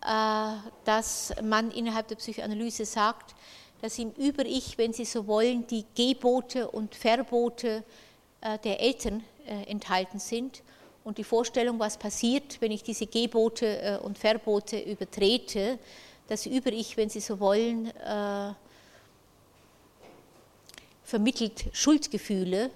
äh, 0.02 0.52
dass 0.84 1.32
man 1.42 1.70
innerhalb 1.70 2.08
der 2.08 2.16
Psychoanalyse 2.16 2.84
sagt, 2.84 3.34
dass 3.80 3.98
im 3.98 4.12
Über-Ich, 4.12 4.78
wenn 4.78 4.92
Sie 4.92 5.04
so 5.04 5.26
wollen, 5.26 5.66
die 5.66 5.84
Gebote 5.94 6.70
und 6.70 6.94
Verbote 6.94 7.84
äh, 8.40 8.58
der 8.58 8.80
Eltern 8.80 9.22
äh, 9.46 9.70
enthalten 9.70 10.18
sind. 10.18 10.62
Und 11.04 11.18
die 11.18 11.24
Vorstellung, 11.24 11.78
was 11.78 11.96
passiert, 11.96 12.60
wenn 12.60 12.72
ich 12.72 12.82
diese 12.82 13.06
Gebote 13.06 13.66
äh, 13.66 13.98
und 13.98 14.18
Verbote 14.18 14.78
übertrete, 14.78 15.78
das 16.28 16.46
Über-Ich, 16.46 16.96
wenn 16.96 17.08
Sie 17.08 17.20
so 17.20 17.38
wollen, 17.38 17.92
vermittelt 21.04 21.66
Schuldgefühle 21.70 22.72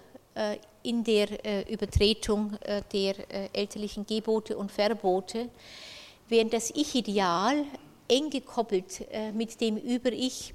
in 0.85 1.03
der 1.03 1.69
Übertretung 1.69 2.57
der 2.93 3.17
elterlichen 3.53 4.07
Gebote 4.07 4.57
und 4.57 4.71
Verbote, 4.71 5.49
während 6.29 6.53
das 6.53 6.71
Ich-Ideal 6.71 7.65
eng 8.11 8.31
gekoppelt 8.31 9.07
mit 9.35 9.61
dem 9.61 9.77
Über-Ich 9.77 10.55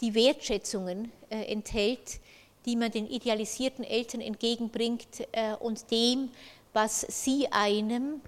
die 0.00 0.14
Wertschätzungen 0.14 1.10
äh, 1.30 1.52
enthält, 1.52 2.20
die 2.66 2.76
man 2.76 2.90
den 2.90 3.08
idealisierten 3.08 3.84
Eltern 3.84 4.20
entgegenbringt 4.20 5.26
äh, 5.32 5.54
und 5.54 5.90
dem, 5.90 6.30
was 6.72 7.00
sie 7.08 7.48
einem 7.50 8.20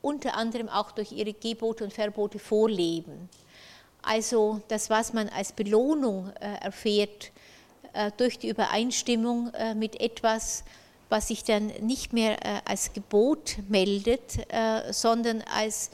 unter 0.00 0.36
anderem 0.36 0.68
auch 0.68 0.92
durch 0.92 1.12
ihre 1.12 1.32
Gebote 1.32 1.84
und 1.84 1.92
Verbote 1.92 2.38
vorleben. 2.38 3.28
Also 4.02 4.60
das, 4.68 4.90
was 4.90 5.12
man 5.12 5.28
als 5.28 5.52
Belohnung 5.52 6.30
äh, 6.40 6.64
erfährt 6.64 7.30
durch 8.16 8.38
die 8.38 8.48
Übereinstimmung 8.48 9.52
mit 9.76 10.00
etwas, 10.00 10.64
was 11.10 11.28
sich 11.28 11.44
dann 11.44 11.66
nicht 11.82 12.14
mehr 12.14 12.38
als 12.66 12.94
Gebot 12.94 13.58
meldet, 13.68 14.46
sondern 14.92 15.42
als 15.42 15.90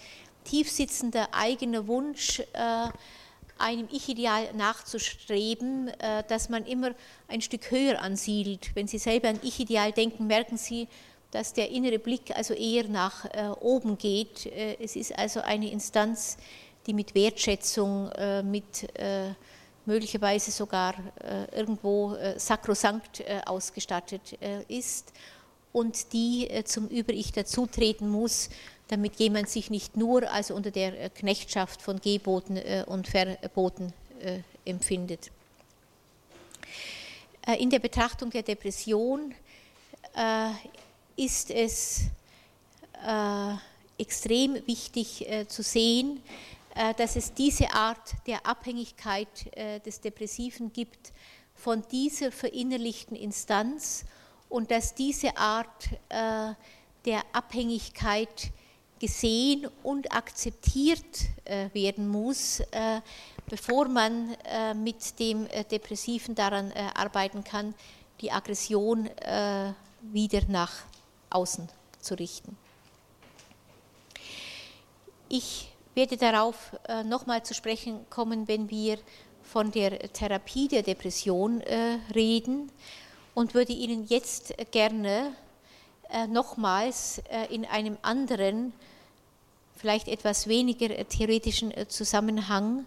tiefsitzender 0.49 1.29
eigener 1.33 1.87
Wunsch, 1.87 2.43
einem 3.59 3.89
Ich-Ideal 3.91 4.55
nachzustreben, 4.55 5.89
äh, 5.99 6.23
das 6.29 6.49
man 6.49 6.65
immer 6.65 6.93
ein 7.27 7.43
Stück 7.43 7.71
höher 7.71 8.01
ansiedelt. 8.01 8.71
Wenn 8.75 8.87
Sie 8.87 8.99
selber 8.99 9.29
an 9.29 9.41
Ich-Ideal 9.43 9.93
denken, 9.93 10.27
merken 10.27 10.57
Sie, 10.57 10.89
dass 11.31 11.53
der 11.53 11.71
innere 11.71 11.99
Blick 11.99 12.35
also 12.35 12.55
eher 12.55 12.89
nach 12.89 13.25
äh, 13.27 13.49
oben 13.61 13.99
geht. 13.99 14.47
Äh, 14.47 14.77
es 14.81 14.97
ist 14.97 15.17
also 15.19 15.41
eine 15.41 15.71
Instanz, 15.71 16.39
die 16.87 16.95
mit 16.95 17.15
Wertschätzung, 17.15 18.11
mit 18.45 18.89
möglicherweise 19.85 20.51
sogar 20.51 20.95
irgendwo 21.55 22.17
sakrosankt 22.39 23.23
ausgestattet 23.45 24.39
ist 24.69 25.13
und 25.73 26.15
die 26.15 26.49
zum 26.65 26.89
Über-Ich 26.89 27.33
dazutreten 27.33 28.09
muss, 28.09 28.49
damit 28.89 29.17
jemand 29.17 29.49
sich 29.49 29.71
nicht 29.71 29.97
nur 29.97 30.31
also 30.31 30.55
unter 30.55 30.71
der 30.71 31.01
äh, 31.01 31.11
Knechtschaft 31.11 31.81
von 31.81 32.01
Geboten 32.01 32.57
äh, 32.57 32.85
und 32.87 33.07
Verboten 33.07 33.93
äh, 34.21 34.41
empfindet. 34.65 35.31
In 37.59 37.71
der 37.71 37.79
Betrachtung 37.79 38.29
der 38.29 38.43
Depression 38.43 39.35
ist 41.17 41.51
es 41.51 42.03
extrem 43.97 44.67
wichtig 44.67 45.27
zu 45.49 45.63
sehen, 45.63 46.21
dass 46.99 47.17
es 47.17 47.33
diese 47.33 47.73
Art 47.73 48.13
der 48.27 48.45
Abhängigkeit 48.45 49.29
des 49.87 50.03
Depressiven 50.03 50.75
gibt 50.75 51.15
von 51.55 51.83
dieser 51.91 52.31
verinnerlichten 52.33 53.17
Instanz 53.17 54.05
und 54.51 54.71
dass 54.71 54.95
diese 54.95 55.35
Art 55.39 55.89
der 56.11 57.23
Abhängigkeit 57.33 58.51
gesehen 58.99 59.69
und 59.83 60.13
akzeptiert 60.13 61.05
äh, 61.45 61.69
werden 61.73 62.09
muss, 62.09 62.61
äh, 62.61 63.01
bevor 63.49 63.89
man 63.89 64.35
äh, 64.45 64.75
mit 64.75 65.19
dem 65.19 65.47
Depressiven 65.71 66.35
daran 66.35 66.73
arbeiten 66.95 67.43
kann, 67.45 67.75
die 68.21 68.31
Aggression 68.31 69.09
wieder 70.03 70.43
nach 70.49 70.73
außen 71.31 71.69
zu 72.01 72.15
richten. 72.15 72.57
Ich 75.29 75.71
werde 75.95 76.17
darauf 76.17 76.73
nochmal 77.05 77.45
zu 77.45 77.55
sprechen 77.55 78.05
kommen, 78.11 78.49
wenn 78.49 78.69
wir 78.71 78.99
von 79.43 79.71
der 79.71 79.99
Therapie 80.13 80.69
der 80.69 80.83
Depression 80.83 81.63
reden 82.15 82.71
und 83.35 83.55
würde 83.55 83.73
Ihnen 83.73 84.07
jetzt 84.09 84.53
gerne 84.73 85.33
nochmals 86.29 87.21
in 87.51 87.65
einem 87.67 87.99
anderen 88.03 88.73
vielleicht 89.79 90.09
etwas 90.09 90.49
weniger 90.49 90.91
äh, 90.91 91.05
theoretischen 91.05 91.71
äh, 91.71 91.89
Zusammenhang 91.89 92.85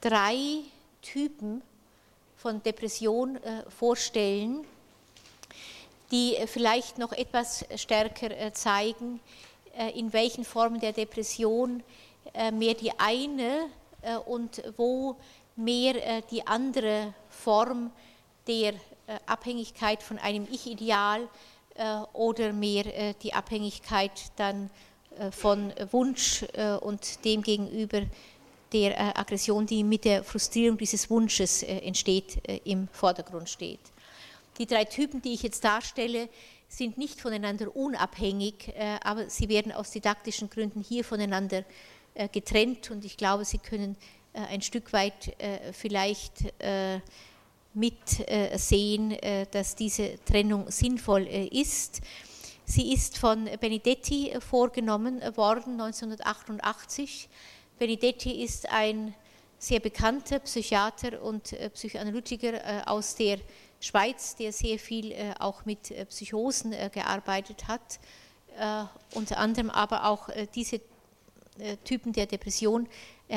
drei 0.00 0.60
Typen 1.02 1.62
von 2.36 2.62
Depression 2.62 3.36
äh, 3.36 3.62
vorstellen, 3.68 4.64
die 6.10 6.36
vielleicht 6.46 6.98
noch 6.98 7.12
etwas 7.12 7.64
stärker 7.76 8.52
zeigen, 8.52 9.20
in 9.94 10.12
welchen 10.12 10.44
Formen 10.44 10.80
der 10.80 10.92
Depression 10.92 11.84
mehr 12.52 12.74
die 12.74 12.90
eine 12.98 13.68
und 14.26 14.60
wo 14.76 15.14
mehr 15.54 16.20
die 16.22 16.44
andere 16.48 17.14
Form 17.28 17.92
der 18.48 18.74
Abhängigkeit 19.26 20.02
von 20.02 20.18
einem 20.18 20.48
Ich-Ideal 20.50 21.28
oder 22.12 22.52
mehr 22.52 23.14
die 23.22 23.32
Abhängigkeit 23.32 24.12
dann 24.36 24.70
äh, 25.18 25.30
von 25.30 25.72
Wunsch 25.90 26.44
äh, 26.54 26.74
und 26.74 27.24
demgegenüber 27.24 28.02
der 28.72 29.18
Aggression, 29.18 29.66
die 29.66 29.82
mit 29.82 30.04
der 30.04 30.22
Frustrierung 30.22 30.78
dieses 30.78 31.10
Wunsches 31.10 31.64
entsteht, 31.64 32.40
im 32.64 32.86
Vordergrund 32.92 33.48
steht. 33.48 33.80
Die 34.58 34.66
drei 34.66 34.84
Typen, 34.84 35.20
die 35.20 35.32
ich 35.32 35.42
jetzt 35.42 35.64
darstelle, 35.64 36.28
sind 36.68 36.96
nicht 36.96 37.20
voneinander 37.20 37.74
unabhängig, 37.74 38.72
aber 39.02 39.28
sie 39.28 39.48
werden 39.48 39.72
aus 39.72 39.90
didaktischen 39.90 40.50
Gründen 40.50 40.84
hier 40.88 41.02
voneinander 41.02 41.64
getrennt 42.30 42.92
und 42.92 43.04
ich 43.04 43.16
glaube, 43.16 43.44
sie 43.44 43.58
können 43.58 43.96
ein 44.34 44.62
Stück 44.62 44.92
weit 44.92 45.34
vielleicht 45.72 46.44
mitsehen, 47.72 49.16
dass 49.52 49.76
diese 49.76 50.22
Trennung 50.24 50.70
sinnvoll 50.70 51.26
ist. 51.26 52.00
Sie 52.64 52.92
ist 52.92 53.18
von 53.18 53.48
Benedetti 53.60 54.32
vorgenommen 54.40 55.20
worden 55.36 55.80
1988. 55.80 57.28
Benedetti 57.78 58.42
ist 58.42 58.68
ein 58.70 59.14
sehr 59.60 59.78
bekannter 59.78 60.38
Psychiater 60.38 61.22
und 61.22 61.52
äh, 61.52 61.68
Psychoanalytiker 61.70 62.54
äh, 62.54 62.82
aus 62.86 63.14
der 63.14 63.38
Schweiz, 63.78 64.34
der 64.34 64.52
sehr 64.52 64.78
viel 64.78 65.12
äh, 65.12 65.34
auch 65.38 65.64
mit 65.64 65.92
Psychosen 66.08 66.74
gearbeitet 66.92 67.68
hat, 67.68 68.00
unter 69.14 69.38
anderem 69.38 69.70
aber 69.70 70.04
auch 70.04 70.28
diese 70.54 70.80
Typen 71.84 72.12
der 72.12 72.26
Depression 72.26 72.86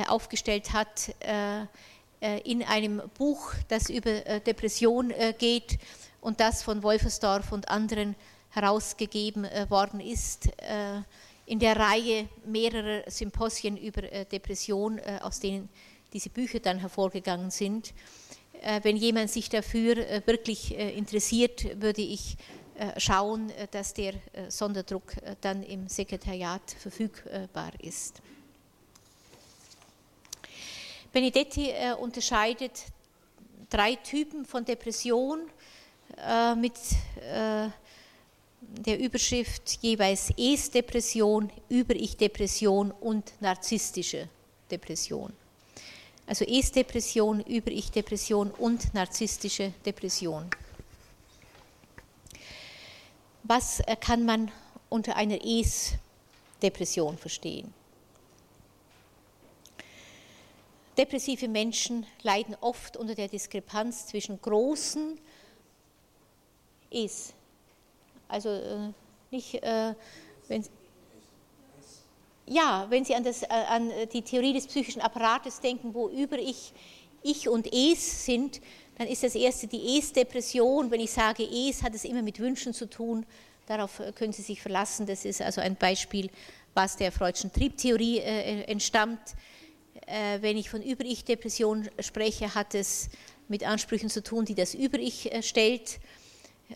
aufgestellt 0.08 0.74
hat 0.74 1.14
in 2.44 2.64
einem 2.64 3.02
Buch, 3.18 3.54
das 3.68 3.90
über 3.90 4.40
Depression 4.40 5.14
geht 5.38 5.78
und 6.22 6.40
das 6.40 6.64
von 6.64 6.84
Wolfersdorf 6.84 7.52
und 7.52 7.70
anderen 7.70 8.16
herausgegeben 8.54 9.46
äh, 9.46 9.70
worden 9.70 10.00
ist, 10.00 10.48
äh, 10.62 11.02
in 11.46 11.60
der 11.60 11.76
Reihe 11.76 12.30
mehrerer 12.46 13.10
Symposien 13.10 13.76
über 13.76 14.04
äh, 14.04 14.26
Depression, 14.26 15.00
aus 15.22 15.40
denen 15.40 15.68
diese 16.14 16.30
Bücher 16.30 16.60
dann 16.60 16.80
hervorgegangen 16.80 17.52
sind. 17.52 17.94
Wenn 18.84 18.96
jemand 18.96 19.30
sich 19.30 19.50
dafür 19.50 19.98
wirklich 20.26 20.74
interessiert, 20.74 21.82
würde 21.82 22.02
ich 22.02 22.38
schauen, 22.98 23.52
dass 23.72 23.94
der 23.94 24.14
Sonderdruck 24.48 25.16
dann 25.42 25.64
im 25.64 25.90
Sekretariat 25.90 26.62
verfügbar 26.80 27.72
ist. 27.80 28.22
Benedetti 31.14 31.72
unterscheidet 32.00 32.86
drei 33.70 33.96
Typen 33.96 34.46
von 34.46 34.66
Depression 34.66 35.42
mit 36.58 36.74
der 38.62 39.00
Überschrift 39.00 39.78
jeweils 39.82 40.32
Es-Depression, 40.36 41.52
Über-Ich-Depression 41.70 42.92
und 42.92 43.32
narzisstische 43.42 44.28
Depression. 44.72 45.32
Also 46.26 46.46
Es-Depression, 46.46 47.42
Über-Ich-Depression 47.42 48.50
und 48.50 48.92
narzisstische 48.96 49.72
Depression. 49.86 50.50
Was 53.44 53.84
kann 54.00 54.26
man 54.26 54.52
unter 54.90 55.16
einer 55.16 55.38
Es-Depression 55.46 57.20
verstehen? 57.20 57.72
Depressive 60.98 61.48
Menschen 61.48 62.06
leiden 62.22 62.56
oft 62.62 62.98
unter 62.98 63.16
der 63.16 63.28
Diskrepanz 63.28 64.08
zwischen 64.08 64.40
großen 64.40 65.18
Es, 66.92 67.34
also 68.28 68.50
äh, 68.50 68.92
nicht, 69.32 69.56
äh, 69.56 69.96
wenn, 70.48 70.64
ja, 72.46 72.86
wenn 72.90 73.06
Sie 73.06 73.16
an, 73.16 73.24
das, 73.24 73.42
äh, 73.42 73.48
an 73.48 73.92
die 74.14 74.22
Theorie 74.22 74.54
des 74.54 74.68
psychischen 74.68 75.02
Apparates 75.02 75.60
denken, 75.60 75.96
wo 75.96 76.10
über 76.10 76.38
ich, 76.38 76.74
ich 77.24 77.50
und 77.50 77.74
Es 77.74 78.26
sind, 78.26 78.62
dann 79.00 79.08
ist 79.08 79.24
das 79.24 79.34
erste 79.34 79.66
die 79.66 79.98
Es-Depression. 79.98 80.92
Wenn 80.92 81.02
ich 81.02 81.12
sage 81.12 81.44
Es, 81.44 81.82
hat 81.82 81.96
es 81.96 82.06
immer 82.06 82.22
mit 82.22 82.40
Wünschen 82.40 82.74
zu 82.74 82.88
tun. 82.88 83.26
Darauf 83.66 84.00
können 84.14 84.34
Sie 84.34 84.44
sich 84.44 84.62
verlassen. 84.62 85.08
Das 85.08 85.26
ist 85.26 85.42
also 85.42 85.60
ein 85.62 85.76
Beispiel, 85.76 86.30
was 86.76 86.98
der 86.98 87.12
Freudschen 87.12 87.52
Triebtheorie 87.52 88.20
entstammt. 88.20 89.36
Wenn 90.06 90.58
ich 90.58 90.70
von 90.70 90.82
Über-Ich-Depression 90.82 91.90
spreche, 92.00 92.56
hat 92.56 92.76
es 92.76 93.10
mit 93.48 93.64
Ansprüchen 93.64 94.10
zu 94.10 94.24
tun, 94.24 94.46
die 94.46 94.56
das 94.56 94.74
Über-Ich 94.74 95.32
stellt. 95.42 96.00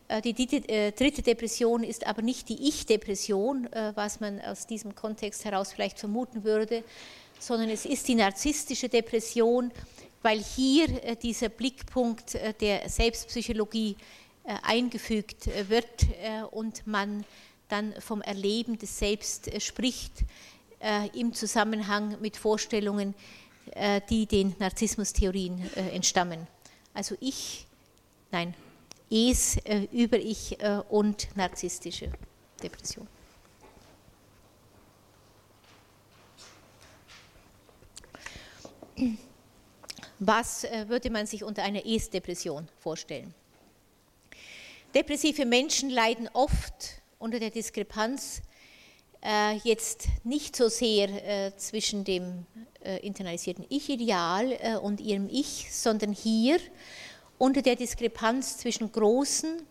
Äh, 0.07 0.21
die 0.21 0.57
äh, 0.67 0.91
dritte 0.91 1.21
Depression 1.21 1.84
ist 1.84 2.05
aber 2.05 2.21
nicht 2.21 2.49
die 2.49 2.67
Ich-Depression, 2.67 3.71
äh, 3.71 3.91
was 3.95 4.19
man 4.19 4.41
aus 4.41 4.67
diesem 4.67 4.95
Kontext 4.95 5.45
heraus 5.45 5.73
vielleicht 5.73 5.99
vermuten 5.99 6.43
würde, 6.43 6.84
sondern 7.39 7.69
es 7.69 7.86
ist 7.86 8.07
die 8.07 8.15
narzisstische 8.15 8.89
Depression, 8.89 9.71
weil 10.23 10.39
hier 10.39 10.88
dieser 11.21 11.49
Blickpunkt 11.49 12.36
der 12.59 12.89
Selbstpsychologie 12.89 13.95
eingefügt 14.63 15.47
wird 15.69 15.86
und 16.49 16.88
man 16.88 17.23
dann 17.69 17.93
vom 17.99 18.23
Erleben 18.23 18.80
des 18.80 18.97
Selbst 18.97 19.51
spricht 19.61 20.23
im 21.13 21.34
Zusammenhang 21.34 22.19
mit 22.21 22.38
Vorstellungen, 22.38 23.15
die 24.09 24.25
den 24.25 24.55
Narzissmustheorien 24.59 25.73
entstammen. 25.75 26.47
Also 26.93 27.15
ich, 27.19 27.67
nein, 28.32 28.53
Es, 29.09 29.57
äh, 29.57 29.88
Über-Ich 29.91 30.59
äh, 30.59 30.82
und 30.89 31.36
narzisstische 31.38 32.11
Depression. 32.61 33.07
Was 40.19 40.63
äh, 40.63 40.89
würde 40.89 41.11
man 41.11 41.28
sich 41.28 41.43
unter 41.43 41.63
einer 41.63 41.86
Es-Depression 41.86 42.67
vorstellen? 42.80 43.34
Depressive 44.95 45.45
Menschen 45.45 45.89
leiden 45.89 46.28
oft 46.34 47.01
unter 47.19 47.39
der 47.39 47.51
Diskrepanz 47.51 48.39
äh, 48.39 48.41
jetzt 49.63 50.07
nicht 50.23 50.55
so 50.55 50.69
sehr 50.69 51.09
äh, 51.09 51.55
zwischen 51.57 52.03
dem 52.03 52.45
äh, 52.82 53.05
internalisierten 53.05 53.65
Ich-Ideal 53.67 54.80
und 54.82 55.01
ihrem 55.01 55.28
Ich, 55.30 55.73
sondern 55.73 56.13
hier 56.13 56.59
unter 57.38 57.61
der 57.61 57.75
Diskrepanz 57.75 58.57
zwischen 58.57 58.91
großen, 58.91 59.63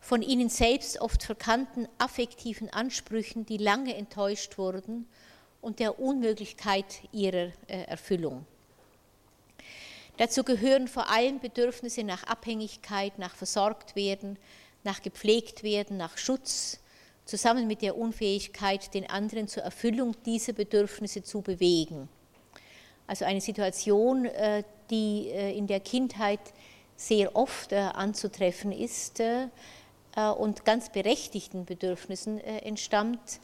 von 0.00 0.22
ihnen 0.22 0.48
selbst 0.48 1.00
oft 1.00 1.22
verkannten 1.22 1.86
affektiven 1.98 2.70
Ansprüchen, 2.70 3.46
die 3.46 3.58
lange 3.58 3.94
enttäuscht 3.94 4.58
wurden, 4.58 5.06
und 5.60 5.80
der 5.80 5.98
Unmöglichkeit 5.98 7.00
ihrer 7.12 7.52
äh, 7.66 7.82
Erfüllung. 7.86 8.46
Dazu 10.16 10.42
gehören 10.42 10.88
vor 10.88 11.10
allem 11.10 11.40
Bedürfnisse 11.40 12.02
nach 12.02 12.24
Abhängigkeit, 12.24 13.18
nach 13.18 13.34
versorgt 13.34 13.94
werden, 13.94 14.38
nach 14.82 15.02
gepflegt 15.02 15.62
werden, 15.62 15.96
nach 15.96 16.16
Schutz, 16.18 16.80
zusammen 17.28 17.66
mit 17.66 17.82
der 17.82 17.96
Unfähigkeit, 17.96 18.94
den 18.94 19.08
anderen 19.10 19.48
zur 19.48 19.62
Erfüllung 19.62 20.16
dieser 20.24 20.54
Bedürfnisse 20.54 21.22
zu 21.22 21.42
bewegen. 21.42 22.08
Also 23.06 23.26
eine 23.26 23.42
Situation, 23.42 24.24
äh, 24.24 24.64
die 24.90 25.28
äh, 25.28 25.56
in 25.56 25.66
der 25.66 25.80
Kindheit 25.80 26.40
sehr 26.96 27.36
oft 27.36 27.72
äh, 27.72 27.76
anzutreffen 27.76 28.72
ist 28.72 29.22
und 30.38 30.64
ganz 30.64 30.90
berechtigten 30.90 31.64
Bedürfnissen 31.64 32.40
entstammt, 32.40 33.38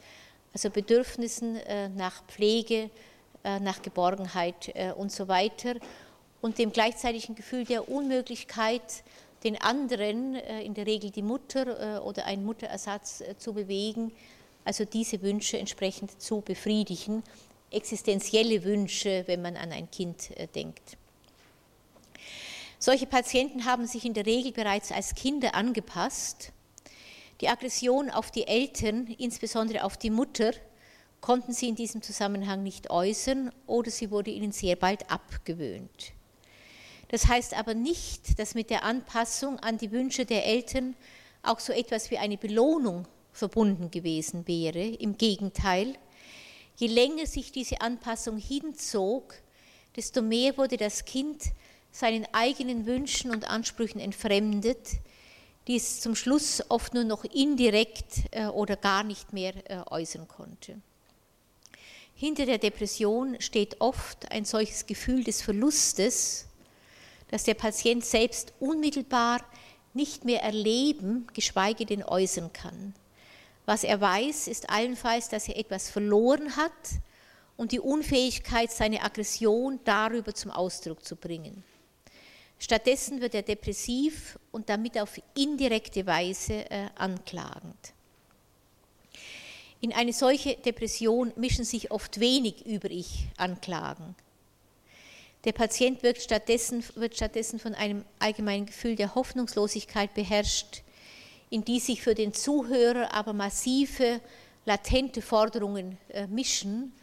also 0.51 0.69
Bedürfnissen 0.69 1.57
nach 1.95 2.25
Pflege, 2.25 2.89
nach 3.61 3.81
Geborgenheit 3.81 4.73
und 4.97 5.09
so 5.09 5.29
weiter 5.29 5.75
und 6.41 6.57
dem 6.57 6.73
gleichzeitigen 6.73 7.33
Gefühl 7.33 7.63
der 7.63 7.87
Unmöglichkeit, 7.87 9.03
den 9.45 9.61
anderen, 9.61 10.35
in 10.35 10.73
der 10.73 10.85
Regel 10.85 11.11
die 11.11 11.21
Mutter 11.21 12.03
oder 12.03 12.25
einen 12.25 12.43
Mutterersatz 12.43 13.23
zu 13.37 13.53
bewegen, 13.53 14.11
also 14.65 14.83
diese 14.83 15.21
Wünsche 15.21 15.57
entsprechend 15.57 16.19
zu 16.21 16.41
befriedigen, 16.41 17.23
existenzielle 17.71 18.63
Wünsche, 18.63 19.23
wenn 19.27 19.41
man 19.41 19.55
an 19.55 19.71
ein 19.71 19.89
Kind 19.91 20.31
denkt. 20.55 20.97
Solche 22.79 23.05
Patienten 23.05 23.65
haben 23.65 23.87
sich 23.87 24.03
in 24.03 24.13
der 24.13 24.25
Regel 24.25 24.51
bereits 24.51 24.91
als 24.91 25.15
Kinder 25.15 25.55
angepasst. 25.55 26.51
Die 27.41 27.47
Aggression 27.47 28.09
auf 28.09 28.31
die 28.31 28.47
Eltern, 28.47 29.07
insbesondere 29.17 29.83
auf 29.83 29.97
die 29.97 30.09
Mutter, 30.09 30.51
konnten 31.21 31.53
sie 31.53 31.69
in 31.69 31.75
diesem 31.75 32.01
Zusammenhang 32.01 32.63
nicht 32.63 32.89
äußern 32.89 33.51
oder 33.65 33.89
sie 33.91 34.11
wurde 34.11 34.31
ihnen 34.31 34.51
sehr 34.51 34.75
bald 34.75 35.09
abgewöhnt. 35.09 36.13
Das 37.15 37.27
heißt 37.27 37.53
aber 37.53 37.75
nicht, 37.75 38.39
dass 38.39 38.55
mit 38.55 38.69
der 38.69 38.83
Anpassung 38.83 39.57
an 39.59 39.77
die 39.77 39.93
Wünsche 39.93 40.25
der 40.25 40.45
Eltern 40.45 40.97
auch 41.43 41.61
so 41.61 41.71
etwas 41.71 42.11
wie 42.11 42.17
eine 42.17 42.35
Belohnung 42.35 43.07
verbunden 43.31 43.89
gewesen 43.89 44.45
wäre. 44.49 44.83
Im 44.83 45.17
Gegenteil, 45.17 45.97
je 46.75 46.87
länger 46.87 47.25
sich 47.25 47.53
diese 47.53 47.79
Anpassung 47.79 48.37
hinzog, 48.37 49.33
desto 49.95 50.21
mehr 50.21 50.57
wurde 50.57 50.75
das 50.75 51.05
Kind 51.05 51.41
seinen 51.89 52.27
eigenen 52.33 52.85
Wünschen 52.85 53.31
und 53.31 53.49
Ansprüchen 53.49 54.01
entfremdet, 54.01 54.97
die 55.67 55.77
es 55.77 56.01
zum 56.01 56.15
Schluss 56.17 56.63
oft 56.67 56.93
nur 56.93 57.05
noch 57.05 57.23
indirekt 57.23 58.23
äh, 58.31 58.47
oder 58.47 58.75
gar 58.75 59.05
nicht 59.05 59.31
mehr 59.31 59.53
äh, 59.71 59.89
äußern 59.89 60.27
konnte. 60.27 60.81
Hinter 62.13 62.45
der 62.45 62.57
Depression 62.57 63.39
steht 63.39 63.79
oft 63.79 64.29
ein 64.33 64.43
solches 64.43 64.85
Gefühl 64.85 65.23
des 65.23 65.41
Verlustes, 65.41 66.47
dass 67.29 67.43
der 67.43 67.53
Patient 67.53 68.05
selbst 68.05 68.53
unmittelbar 68.59 69.41
nicht 69.93 70.25
mehr 70.25 70.43
erleben, 70.43 71.27
geschweige 71.33 71.85
denn 71.85 72.03
äußern 72.03 72.51
kann. 72.53 72.93
Was 73.65 73.83
er 73.83 73.99
weiß, 73.99 74.47
ist 74.47 74.69
allenfalls, 74.69 75.29
dass 75.29 75.47
er 75.47 75.57
etwas 75.57 75.89
verloren 75.89 76.55
hat 76.55 76.71
und 77.57 77.71
die 77.71 77.79
Unfähigkeit, 77.79 78.71
seine 78.71 79.01
Aggression 79.01 79.79
darüber 79.85 80.33
zum 80.33 80.51
Ausdruck 80.51 81.03
zu 81.03 81.15
bringen. 81.15 81.63
Stattdessen 82.59 83.21
wird 83.21 83.35
er 83.35 83.41
depressiv 83.41 84.39
und 84.51 84.69
damit 84.69 84.99
auf 84.99 85.19
indirekte 85.35 86.05
Weise 86.05 86.69
äh, 86.69 86.87
anklagend. 86.95 87.93
In 89.81 89.93
eine 89.93 90.13
solche 90.13 90.55
Depression 90.55 91.33
mischen 91.35 91.65
sich 91.65 91.91
oft 91.91 92.19
wenig 92.19 92.65
über 92.65 92.89
Ich 92.89 93.27
Anklagen. 93.37 94.15
Der 95.45 95.51
Patient 95.51 96.01
wird 96.01 96.19
stattdessen, 96.19 96.83
wird 96.95 97.15
stattdessen 97.15 97.59
von 97.59 97.75
einem 97.75 98.03
allgemeinen 98.17 98.65
Gefühl 98.65 98.95
der 98.95 99.13
Hoffnungslosigkeit 99.13 100.11
beherrscht, 100.15 100.81
in 101.51 101.63
die 101.63 101.79
sich 101.79 102.01
für 102.01 102.15
den 102.15 102.33
Zuhörer 102.33 103.13
aber 103.13 103.31
massive, 103.33 104.21
latente 104.65 105.21
Forderungen 105.21 105.99
äh, 106.09 106.25
mischen. 106.25 106.93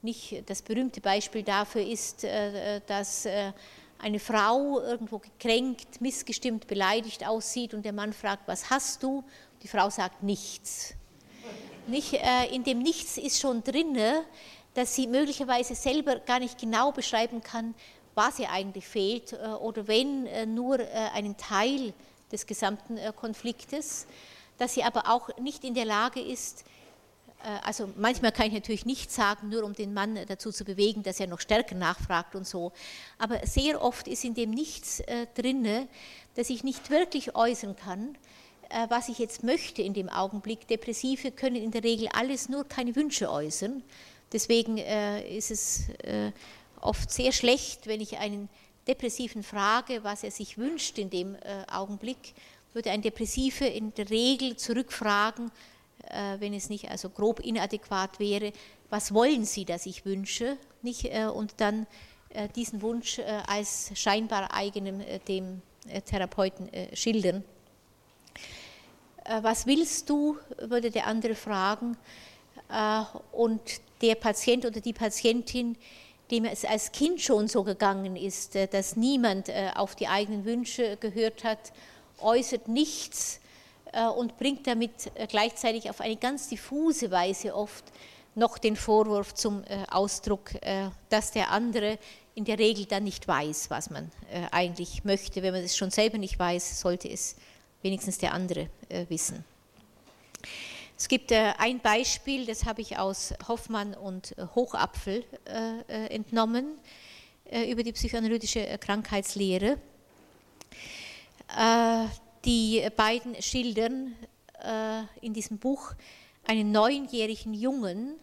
Nicht, 0.00 0.44
das 0.46 0.62
berühmte 0.62 1.00
Beispiel 1.00 1.42
dafür 1.42 1.84
ist, 1.84 2.22
äh, 2.22 2.80
dass 2.86 3.26
äh, 3.26 3.52
eine 3.98 4.20
Frau 4.20 4.80
irgendwo 4.80 5.18
gekränkt, 5.18 6.00
missgestimmt, 6.00 6.68
beleidigt 6.68 7.26
aussieht 7.26 7.74
und 7.74 7.84
der 7.84 7.92
Mann 7.92 8.12
fragt, 8.12 8.46
was 8.46 8.70
hast 8.70 9.02
du? 9.02 9.24
Die 9.64 9.68
Frau 9.68 9.90
sagt 9.90 10.22
nichts. 10.22 10.94
Nicht, 11.88 12.14
äh, 12.14 12.46
in 12.52 12.62
dem 12.62 12.78
Nichts 12.78 13.18
ist 13.18 13.40
schon 13.40 13.64
drin, 13.64 13.98
dass 14.74 14.94
sie 14.94 15.06
möglicherweise 15.06 15.74
selber 15.74 16.16
gar 16.16 16.38
nicht 16.38 16.58
genau 16.58 16.92
beschreiben 16.92 17.42
kann, 17.42 17.74
was 18.14 18.38
ihr 18.38 18.50
eigentlich 18.50 18.86
fehlt 18.86 19.32
äh, 19.32 19.48
oder 19.48 19.88
wenn 19.88 20.26
äh, 20.26 20.46
nur 20.46 20.78
einen 21.14 21.36
Teil 21.36 21.92
des 22.30 22.46
gesamten 22.46 22.98
Konfliktes, 23.14 24.06
dass 24.58 24.74
sie 24.74 24.84
aber 24.84 25.10
auch 25.10 25.36
nicht 25.38 25.64
in 25.64 25.74
der 25.74 25.84
Lage 25.84 26.20
ist, 26.20 26.64
also 27.64 27.90
manchmal 27.96 28.30
kann 28.30 28.46
ich 28.46 28.52
natürlich 28.52 28.86
nichts 28.86 29.16
sagen, 29.16 29.48
nur 29.48 29.64
um 29.64 29.74
den 29.74 29.92
Mann 29.92 30.18
dazu 30.28 30.50
zu 30.50 30.64
bewegen, 30.64 31.02
dass 31.02 31.20
er 31.20 31.26
noch 31.26 31.40
stärker 31.40 31.74
nachfragt 31.74 32.36
und 32.36 32.46
so. 32.46 32.72
Aber 33.18 33.44
sehr 33.46 33.82
oft 33.82 34.06
ist 34.08 34.24
in 34.24 34.32
dem 34.32 34.50
nichts 34.50 35.02
drinne, 35.34 35.88
dass 36.36 36.48
ich 36.48 36.64
nicht 36.64 36.88
wirklich 36.88 37.34
äußern 37.34 37.76
kann, 37.76 38.16
äh, 38.72 38.88
was 38.88 39.08
ich 39.08 39.18
jetzt 39.18 39.44
möchte 39.44 39.82
in 39.82 39.92
dem 39.92 40.08
Augenblick. 40.08 40.66
Depressive 40.66 41.30
können 41.30 41.56
in 41.56 41.70
der 41.70 41.84
Regel 41.84 42.08
alles 42.12 42.48
nur 42.48 42.64
keine 42.64 42.96
Wünsche 42.96 43.30
äußern. 43.30 43.82
Deswegen 44.32 44.78
äh, 44.78 45.36
ist 45.36 45.50
es 45.50 45.88
äh, 46.02 46.32
oft 46.80 47.10
sehr 47.10 47.32
schlecht, 47.32 47.86
wenn 47.86 48.00
ich 48.00 48.18
einen 48.18 48.48
Depressiven 48.88 49.42
frage, 49.42 50.02
was 50.02 50.24
er 50.24 50.30
sich 50.30 50.58
wünscht 50.58 50.98
in 50.98 51.08
dem 51.08 51.36
Augenblick, 51.70 52.34
würde 52.72 52.90
ein 52.90 53.00
Depressive 53.00 53.64
in 53.64 53.94
der 53.94 54.10
Regel 54.10 54.56
zurückfragen, 54.56 55.52
wenn 56.40 56.52
es 56.52 56.68
nicht 56.68 56.90
also 56.90 57.08
grob 57.08 57.38
inadäquat 57.38 58.18
wäre, 58.18 58.52
was 58.90 59.14
wollen 59.14 59.44
Sie, 59.44 59.64
dass 59.64 59.86
ich 59.86 60.04
wünsche, 60.04 60.56
nicht? 60.82 61.08
und 61.32 61.54
dann 61.58 61.86
diesen 62.56 62.82
Wunsch 62.82 63.20
als 63.46 63.92
scheinbar 63.94 64.52
eigenem 64.52 65.00
dem 65.28 65.62
Therapeuten 66.04 66.68
schildern. 66.92 67.44
Äh, 69.24 69.42
was 69.42 69.66
willst 69.66 70.10
du, 70.10 70.36
würde 70.58 70.90
der 70.90 71.06
andere 71.06 71.34
fragen. 71.34 71.96
Äh, 72.70 73.02
und 73.32 73.60
der 74.02 74.14
Patient 74.16 74.66
oder 74.66 74.80
die 74.80 74.92
Patientin, 74.92 75.76
dem 76.30 76.44
es 76.44 76.64
als 76.64 76.92
Kind 76.92 77.20
schon 77.20 77.48
so 77.48 77.62
gegangen 77.62 78.16
ist, 78.16 78.56
äh, 78.56 78.66
dass 78.66 78.96
niemand 78.96 79.50
auf 79.76 79.94
die 79.94 80.08
eigenen 80.08 80.44
Wünsche 80.44 80.96
gehört 80.98 81.44
hat, 81.44 81.72
äußert 82.20 82.68
nichts 82.68 83.40
und 84.16 84.38
bringt 84.38 84.66
damit 84.66 85.10
gleichzeitig 85.28 85.90
auf 85.90 86.00
eine 86.00 86.16
ganz 86.16 86.48
diffuse 86.48 87.10
Weise 87.10 87.54
oft 87.54 87.84
noch 88.34 88.56
den 88.56 88.76
Vorwurf 88.76 89.34
zum 89.34 89.64
Ausdruck, 89.90 90.52
dass 91.10 91.32
der 91.32 91.50
andere 91.50 91.98
in 92.34 92.46
der 92.46 92.58
Regel 92.58 92.86
dann 92.86 93.04
nicht 93.04 93.28
weiß, 93.28 93.68
was 93.68 93.90
man 93.90 94.10
eigentlich 94.50 95.04
möchte. 95.04 95.42
Wenn 95.42 95.52
man 95.52 95.62
es 95.62 95.76
schon 95.76 95.90
selber 95.90 96.16
nicht 96.16 96.38
weiß, 96.38 96.80
sollte 96.80 97.10
es 97.10 97.36
wenigstens 97.82 98.18
der 98.18 98.32
andere 98.32 98.68
äh, 98.88 99.04
wissen. 99.08 99.44
Es 101.02 101.08
gibt 101.08 101.32
äh, 101.32 101.52
ein 101.58 101.80
Beispiel, 101.80 102.46
das 102.46 102.64
habe 102.64 102.80
ich 102.80 102.96
aus 102.96 103.34
Hoffmann 103.48 103.92
und 103.94 104.38
äh, 104.38 104.46
Hochapfel 104.54 105.24
entnommen, 105.88 106.78
über 107.68 107.82
die 107.82 107.92
psychoanalytische 107.92 108.78
Krankheitslehre. 108.78 109.78
Die 112.44 112.88
beiden 112.96 113.42
schildern 113.42 114.14
in 115.20 115.34
diesem 115.34 115.58
Buch 115.58 115.92
einen 116.46 116.70
neunjährigen 116.70 117.52
Jungen 117.52 118.14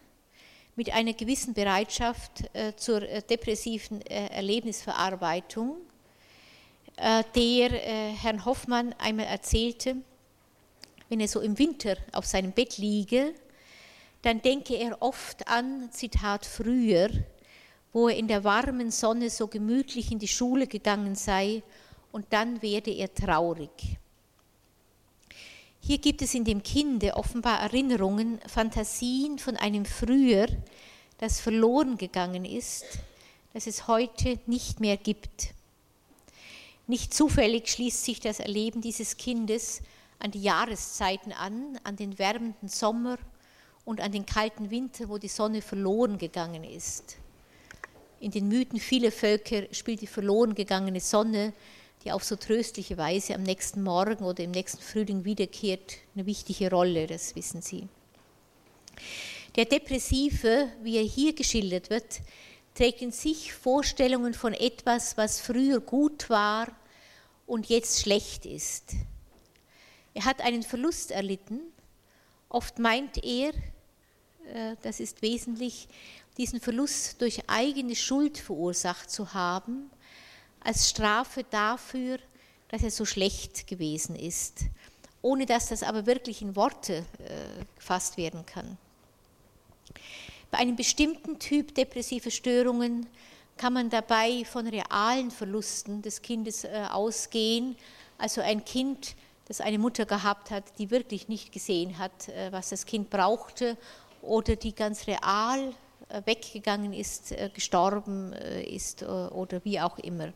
mit 0.74 0.90
einer 0.92 1.12
gewissen 1.12 1.54
Bereitschaft 1.54 2.50
zur 2.76 3.00
depressiven 3.00 4.00
Erlebnisverarbeitung 4.02 5.76
äh, 7.00 7.24
der 7.34 7.72
äh, 7.72 8.12
Herrn 8.12 8.44
Hoffmann 8.44 8.94
einmal 8.98 9.24
erzählte, 9.24 9.96
wenn 11.10 11.20
er 11.20 11.28
so 11.28 11.40
im 11.40 11.58
Winter 11.58 11.96
auf 12.12 12.24
seinem 12.24 12.52
Bett 12.52 12.78
liege, 12.78 13.34
dann 14.22 14.40
denke 14.40 14.76
er 14.76 15.02
oft 15.02 15.46
an, 15.48 15.90
Zitat, 15.90 16.46
früher, 16.46 17.10
wo 17.92 18.08
er 18.08 18.16
in 18.16 18.28
der 18.28 18.44
warmen 18.44 18.90
Sonne 18.90 19.28
so 19.28 19.48
gemütlich 19.48 20.12
in 20.12 20.20
die 20.20 20.28
Schule 20.28 20.66
gegangen 20.66 21.16
sei 21.16 21.62
und 22.12 22.26
dann 22.30 22.62
werde 22.62 22.92
er 22.92 23.12
traurig. 23.12 23.98
Hier 25.80 25.98
gibt 25.98 26.22
es 26.22 26.34
in 26.34 26.44
dem 26.44 26.62
Kinde 26.62 27.16
offenbar 27.16 27.58
Erinnerungen, 27.60 28.38
Fantasien 28.46 29.38
von 29.38 29.56
einem 29.56 29.86
Früher, 29.86 30.46
das 31.18 31.40
verloren 31.40 31.98
gegangen 31.98 32.44
ist, 32.44 32.84
das 33.52 33.66
es 33.66 33.88
heute 33.88 34.38
nicht 34.46 34.78
mehr 34.78 34.96
gibt. 34.96 35.54
Nicht 36.86 37.12
zufällig 37.14 37.68
schließt 37.68 38.04
sich 38.04 38.20
das 38.20 38.38
Erleben 38.38 38.80
dieses 38.80 39.16
Kindes 39.16 39.82
an 40.20 40.30
die 40.30 40.42
Jahreszeiten 40.42 41.32
an, 41.32 41.78
an 41.82 41.96
den 41.96 42.18
wärmenden 42.18 42.68
Sommer 42.68 43.18
und 43.84 44.00
an 44.00 44.12
den 44.12 44.26
kalten 44.26 44.70
Winter, 44.70 45.08
wo 45.08 45.18
die 45.18 45.28
Sonne 45.28 45.62
verloren 45.62 46.18
gegangen 46.18 46.62
ist. 46.62 47.16
In 48.20 48.30
den 48.30 48.48
Mythen 48.48 48.78
vieler 48.78 49.10
Völker 49.10 49.62
spielt 49.72 50.02
die 50.02 50.06
verloren 50.06 50.54
gegangene 50.54 51.00
Sonne, 51.00 51.54
die 52.04 52.12
auf 52.12 52.22
so 52.22 52.36
tröstliche 52.36 52.96
Weise 52.98 53.34
am 53.34 53.42
nächsten 53.42 53.82
Morgen 53.82 54.24
oder 54.24 54.44
im 54.44 54.50
nächsten 54.50 54.82
Frühling 54.82 55.24
wiederkehrt, 55.24 55.96
eine 56.14 56.26
wichtige 56.26 56.70
Rolle, 56.70 57.06
das 57.06 57.34
wissen 57.34 57.62
Sie. 57.62 57.88
Der 59.56 59.64
Depressive, 59.64 60.68
wie 60.82 60.98
er 60.98 61.02
hier 61.02 61.34
geschildert 61.34 61.90
wird, 61.90 62.20
trägt 62.74 63.02
in 63.02 63.10
sich 63.10 63.52
Vorstellungen 63.52 64.34
von 64.34 64.54
etwas, 64.54 65.16
was 65.16 65.40
früher 65.40 65.80
gut 65.80 66.30
war 66.30 66.68
und 67.46 67.68
jetzt 67.68 68.02
schlecht 68.02 68.46
ist. 68.46 68.94
Er 70.14 70.24
hat 70.24 70.40
einen 70.40 70.62
Verlust 70.62 71.10
erlitten. 71.10 71.60
Oft 72.48 72.78
meint 72.78 73.22
er, 73.24 73.52
äh, 74.52 74.76
das 74.82 75.00
ist 75.00 75.22
wesentlich, 75.22 75.88
diesen 76.36 76.60
Verlust 76.60 77.20
durch 77.20 77.48
eigene 77.48 77.94
Schuld 77.94 78.38
verursacht 78.38 79.10
zu 79.10 79.34
haben, 79.34 79.90
als 80.60 80.88
Strafe 80.90 81.44
dafür, 81.48 82.18
dass 82.68 82.82
er 82.82 82.90
so 82.90 83.04
schlecht 83.04 83.66
gewesen 83.66 84.16
ist, 84.16 84.60
ohne 85.22 85.46
dass 85.46 85.68
das 85.68 85.82
aber 85.82 86.06
wirklich 86.06 86.42
in 86.42 86.56
Worte 86.56 87.04
äh, 87.18 87.64
gefasst 87.76 88.16
werden 88.16 88.46
kann. 88.46 88.78
Bei 90.50 90.58
einem 90.58 90.76
bestimmten 90.76 91.38
Typ 91.38 91.74
depressiver 91.74 92.30
Störungen 92.30 93.06
kann 93.56 93.72
man 93.72 93.90
dabei 93.90 94.44
von 94.44 94.66
realen 94.66 95.30
Verlusten 95.30 96.02
des 96.02 96.22
Kindes 96.22 96.64
äh, 96.64 96.86
ausgehen. 96.90 97.76
Also 98.18 98.40
ein 98.40 98.64
Kind, 98.64 99.14
das 99.50 99.60
eine 99.60 99.80
Mutter 99.80 100.06
gehabt 100.06 100.52
hat, 100.52 100.62
die 100.78 100.92
wirklich 100.92 101.26
nicht 101.26 101.50
gesehen 101.50 101.98
hat, 101.98 102.28
äh, 102.28 102.52
was 102.52 102.68
das 102.68 102.86
Kind 102.86 103.10
brauchte 103.10 103.76
oder 104.22 104.54
die 104.54 104.72
ganz 104.72 105.08
real 105.08 105.74
äh, 106.08 106.22
weggegangen 106.24 106.92
ist, 106.92 107.34
gestorben 107.52 108.32
ist 108.32 109.02
oder 109.02 109.64
wie 109.64 109.80
auch 109.80 109.98
immer. 109.98 110.32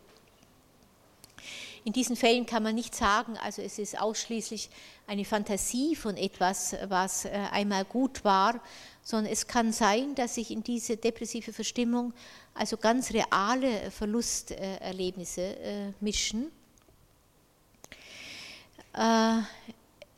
In 1.85 1.93
diesen 1.93 2.17
Fällen 2.17 2.45
kann 2.45 2.65
man 2.65 2.75
nicht 2.75 2.95
sagen, 2.95 3.37
also 3.37 3.63
es 3.63 3.79
ist 3.79 4.01
ausschließlich 4.01 4.69
eine 5.07 5.25
Fantasie 5.25 5.95
von 5.95 6.17
etwas, 6.17 6.75
was 6.89 7.27
einmal 7.27 7.85
gut 7.85 8.25
war, 8.25 8.61
sondern 9.03 9.31
es 9.31 9.47
kann 9.47 9.71
sein, 9.71 10.15
dass 10.15 10.37
sich 10.37 10.51
in 10.51 10.65
diese 10.65 10.97
depressive 10.97 11.53
Verstimmung 11.53 12.15
also 12.55 12.79
ganz 12.79 13.13
reale 13.13 13.91
Verlusterlebnisse 13.91 15.43
äh, 15.43 15.93
mischen. 16.01 16.51
Äh, 18.97 19.41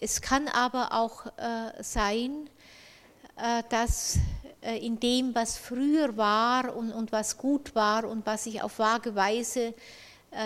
es 0.01 0.21
kann 0.21 0.49
aber 0.49 0.93
auch 0.93 1.27
äh, 1.39 1.83
sein, 1.83 2.51
dass 3.69 4.19
in 4.63 4.99
dem, 4.99 5.35
was 5.35 5.59
früher 5.59 6.17
war 6.17 6.75
und, 6.75 6.91
und 6.91 7.13
was 7.13 7.37
gut 7.37 7.75
war 7.75 8.07
und 8.07 8.25
was 8.25 8.45
sich 8.45 8.63
auf 8.63 8.79
vage 8.79 9.15
Weise 9.15 9.75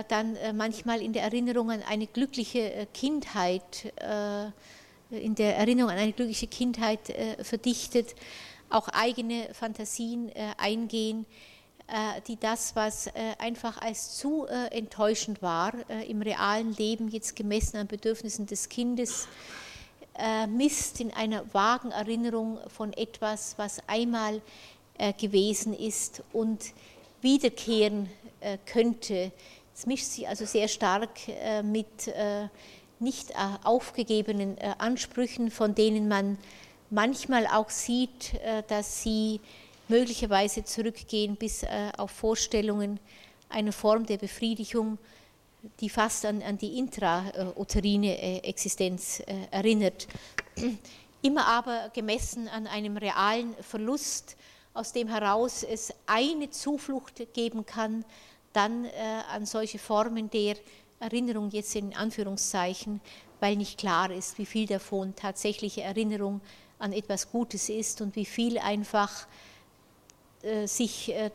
dann 0.09 0.37
manchmal 0.57 1.01
in 1.01 1.13
der 1.13 1.23
Erinnerung 1.23 1.71
an 1.71 1.85
eine 1.89 2.09
glückliche 2.09 2.89
Kindheit, 2.93 3.93
in 5.11 5.35
der 5.37 5.57
Erinnerung 5.57 5.93
an 5.93 5.99
eine 5.99 6.13
glückliche 6.13 6.49
Kindheit 6.49 7.15
verdichtet, 7.43 8.17
auch 8.71 8.89
eigene 8.89 9.55
Fantasien 9.55 10.33
eingehen, 10.57 11.27
die 12.29 12.37
das, 12.37 12.77
was 12.77 13.09
einfach 13.39 13.81
als 13.83 14.17
zu 14.17 14.47
enttäuschend 14.47 15.43
war 15.43 15.73
im 16.09 16.23
realen 16.23 16.75
Leben, 16.77 17.09
jetzt 17.09 17.35
gemessen 17.37 17.79
an 17.79 17.87
Bedürfnissen 17.87 18.47
des 18.47 18.69
Kindes, 18.69 19.27
misst 20.49 21.01
in 21.01 21.13
einer 21.13 21.45
vagen 21.53 21.91
Erinnerung 21.91 22.59
von 22.69 22.93
etwas, 22.93 23.55
was 23.57 23.81
einmal 23.87 24.41
gewesen 25.19 25.73
ist 25.73 26.23
und 26.33 26.73
wiederkehren 27.23 28.09
könnte. 28.67 29.33
Es 29.75 29.87
mischt 29.87 30.07
sich 30.07 30.29
also 30.29 30.45
sehr 30.45 30.69
stark 30.69 31.19
mit 31.63 32.13
nicht 32.99 33.33
aufgegebenen 33.65 34.59
Ansprüchen, 34.79 35.51
von 35.51 35.75
denen 35.75 36.07
man 36.07 36.39
manchmal 36.91 37.47
auch 37.47 37.71
sieht, 37.71 38.35
dass 38.69 39.03
sie 39.03 39.41
möglicherweise 39.91 40.65
zurückgehen 40.65 41.37
bis 41.37 41.65
auf 41.99 42.13
Vorstellungen 42.13 42.99
einer 43.49 43.73
Form 43.73 44.07
der 44.07 44.17
Befriedigung, 44.17 44.99
die 45.81 45.91
fast 45.91 46.25
an, 46.25 46.41
an 46.43 46.57
die 46.57 46.79
intrauterine 46.79 48.43
Existenz 48.45 49.21
erinnert. 49.51 50.07
Immer 51.23 51.47
aber 51.47 51.91
gemessen 51.93 52.49
an 52.49 52.67
einem 52.67 52.97
realen 52.97 53.55
Verlust, 53.61 54.37
aus 54.73 54.93
dem 54.93 55.09
heraus 55.09 55.65
es 55.65 55.93
eine 56.07 56.49
Zuflucht 56.49 57.35
geben 57.35 57.67
kann, 57.67 58.05
dann 58.53 58.87
an 59.33 59.45
solche 59.45 59.79
Formen 59.79 60.31
der 60.31 60.57
Erinnerung 61.01 61.51
jetzt 61.51 61.75
in 61.77 61.95
Anführungszeichen, 61.95 63.01
weil 63.41 63.57
nicht 63.57 63.79
klar 63.79 64.11
ist, 64.11 64.39
wie 64.39 64.47
viel 64.47 64.67
davon 64.67 65.15
tatsächliche 65.17 65.83
Erinnerung 65.83 66.41
an 66.79 66.93
etwas 66.93 67.31
Gutes 67.31 67.69
ist 67.69 68.01
und 68.01 68.17
wie 68.17 68.25
viel 68.25 68.59
einfach 68.59 69.23
äh, 69.23 69.50
sich 70.67 71.13
äh, 71.13 71.31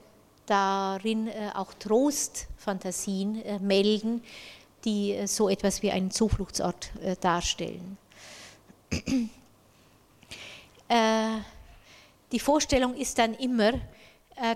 darin 0.45 1.27
äh, 1.27 1.51
auch 1.53 1.73
Trostfantasien 1.73 3.43
äh, 3.43 3.59
melden, 3.59 4.23
die 4.83 5.13
äh, 5.13 5.27
so 5.27 5.49
etwas 5.49 5.81
wie 5.81 5.91
einen 5.91 6.11
Zufluchtsort 6.11 6.91
äh, 7.01 7.15
darstellen. 7.19 7.97
Die 12.31 12.39
Vorstellung 12.39 12.95
ist 12.95 13.17
dann 13.17 13.33
immer, 13.33 13.71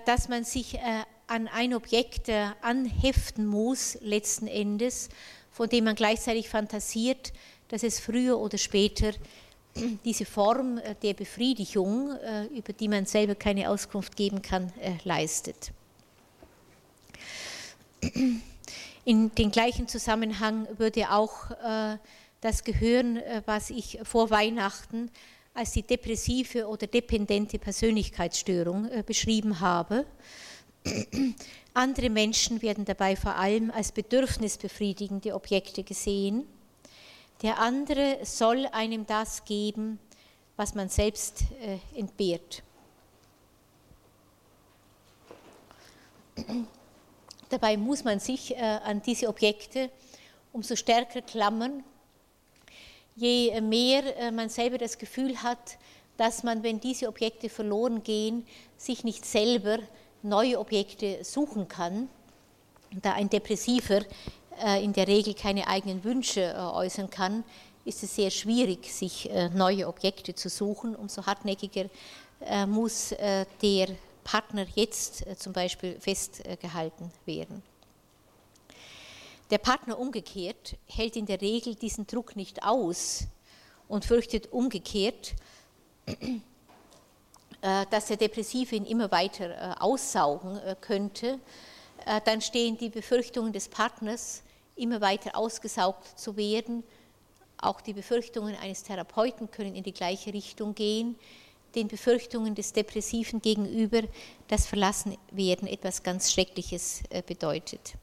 dass 0.06 0.28
man 0.28 0.44
sich 0.44 0.78
an 1.26 1.48
ein 1.48 1.74
Objekt 1.74 2.30
anheften 2.60 3.46
muss, 3.46 3.98
letzten 4.00 4.46
Endes, 4.46 5.08
von 5.50 5.68
dem 5.68 5.84
man 5.84 5.96
gleichzeitig 5.96 6.48
fantasiert, 6.48 7.32
dass 7.66 7.82
es 7.82 7.98
früher 7.98 8.38
oder 8.38 8.58
später 8.58 9.10
diese 10.04 10.24
Form 10.24 10.80
der 11.02 11.14
Befriedigung, 11.14 12.16
über 12.54 12.72
die 12.72 12.88
man 12.88 13.06
selber 13.06 13.34
keine 13.34 13.70
Auskunft 13.70 14.16
geben 14.16 14.42
kann, 14.42 14.72
leistet. 15.04 15.72
In 19.04 19.34
den 19.34 19.50
gleichen 19.50 19.88
Zusammenhang 19.88 20.66
würde 20.78 21.10
auch 21.10 21.50
das 22.40 22.64
gehören, 22.64 23.20
was 23.46 23.70
ich 23.70 23.98
vor 24.02 24.30
Weihnachten 24.30 25.10
als 25.54 25.72
die 25.72 25.82
depressive 25.82 26.66
oder 26.68 26.86
dependente 26.86 27.58
Persönlichkeitsstörung 27.58 28.88
beschrieben 29.04 29.60
habe. 29.60 30.06
Andere 31.74 32.10
Menschen 32.10 32.62
werden 32.62 32.84
dabei 32.84 33.16
vor 33.16 33.36
allem 33.36 33.70
als 33.70 33.92
bedürfnisbefriedigende 33.92 35.34
Objekte 35.34 35.82
gesehen. 35.82 36.46
Der 37.42 37.58
andere 37.58 38.18
soll 38.24 38.66
einem 38.66 39.06
das 39.06 39.44
geben, 39.44 39.98
was 40.56 40.74
man 40.74 40.90
selbst 40.90 41.44
äh, 41.62 41.78
entbehrt. 41.98 42.62
Dabei 47.48 47.76
muss 47.76 48.04
man 48.04 48.20
sich 48.20 48.54
äh, 48.54 48.60
an 48.60 49.00
diese 49.02 49.28
Objekte 49.28 49.90
umso 50.52 50.76
stärker 50.76 51.22
klammern, 51.22 51.82
je 53.16 53.60
mehr 53.60 54.16
äh, 54.18 54.30
man 54.30 54.48
selber 54.48 54.78
das 54.78 54.98
Gefühl 54.98 55.42
hat, 55.42 55.78
dass 56.16 56.42
man, 56.42 56.62
wenn 56.62 56.80
diese 56.80 57.08
Objekte 57.08 57.48
verloren 57.48 58.02
gehen, 58.02 58.46
sich 58.76 59.04
nicht 59.04 59.24
selber 59.24 59.78
neue 60.22 60.58
Objekte 60.58 61.24
suchen 61.24 61.68
kann. 61.68 62.10
Da 63.02 63.14
ein 63.14 63.30
Depressiver 63.30 64.00
äh, 64.00 64.04
in 64.82 64.92
der 64.92 65.08
Regel 65.08 65.34
keine 65.34 65.66
eigenen 65.66 66.04
Wünsche 66.04 66.42
äh, 66.42 66.56
äußern 66.56 67.10
kann, 67.10 67.44
ist 67.84 68.02
es 68.02 68.14
sehr 68.14 68.30
schwierig, 68.30 68.92
sich 68.92 69.30
äh, 69.30 69.48
neue 69.50 69.88
Objekte 69.88 70.34
zu 70.34 70.48
suchen. 70.48 70.94
Umso 70.94 71.26
hartnäckiger 71.26 71.86
muss 72.66 73.14
der 73.60 73.88
Partner 74.24 74.66
jetzt 74.74 75.26
zum 75.38 75.52
Beispiel 75.52 76.00
festgehalten 76.00 77.12
werden. 77.26 77.62
Der 79.50 79.58
Partner 79.58 79.98
umgekehrt 79.98 80.76
hält 80.86 81.16
in 81.16 81.26
der 81.26 81.42
Regel 81.42 81.74
diesen 81.74 82.06
Druck 82.06 82.36
nicht 82.36 82.62
aus 82.62 83.24
und 83.88 84.04
fürchtet 84.04 84.52
umgekehrt, 84.52 85.34
äh, 87.62 87.84
dass 87.90 88.06
der 88.06 88.16
Depressive 88.16 88.76
ihn 88.76 88.86
immer 88.86 89.10
weiter 89.10 89.50
äh, 89.50 89.74
aussaugen 89.80 90.56
äh, 90.58 90.76
könnte, 90.80 91.38
dann 92.24 92.40
stehen 92.40 92.78
die 92.78 92.88
Befürchtungen 92.88 93.52
des 93.52 93.68
Partners, 93.68 94.42
immer 94.80 95.00
weiter 95.00 95.36
ausgesaugt 95.36 96.18
zu 96.18 96.36
werden. 96.36 96.82
Auch 97.58 97.80
die 97.80 97.92
Befürchtungen 97.92 98.56
eines 98.56 98.82
Therapeuten 98.82 99.50
können 99.50 99.74
in 99.74 99.84
die 99.84 99.92
gleiche 99.92 100.32
Richtung 100.32 100.74
gehen. 100.74 101.16
Den 101.74 101.88
Befürchtungen 101.88 102.54
des 102.54 102.72
Depressiven 102.72 103.40
gegenüber, 103.40 104.02
das 104.48 104.66
Verlassenwerden 104.66 105.68
etwas 105.68 106.02
ganz 106.02 106.32
Schreckliches 106.32 107.02
bedeutet. 107.26 107.94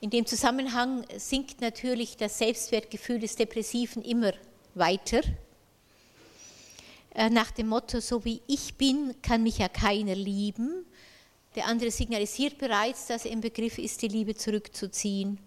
In 0.00 0.10
dem 0.10 0.26
Zusammenhang 0.26 1.04
sinkt 1.16 1.60
natürlich 1.60 2.16
das 2.16 2.38
Selbstwertgefühl 2.38 3.18
des 3.18 3.36
Depressiven 3.36 4.02
immer 4.02 4.32
weiter 4.74 5.22
äh, 7.14 7.30
nach 7.30 7.52
dem 7.52 7.68
Motto, 7.68 8.00
so 8.00 8.24
wie 8.24 8.42
ich 8.46 8.74
bin, 8.74 9.14
kann 9.22 9.42
mich 9.42 9.58
ja 9.58 9.68
keiner 9.68 10.16
lieben. 10.16 10.84
Der 11.54 11.66
andere 11.66 11.90
signalisiert 11.90 12.58
bereits, 12.58 13.06
dass 13.06 13.24
er 13.24 13.30
im 13.30 13.40
Begriff 13.40 13.78
ist, 13.78 14.02
die 14.02 14.08
Liebe 14.08 14.34
zurückzuziehen. 14.34 15.38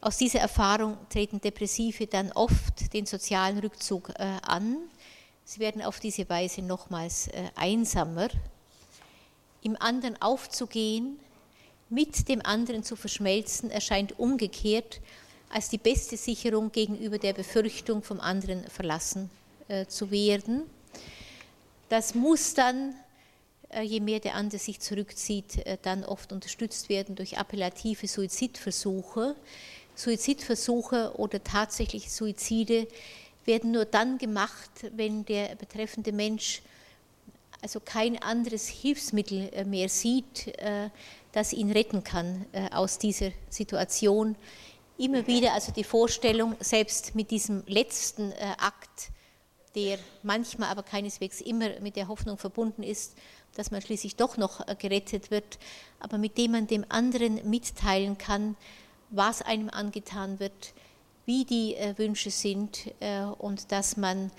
Aus 0.00 0.16
dieser 0.16 0.38
Erfahrung 0.38 0.96
treten 1.10 1.40
Depressive 1.40 2.06
dann 2.06 2.30
oft 2.32 2.92
den 2.92 3.04
sozialen 3.04 3.58
Rückzug 3.58 4.10
äh, 4.10 4.36
an. 4.42 4.76
Sie 5.44 5.58
werden 5.58 5.82
auf 5.82 5.98
diese 5.98 6.28
Weise 6.28 6.62
nochmals 6.62 7.26
äh, 7.28 7.50
einsamer. 7.56 8.28
Im 9.62 9.76
anderen 9.80 10.20
aufzugehen, 10.22 11.18
mit 11.90 12.28
dem 12.28 12.44
anderen 12.44 12.84
zu 12.84 12.94
verschmelzen, 12.94 13.70
erscheint 13.70 14.18
umgekehrt 14.20 15.00
als 15.50 15.68
die 15.68 15.78
beste 15.78 16.16
Sicherung 16.16 16.70
gegenüber 16.70 17.18
der 17.18 17.32
Befürchtung, 17.32 18.02
vom 18.02 18.20
anderen 18.20 18.64
verlassen 18.68 19.30
äh, 19.66 19.86
zu 19.86 20.10
werden. 20.10 20.64
Das 21.88 22.14
muss 22.14 22.54
dann, 22.54 22.94
je 23.82 24.00
mehr 24.00 24.20
der 24.20 24.34
andere 24.34 24.58
sich 24.58 24.80
zurückzieht, 24.80 25.66
äh, 25.66 25.78
dann 25.82 26.04
oft 26.04 26.32
unterstützt 26.32 26.88
werden 26.88 27.16
durch 27.16 27.34
appellative 27.34 28.06
Suizidversuche. 28.06 29.36
Suizidversuche 29.94 31.12
oder 31.16 31.42
tatsächliche 31.42 32.08
Suizide 32.08 32.86
werden 33.44 33.72
nur 33.72 33.84
dann 33.84 34.18
gemacht, 34.18 34.70
wenn 34.92 35.24
der 35.24 35.56
betreffende 35.56 36.12
Mensch 36.12 36.62
also 37.60 37.80
kein 37.80 38.22
anderes 38.22 38.68
Hilfsmittel 38.68 39.64
mehr 39.64 39.88
sieht, 39.88 40.56
das 41.32 41.52
ihn 41.52 41.72
retten 41.72 42.04
kann 42.04 42.46
aus 42.70 42.98
dieser 42.98 43.32
Situation. 43.48 44.36
Immer 44.96 45.26
wieder 45.26 45.54
also 45.54 45.72
die 45.72 45.82
Vorstellung, 45.82 46.54
selbst 46.60 47.16
mit 47.16 47.32
diesem 47.32 47.64
letzten 47.66 48.32
Akt 48.58 49.10
der 49.74 49.98
manchmal 50.22 50.70
aber 50.70 50.82
keineswegs 50.82 51.40
immer 51.40 51.80
mit 51.80 51.96
der 51.96 52.08
Hoffnung 52.08 52.38
verbunden 52.38 52.82
ist, 52.82 53.16
dass 53.58 53.72
man 53.72 53.82
schließlich 53.82 54.14
doch 54.14 54.36
noch 54.36 54.66
äh, 54.66 54.76
gerettet 54.76 55.32
wird, 55.32 55.58
aber 55.98 56.16
mit 56.16 56.38
dem 56.38 56.52
man 56.52 56.68
dem 56.68 56.84
anderen 56.88 57.40
mitteilen 57.50 58.16
kann, 58.16 58.56
was 59.10 59.42
einem 59.42 59.68
angetan 59.68 60.38
wird, 60.38 60.74
wie 61.26 61.44
die 61.44 61.74
äh, 61.74 61.98
Wünsche 61.98 62.30
sind 62.30 62.92
äh, 63.00 63.24
und 63.24 63.72
dass 63.72 63.96
man 63.96 64.30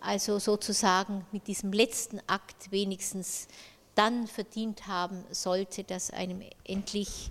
also 0.00 0.38
sozusagen 0.38 1.24
mit 1.32 1.46
diesem 1.46 1.72
letzten 1.72 2.20
Akt 2.26 2.70
wenigstens 2.70 3.48
dann 3.94 4.26
verdient 4.26 4.86
haben 4.86 5.24
sollte, 5.30 5.82
dass 5.82 6.10
einem 6.10 6.42
endlich, 6.64 7.30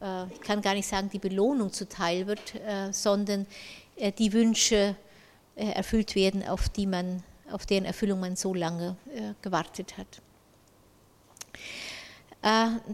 ich 0.00 0.40
kann 0.40 0.60
gar 0.60 0.74
nicht 0.74 0.88
sagen, 0.88 1.08
die 1.10 1.20
Belohnung 1.20 1.72
zuteil 1.72 2.26
wird, 2.26 2.54
sondern 2.90 3.46
die 4.18 4.32
Wünsche, 4.32 4.96
erfüllt 5.54 6.16
werden, 6.16 6.46
auf 6.46 6.68
die 6.68 6.86
man 6.86 7.22
auf 7.52 7.64
deren 7.66 7.84
Erfüllung 7.84 8.18
man 8.18 8.34
so 8.34 8.52
lange 8.52 8.96
gewartet 9.40 9.96
hat. 9.96 10.20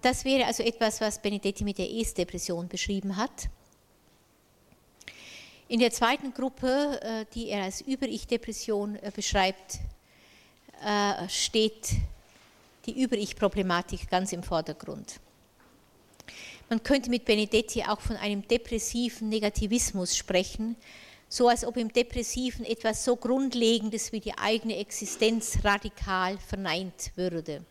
Das 0.00 0.24
wäre 0.24 0.46
also 0.46 0.62
etwas, 0.62 0.98
was 1.03 1.20
Benedetti 1.20 1.62
mit 1.62 1.76
der 1.76 1.90
Es-Depression 1.90 2.68
beschrieben 2.68 3.18
hat. 3.18 3.50
In 5.68 5.78
der 5.78 5.90
zweiten 5.90 6.32
Gruppe, 6.32 7.26
die 7.34 7.48
er 7.48 7.64
als 7.64 7.82
Über-Ich-Depression 7.82 8.98
beschreibt, 9.14 9.80
steht 11.28 11.90
die 12.86 13.03
Über-Ich-Problematik 13.03 14.09
ganz 14.09 14.32
im 14.32 14.42
Vordergrund. 14.42 15.20
Man 16.70 16.82
könnte 16.82 17.11
mit 17.11 17.26
Benedetti 17.26 17.82
auch 17.82 18.00
von 18.00 18.16
einem 18.16 18.48
depressiven 18.48 19.28
Negativismus 19.28 20.16
sprechen, 20.16 20.76
so 21.28 21.48
als 21.48 21.66
ob 21.66 21.76
im 21.76 21.92
Depressiven 21.92 22.64
etwas 22.64 23.05
so 23.05 23.16
Grundlegendes 23.16 24.12
wie 24.12 24.20
die 24.20 24.38
eigene 24.38 24.78
Existenz 24.78 25.59
radikal 25.62 26.38
verneint 26.38 27.12
würde. 27.16 27.66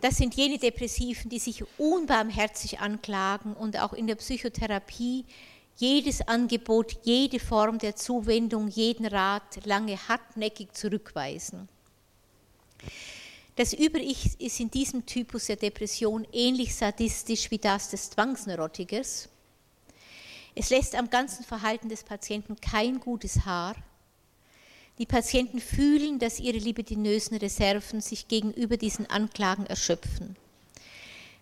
Das 0.00 0.18
sind 0.18 0.34
jene 0.34 0.58
Depressiven, 0.58 1.30
die 1.30 1.38
sich 1.38 1.64
unbarmherzig 1.78 2.80
anklagen 2.80 3.54
und 3.54 3.78
auch 3.78 3.92
in 3.92 4.06
der 4.06 4.16
Psychotherapie 4.16 5.24
jedes 5.76 6.26
Angebot, 6.26 6.98
jede 7.04 7.38
Form 7.38 7.78
der 7.78 7.96
Zuwendung, 7.96 8.68
jeden 8.68 9.06
Rat 9.06 9.64
lange 9.64 9.96
hartnäckig 10.08 10.72
zurückweisen. 10.72 11.68
Das 13.56 13.72
Über-Ich 13.72 14.38
ist 14.38 14.60
in 14.60 14.70
diesem 14.70 15.06
Typus 15.06 15.46
der 15.46 15.56
Depression 15.56 16.26
ähnlich 16.32 16.74
sadistisch 16.74 17.50
wie 17.50 17.58
das 17.58 17.90
des 17.90 18.10
Zwangsneurotikers. 18.10 19.30
Es 20.54 20.70
lässt 20.70 20.94
am 20.94 21.08
ganzen 21.08 21.44
Verhalten 21.44 21.88
des 21.88 22.04
Patienten 22.04 22.56
kein 22.60 23.00
gutes 23.00 23.46
Haar. 23.46 23.74
Die 24.98 25.06
Patienten 25.06 25.60
fühlen, 25.60 26.18
dass 26.18 26.40
ihre 26.40 26.58
libidinösen 26.58 27.36
Reserven 27.36 28.00
sich 28.00 28.28
gegenüber 28.28 28.76
diesen 28.76 29.08
Anklagen 29.10 29.66
erschöpfen. 29.66 30.36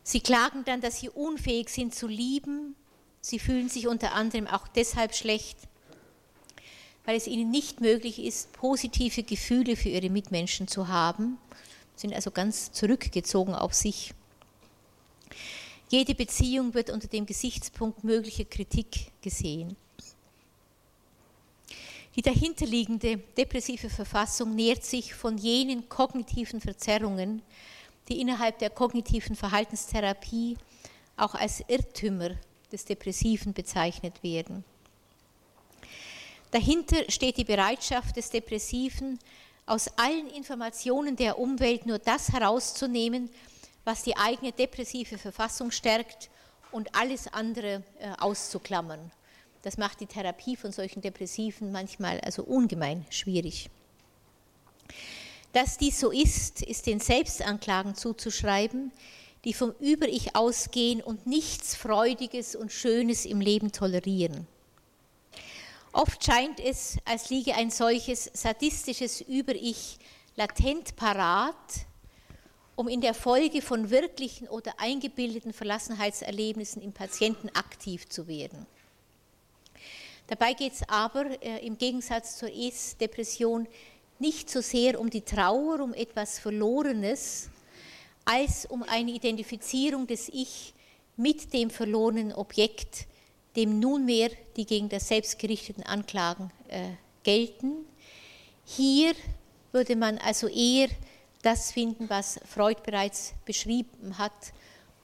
Sie 0.03 0.21
klagen 0.21 0.65
dann, 0.65 0.81
dass 0.81 1.01
sie 1.01 1.09
unfähig 1.09 1.69
sind 1.69 1.95
zu 1.95 2.07
lieben. 2.07 2.75
Sie 3.21 3.39
fühlen 3.39 3.69
sich 3.69 3.87
unter 3.87 4.13
anderem 4.13 4.47
auch 4.47 4.67
deshalb 4.69 5.15
schlecht, 5.15 5.57
weil 7.05 7.17
es 7.17 7.27
ihnen 7.27 7.51
nicht 7.51 7.81
möglich 7.81 8.19
ist, 8.19 8.53
positive 8.53 9.23
Gefühle 9.23 9.77
für 9.77 9.89
ihre 9.89 10.11
Mitmenschen 10.11 10.69
zu 10.69 10.89
haben 10.89 11.39
sind 11.97 12.15
also 12.15 12.31
ganz 12.31 12.73
zurückgezogen 12.73 13.55
auf 13.55 13.75
sich. 13.75 14.15
Jede 15.91 16.15
Beziehung 16.15 16.75
wird 16.75 16.91
unter 16.91 17.09
dem 17.09 17.27
Gesichtspunkt 17.27 18.05
möglicher 18.05 18.45
Kritik 18.45 19.13
gesehen. 19.23 19.77
Die 22.17 22.23
dahinterliegende 22.23 23.17
depressive 23.17 23.91
Verfassung 23.91 24.55
nährt 24.55 24.85
sich 24.85 25.15
von 25.15 25.37
jenen 25.37 25.89
kognitiven 25.89 26.61
Verzerrungen, 26.61 27.43
die 28.09 28.21
innerhalb 28.21 28.59
der 28.59 28.71
kognitiven 28.71 29.35
Verhaltenstherapie 29.35 30.57
auch 31.17 31.35
als 31.35 31.65
Irrtümer 31.67 32.31
des 32.71 32.85
Depressiven 32.85 33.53
bezeichnet 33.53 34.23
werden. 34.23 34.65
Dahinter 36.51 37.11
steht 37.11 37.37
die 37.37 37.45
Bereitschaft 37.45 38.17
des 38.17 38.31
Depressiven, 38.31 39.19
aus 39.67 39.89
allen 39.97 40.29
Informationen 40.29 41.17
der 41.17 41.39
Umwelt 41.39 41.87
nur 41.87 41.99
das 41.99 42.33
herauszunehmen, 42.33 43.31
was 43.85 44.03
die 44.03 44.17
eigene 44.17 44.53
depressive 44.53 45.19
Verfassung 45.19 45.71
stärkt 45.71 46.31
und 46.71 46.95
alles 46.95 47.33
andere 47.33 47.83
äh, 47.99 48.11
auszuklammern. 48.19 49.11
Das 49.65 49.79
macht 49.79 50.01
die 50.01 50.07
Therapie 50.07 50.57
von 50.57 50.73
solchen 50.73 51.01
Depressiven 51.01 51.73
manchmal 51.73 52.21
also 52.21 52.45
ungemein 52.45 53.07
schwierig. 53.09 53.71
Dass 55.55 55.79
dies 55.79 55.99
so 55.99 56.11
ist, 56.11 56.61
ist 56.61 56.85
den 56.85 57.01
Selbstanklagen 57.01 57.95
zuzuschreiben, 57.95 58.93
die 59.45 59.55
vom 59.55 59.75
Über-Ich 59.81 60.37
ausgehen 60.37 61.01
und 61.01 61.27
nichts 61.27 61.77
Freudiges 61.77 62.55
und 62.55 62.73
Schönes 62.73 63.25
im 63.25 63.41
Leben 63.41 63.73
tolerieren. 63.73 64.47
Oft 65.95 66.23
scheint 66.23 66.61
es, 66.61 66.99
als 67.07 67.31
liege 67.31 67.55
ein 67.55 67.71
solches 67.71 68.31
sadistisches 68.35 69.23
Über-Ich 69.23 69.99
latent 70.37 70.95
parat, 70.95 71.55
um 72.77 72.87
in 72.87 73.01
der 73.01 73.15
Folge 73.15 73.63
von 73.63 73.89
wirklichen 73.89 74.47
oder 74.47 74.75
eingebildeten 74.79 75.55
Verlassenheitserlebnissen 75.55 76.83
im 76.83 76.93
Patienten 76.93 77.49
aktiv 77.51 78.11
zu 78.11 78.29
werden. 78.29 78.67
Dabei 80.27 80.55
geht 80.55 80.73
es 80.73 80.89
aber 80.89 81.27
äh, 81.43 81.67
im 81.67 81.77
Gegensatz 81.77 82.39
zur 82.39 82.51
Es-Depression 82.51 83.69
nicht 84.19 84.49
so 84.49 84.63
sehr 84.63 84.99
um 84.99 85.11
die 85.11 85.21
Trauer, 85.21 85.81
um 85.81 85.93
etwas 85.93 86.39
Verlorenes, 86.39 87.51
als 88.25 88.65
um 88.65 88.83
eine 88.83 89.11
Identifizierung 89.11 90.07
des 90.07 90.31
Ich 90.31 90.73
mit 91.17 91.53
dem 91.53 91.69
verlorenen 91.69 92.33
Objekt, 92.33 93.07
dem 93.55 93.81
nunmehr 93.81 94.31
die 94.57 94.65
gegen 94.65 94.89
das 94.89 95.09
Selbst 95.09 95.39
gerichteten 95.39 95.83
Anklagen 95.83 96.51
äh, 96.69 96.89
gelten. 97.23 97.85
Hier 98.65 99.13
würde 99.73 99.95
man 99.95 100.17
also 100.19 100.49
eher 100.49 100.89
das 101.43 101.73
finden, 101.73 102.09
was 102.09 102.41
Freud 102.47 102.81
bereits 102.83 103.35
beschrieben 103.45 104.17
hat, 104.17 104.33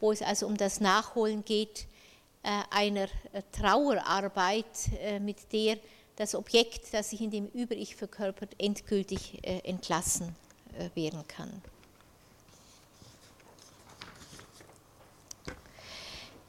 wo 0.00 0.10
es 0.12 0.22
also 0.22 0.46
um 0.46 0.56
das 0.56 0.80
Nachholen 0.80 1.44
geht 1.44 1.86
einer 2.42 3.08
äh, 3.32 3.42
Trauerarbeit, 3.52 4.64
äh, 5.00 5.20
mit 5.20 5.52
der 5.52 5.78
das 6.16 6.34
Objekt, 6.34 6.92
das 6.92 7.10
sich 7.10 7.22
in 7.22 7.30
dem 7.30 7.46
Über-Ich 7.46 7.96
verkörpert, 7.96 8.54
endgültig 8.58 9.38
äh, 9.42 9.60
entlassen 9.60 10.34
äh, 10.78 10.94
werden 10.94 11.26
kann. 11.26 11.62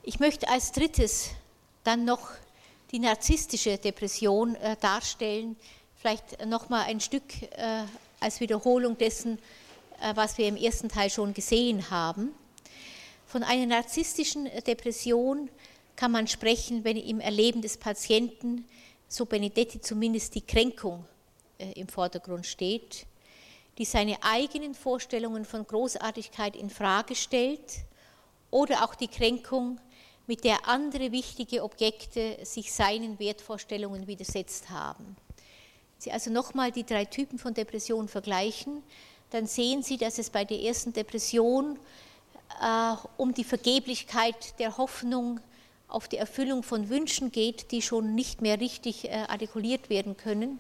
Ich 0.04 0.20
möchte 0.20 0.50
als 0.50 0.72
drittes 0.72 1.30
dann 1.84 2.06
noch 2.06 2.32
die 2.92 3.00
narzisstische 3.00 3.78
Depression 3.78 4.56
äh, 4.56 4.76
darstellen, 4.82 5.56
vielleicht 5.96 6.46
noch 6.46 6.70
mal 6.70 6.84
ein 6.84 7.00
Stück 7.00 7.42
äh, 7.42 7.84
als 8.20 8.40
Wiederholung 8.40 8.98
dessen, 8.98 9.38
äh, 10.02 10.16
was 10.16 10.38
wir 10.38 10.48
im 10.48 10.58
ersten 10.58 10.90
Teil 10.90 11.10
schon 11.10 11.34
gesehen 11.34 11.90
haben. 11.90 12.34
Von 13.28 13.44
einer 13.44 13.66
narzisstischen 13.68 14.50
Depression 14.68 15.50
kann 16.02 16.14
man 16.14 16.26
sprechen, 16.26 16.84
wenn 16.84 16.98
im 16.98 17.20
Erleben 17.20 17.62
des 17.62 17.78
Patienten, 17.78 18.66
so 19.08 19.28
Benedetti 19.28 19.82
zumindest, 19.82 20.34
die 20.34 20.42
Kränkung 20.42 21.06
im 21.76 21.88
Vordergrund 21.88 22.48
steht, 22.48 23.06
die 23.78 23.86
seine 23.86 24.18
eigenen 24.24 24.74
Vorstellungen 24.74 25.46
von 25.46 25.64
Großartigkeit 25.64 26.56
in 26.56 26.72
Frage 26.72 27.14
stellt 27.14 27.86
oder 28.50 28.84
auch 28.84 28.96
die 28.96 29.10
Kränkung 29.10 29.80
mit 30.26 30.44
der 30.44 30.68
andere 30.68 31.12
wichtige 31.12 31.64
Objekte 31.64 32.40
sich 32.46 32.74
seinen 32.74 33.20
Wertvorstellungen 33.20 34.08
widersetzt 34.08 34.72
haben. 34.72 35.16
Sie 36.00 36.12
also 36.12 36.32
nochmal 36.32 36.72
die 36.72 36.84
drei 36.84 37.06
Typen 37.06 37.38
von 37.38 37.54
Depression 37.54 38.08
vergleichen, 38.08 38.82
dann 39.30 39.46
sehen 39.46 39.84
Sie, 39.84 39.98
dass 39.98 40.18
es 40.18 40.32
bei 40.32 40.46
der 40.46 40.62
ersten 40.62 40.94
Depression 40.94 41.78
äh, 42.60 42.96
um 43.18 43.36
die 43.36 43.44
Vergeblichkeit 43.44 44.58
der 44.58 44.80
Hoffnung 44.80 45.40
auf 45.92 46.08
die 46.08 46.18
Erfüllung 46.18 46.64
von 46.64 46.90
Wünschen 46.90 47.32
geht, 47.32 47.72
die 47.72 47.82
schon 47.82 48.16
nicht 48.16 48.42
mehr 48.42 48.60
richtig 48.60 49.06
äh, 49.06 49.26
artikuliert 49.28 49.90
werden 49.90 50.16
können. 50.16 50.60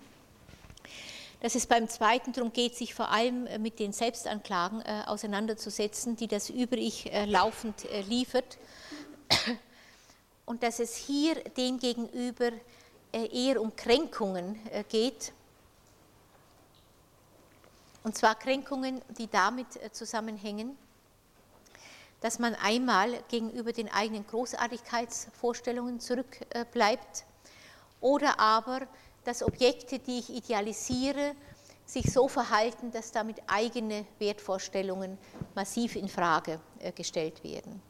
Dass 1.42 1.56
es 1.56 1.66
beim 1.66 1.90
zweiten 1.90 2.34
darum 2.34 2.54
geht, 2.54 2.76
sich 2.76 2.94
vor 2.94 3.10
allem 3.10 3.48
äh, 3.48 3.58
mit 3.58 3.80
den 3.80 3.94
Selbstanklagen 3.94 4.82
äh, 4.82 5.04
auseinanderzusetzen, 5.08 6.16
die 6.16 6.28
das 6.28 6.52
äh, 6.52 7.26
laufend 7.26 7.88
liefert 8.08 8.60
und 10.46 10.62
dass 10.62 10.80
es 10.80 10.96
hier 10.96 11.36
demgegenüber 11.58 12.52
eher 13.14 13.62
um 13.62 13.76
Kränkungen 13.76 14.60
geht. 14.90 15.32
Und 18.04 18.18
zwar 18.18 18.36
Kränkungen, 18.36 19.02
die 19.18 19.28
damit 19.28 19.68
zusammenhängen, 19.94 20.78
dass 22.22 22.40
man 22.40 22.56
einmal 22.56 23.22
gegenüber 23.30 23.74
den 23.74 23.92
eigenen 23.92 24.26
Großartigkeitsvorstellungen 24.26 26.00
zurückbleibt 26.00 27.26
oder 28.00 28.40
aber, 28.40 28.88
dass 29.24 29.44
Objekte, 29.44 30.00
die 30.00 30.20
ich 30.20 30.30
idealisiere, 30.30 31.36
sich 31.86 32.12
so 32.12 32.28
verhalten, 32.28 32.92
dass 32.92 33.12
damit 33.12 33.38
eigene 33.48 34.06
Wertvorstellungen 34.20 35.18
massiv 35.56 35.96
in 35.96 36.08
Frage 36.08 36.60
gestellt 36.96 37.44
werden. 37.44 37.82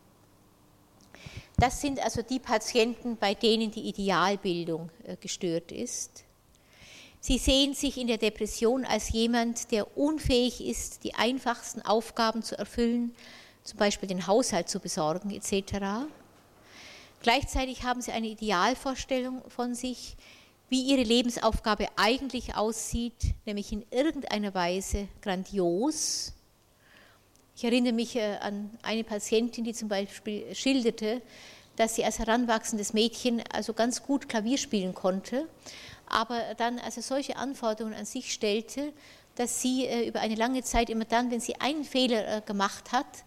Das 1.57 1.79
sind 1.79 2.03
also 2.03 2.23
die 2.23 2.39
Patienten, 2.39 3.17
bei 3.17 3.35
denen 3.35 3.69
die 3.69 3.87
Idealbildung 3.87 4.89
äh, 5.03 5.15
gestört 5.17 5.71
ist. 5.71 6.23
Sie 7.19 7.37
sehen 7.37 7.75
sich 7.75 7.99
in 7.99 8.07
der 8.07 8.17
Depression 8.17 8.83
als 8.83 9.09
jemand, 9.09 9.71
der 9.71 9.95
unfähig 9.95 10.65
ist, 10.65 11.03
die 11.03 11.13
einfachsten 11.13 11.83
Aufgaben 11.83 12.41
zu 12.41 12.57
erfüllen, 12.57 13.13
zum 13.63 13.77
Beispiel 13.77 14.07
den 14.07 14.27
Haushalt 14.27 14.69
zu 14.69 14.79
besorgen 14.79 15.31
etc. 15.31 16.07
Gleichzeitig 17.21 17.83
haben 17.83 18.01
sie 18.01 18.11
eine 18.11 18.27
Idealvorstellung 18.27 19.41
von 19.49 19.75
sich, 19.75 20.15
wie 20.69 20.83
ihre 20.83 21.03
Lebensaufgabe 21.03 21.87
eigentlich 21.97 22.55
aussieht, 22.55 23.35
nämlich 23.45 23.71
in 23.71 23.85
irgendeiner 23.91 24.53
Weise 24.53 25.07
grandios. 25.21 26.33
Ich 27.55 27.63
erinnere 27.65 27.93
mich 27.93 28.15
äh, 28.15 28.37
an 28.37 28.71
eine 28.81 29.03
Patientin, 29.03 29.65
die 29.65 29.73
zum 29.73 29.89
Beispiel 29.89 30.55
schilderte, 30.55 31.21
dass 31.75 31.95
sie 31.95 32.05
als 32.05 32.19
heranwachsendes 32.19 32.93
Mädchen 32.93 33.43
also 33.51 33.73
ganz 33.73 34.01
gut 34.01 34.29
Klavier 34.29 34.57
spielen 34.57 34.95
konnte, 34.95 35.47
aber 36.07 36.55
dann 36.55 36.79
also 36.79 37.01
solche 37.01 37.35
Anforderungen 37.35 37.93
an 37.93 38.05
sich 38.05 38.33
stellte, 38.33 38.93
dass 39.35 39.61
sie 39.61 39.85
äh, 39.85 40.07
über 40.07 40.19
eine 40.19 40.35
lange 40.35 40.63
Zeit 40.63 40.89
immer 40.89 41.05
dann, 41.05 41.31
wenn 41.31 41.39
sie 41.39 41.55
einen 41.55 41.83
Fehler 41.83 42.37
äh, 42.37 42.41
gemacht 42.41 42.91
hat, 42.91 43.23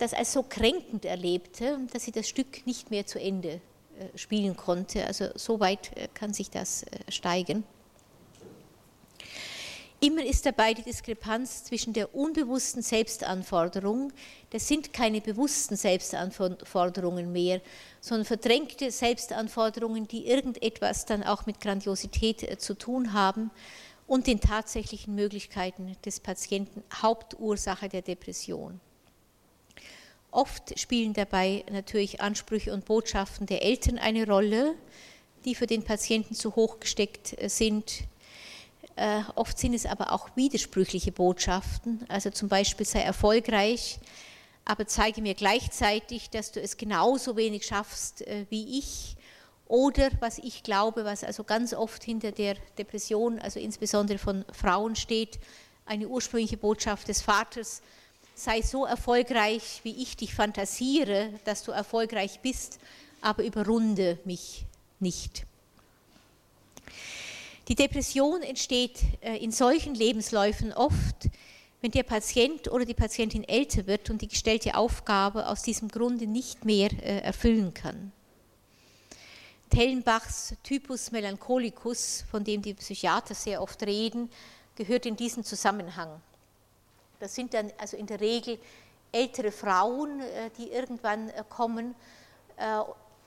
das 0.00 0.12
als 0.12 0.32
so 0.32 0.42
kränkend 0.42 1.04
erlebte, 1.04 1.78
dass 1.92 2.04
sie 2.04 2.10
das 2.10 2.28
Stück 2.28 2.66
nicht 2.66 2.90
mehr 2.90 3.06
zu 3.06 3.18
Ende 3.18 3.60
äh, 3.98 4.16
spielen 4.16 4.56
konnte. 4.56 5.06
Also 5.06 5.26
so 5.34 5.60
weit 5.60 5.94
äh, 5.96 6.08
kann 6.14 6.32
sich 6.32 6.50
das 6.50 6.84
äh, 6.84 7.10
steigen. 7.10 7.64
Immer 10.00 10.24
ist 10.24 10.46
dabei 10.46 10.72
die 10.74 10.82
Diskrepanz 10.82 11.64
zwischen 11.64 11.92
der 11.92 12.14
unbewussten 12.14 12.82
Selbstanforderung, 12.82 14.12
das 14.50 14.66
sind 14.66 14.92
keine 14.92 15.20
bewussten 15.20 15.76
Selbstanforderungen 15.76 17.30
mehr, 17.30 17.60
sondern 18.00 18.24
verdrängte 18.24 18.90
Selbstanforderungen, 18.90 20.08
die 20.08 20.26
irgendetwas 20.26 21.06
dann 21.06 21.22
auch 21.22 21.46
mit 21.46 21.60
Grandiosität 21.60 22.60
zu 22.60 22.74
tun 22.74 23.12
haben 23.12 23.50
und 24.12 24.26
den 24.26 24.42
tatsächlichen 24.42 25.14
Möglichkeiten 25.14 25.96
des 26.04 26.20
Patienten, 26.20 26.84
Hauptursache 27.00 27.88
der 27.88 28.02
Depression. 28.02 28.78
Oft 30.30 30.78
spielen 30.78 31.14
dabei 31.14 31.64
natürlich 31.72 32.20
Ansprüche 32.20 32.74
und 32.74 32.84
Botschaften 32.84 33.46
der 33.46 33.62
Eltern 33.62 33.96
eine 33.96 34.26
Rolle, 34.26 34.74
die 35.46 35.54
für 35.54 35.66
den 35.66 35.82
Patienten 35.82 36.34
zu 36.34 36.56
hoch 36.56 36.78
gesteckt 36.78 37.40
äh, 37.40 37.48
sind. 37.48 38.02
Äh, 38.96 39.22
oft 39.34 39.58
sind 39.58 39.72
es 39.72 39.86
aber 39.86 40.12
auch 40.12 40.28
widersprüchliche 40.36 41.10
Botschaften, 41.10 42.04
also 42.08 42.28
zum 42.28 42.50
Beispiel 42.50 42.84
sei 42.84 43.00
erfolgreich, 43.00 43.98
aber 44.66 44.86
zeige 44.86 45.22
mir 45.22 45.32
gleichzeitig, 45.32 46.28
dass 46.28 46.52
du 46.52 46.60
es 46.60 46.76
genauso 46.76 47.38
wenig 47.38 47.64
schaffst 47.64 48.26
äh, 48.26 48.44
wie 48.50 48.78
ich. 48.78 49.16
Oder 49.72 50.10
was 50.20 50.36
ich 50.36 50.62
glaube, 50.62 51.06
was 51.06 51.24
also 51.24 51.44
ganz 51.44 51.72
oft 51.72 52.04
hinter 52.04 52.30
der 52.30 52.56
Depression, 52.76 53.38
also 53.38 53.58
insbesondere 53.58 54.18
von 54.18 54.44
Frauen 54.52 54.96
steht, 54.96 55.38
eine 55.86 56.08
ursprüngliche 56.08 56.58
Botschaft 56.58 57.08
des 57.08 57.22
Vaters, 57.22 57.80
sei 58.34 58.60
so 58.60 58.84
erfolgreich, 58.84 59.80
wie 59.82 60.02
ich 60.02 60.14
dich 60.14 60.34
fantasiere, 60.34 61.30
dass 61.46 61.64
du 61.64 61.72
erfolgreich 61.72 62.40
bist, 62.40 62.80
aber 63.22 63.44
überrunde 63.44 64.18
mich 64.26 64.66
nicht. 65.00 65.46
Die 67.68 67.74
Depression 67.74 68.42
entsteht 68.42 68.98
äh, 69.22 69.38
in 69.38 69.52
solchen 69.52 69.94
Lebensläufen 69.94 70.74
oft, 70.74 71.30
wenn 71.80 71.92
der 71.92 72.02
Patient 72.02 72.70
oder 72.70 72.84
die 72.84 72.92
Patientin 72.92 73.42
älter 73.44 73.86
wird 73.86 74.10
und 74.10 74.20
die 74.20 74.28
gestellte 74.28 74.74
Aufgabe 74.74 75.48
aus 75.48 75.62
diesem 75.62 75.88
Grunde 75.88 76.26
nicht 76.26 76.66
mehr 76.66 76.90
äh, 76.92 77.20
erfüllen 77.20 77.72
kann. 77.72 78.12
Tellenbachs 79.72 80.54
Typus 80.62 81.12
Melancholicus, 81.12 82.26
von 82.30 82.44
dem 82.44 82.60
die 82.60 82.74
Psychiater 82.74 83.34
sehr 83.34 83.62
oft 83.62 83.82
reden, 83.84 84.30
gehört 84.74 85.06
in 85.06 85.16
diesen 85.16 85.44
Zusammenhang. 85.44 86.20
Das 87.18 87.34
sind 87.34 87.54
dann 87.54 87.72
also 87.78 87.96
in 87.96 88.06
der 88.06 88.20
Regel 88.20 88.58
ältere 89.12 89.50
Frauen, 89.50 90.20
äh, 90.20 90.50
die 90.58 90.70
irgendwann 90.70 91.30
äh, 91.30 91.42
kommen 91.48 91.94
äh, 92.58 92.80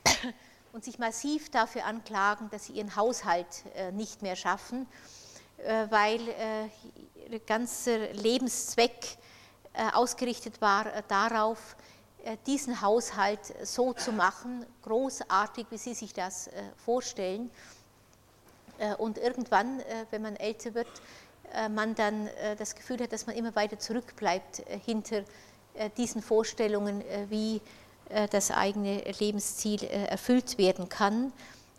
und 0.72 0.84
sich 0.84 1.00
massiv 1.00 1.50
dafür 1.50 1.84
anklagen, 1.86 2.48
dass 2.52 2.66
sie 2.66 2.74
ihren 2.74 2.96
Haushalt 2.96 3.64
nicht 3.94 4.22
mehr 4.22 4.36
schaffen, 4.36 4.86
weil 5.90 6.20
ihr 7.30 7.40
ganzer 7.40 8.12
Lebenszweck 8.12 9.18
ausgerichtet 9.94 10.60
war 10.60 11.02
darauf, 11.08 11.78
diesen 12.46 12.82
Haushalt 12.82 13.40
so 13.64 13.94
zu 13.94 14.12
machen, 14.12 14.66
großartig, 14.84 15.68
wie 15.70 15.78
Sie 15.78 15.94
sich 15.94 16.14
das 16.14 16.50
vorstellen. 16.84 17.52
Und 18.98 19.18
irgendwann, 19.18 19.82
wenn 20.10 20.22
man 20.22 20.36
älter 20.36 20.74
wird, 20.74 20.88
äh, 21.54 21.70
man 21.70 21.96
dann 21.96 22.28
äh, 22.28 22.56
das 22.56 22.76
Gefühl 22.76 23.00
hat, 23.00 23.14
dass 23.14 23.28
man 23.28 23.36
immer 23.36 23.56
weiter 23.56 23.80
zurückbleibt 23.80 24.68
äh, 24.68 24.80
hinter 24.80 25.24
diesen 25.98 26.22
Vorstellungen, 26.22 27.04
wie 27.28 27.60
das 28.32 28.50
eigene 28.50 29.04
Lebensziel 29.20 29.84
erfüllt 29.84 30.58
werden 30.58 30.88
kann. 30.88 31.34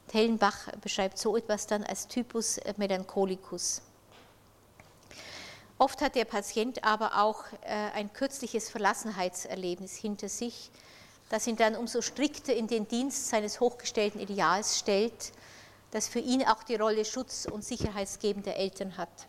Tellenbach 0.09 0.71
beschreibt 0.83 1.17
so 1.17 1.35
etwas 1.35 1.67
dann 1.67 1.83
als 1.83 2.07
Typus 2.07 2.61
Melancholicus. 2.77 3.81
Oft 5.79 6.01
hat 6.01 6.15
der 6.15 6.25
Patient 6.25 6.85
aber 6.85 7.23
auch 7.23 7.45
ein 7.65 8.13
kürzliches 8.13 8.71
Verlassenheitserlebnis 8.71 9.95
hinter 9.97 10.29
sich, 10.29 10.71
das 11.29 11.47
ihn 11.47 11.57
dann 11.57 11.77
umso 11.77 12.01
strikter 12.01 12.55
in 12.55 12.67
den 12.67 12.89
Dienst 12.89 13.29
seines 13.29 13.61
hochgestellten 13.61 14.21
Ideals 14.21 14.79
stellt, 14.79 15.33
das 15.91 16.09
für 16.09 16.21
ihn 16.21 16.43
auch 16.45 16.63
die 16.63 16.77
Rolle 16.77 17.05
schutz- 17.05 17.47
und 17.47 17.65
sicherheitsgebender 17.65 18.57
Eltern 18.57 18.97
hat. 18.97 19.27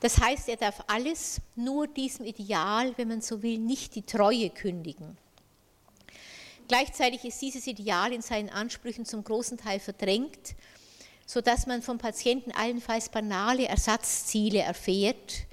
Das 0.00 0.18
heißt, 0.18 0.48
er 0.48 0.56
darf 0.56 0.82
alles 0.88 1.40
nur 1.54 1.86
diesem 1.86 2.26
Ideal, 2.26 2.92
wenn 2.96 3.08
man 3.08 3.22
so 3.22 3.42
will, 3.42 3.58
nicht 3.58 3.94
die 3.94 4.02
Treue 4.02 4.50
kündigen. 4.50 5.16
Gleichzeitig 6.66 7.24
ist 7.24 7.40
dieses 7.40 7.66
Ideal 7.66 8.12
in 8.12 8.22
seinen 8.22 8.50
Ansprüchen 8.50 9.04
zum 9.04 9.22
großen 9.22 9.58
Teil 9.58 9.78
verdrängt, 9.78 10.54
sodass 11.32 11.66
man 11.66 11.80
vom 11.80 11.96
Patienten 11.96 12.52
allenfalls 12.52 13.08
banale 13.08 13.66
Ersatzziele 13.66 14.58
erfährt, 14.58 15.46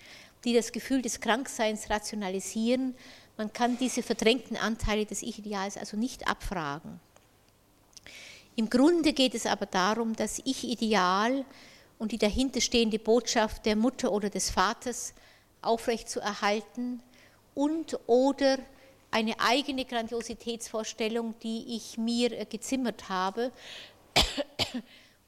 die 0.43 0.53
das 0.53 0.73
Gefühl 0.73 1.01
des 1.01 1.21
Krankseins 1.21 1.89
rationalisieren. 1.89 2.95
Man 3.37 3.53
kann 3.53 3.77
diese 3.77 4.03
verdrängten 4.03 4.57
Anteile 4.57 5.05
des 5.05 5.23
Ich-Ideals 5.23 5.77
also 5.77 5.95
nicht 5.95 6.27
abfragen. 6.27 6.99
Im 8.57 8.69
Grunde 8.69 9.13
geht 9.13 9.33
es 9.35 9.45
aber 9.45 9.67
darum, 9.67 10.17
das 10.17 10.41
Ich-Ideal 10.43 11.45
und 11.97 12.11
die 12.11 12.17
dahinterstehende 12.17 12.99
Botschaft 12.99 13.65
der 13.65 13.77
Mutter 13.77 14.11
oder 14.11 14.29
des 14.29 14.49
Vaters 14.49 15.13
aufrechtzuerhalten 15.61 17.01
und 17.55 17.97
oder 18.05 18.57
eine 19.11 19.39
eigene 19.39 19.85
Grandiositätsvorstellung, 19.85 21.35
die 21.41 21.77
ich 21.77 21.97
mir 21.97 22.43
gezimmert 22.45 23.07
habe, 23.07 23.53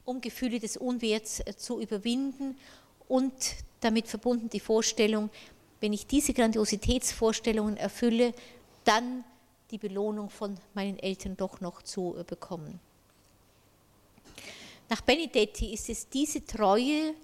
um 0.04 0.20
Gefühle 0.20 0.58
des 0.58 0.76
Unwerts 0.76 1.40
äh, 1.40 1.56
zu 1.56 1.80
überwinden 1.80 2.56
und 3.08 3.32
damit 3.80 4.08
verbunden 4.08 4.48
die 4.48 4.60
Vorstellung, 4.60 5.30
wenn 5.80 5.92
ich 5.92 6.06
diese 6.06 6.32
Grandiositätsvorstellungen 6.32 7.76
erfülle, 7.76 8.34
dann 8.84 9.24
die 9.70 9.78
Belohnung 9.78 10.30
von 10.30 10.56
meinen 10.74 10.98
Eltern 10.98 11.36
doch 11.36 11.60
noch 11.60 11.82
zu 11.82 12.16
äh, 12.16 12.24
bekommen. 12.24 12.80
Nach 14.88 15.00
Benedetti 15.00 15.72
ist 15.72 15.88
es 15.88 16.08
diese 16.08 16.44
Treue 16.44 17.14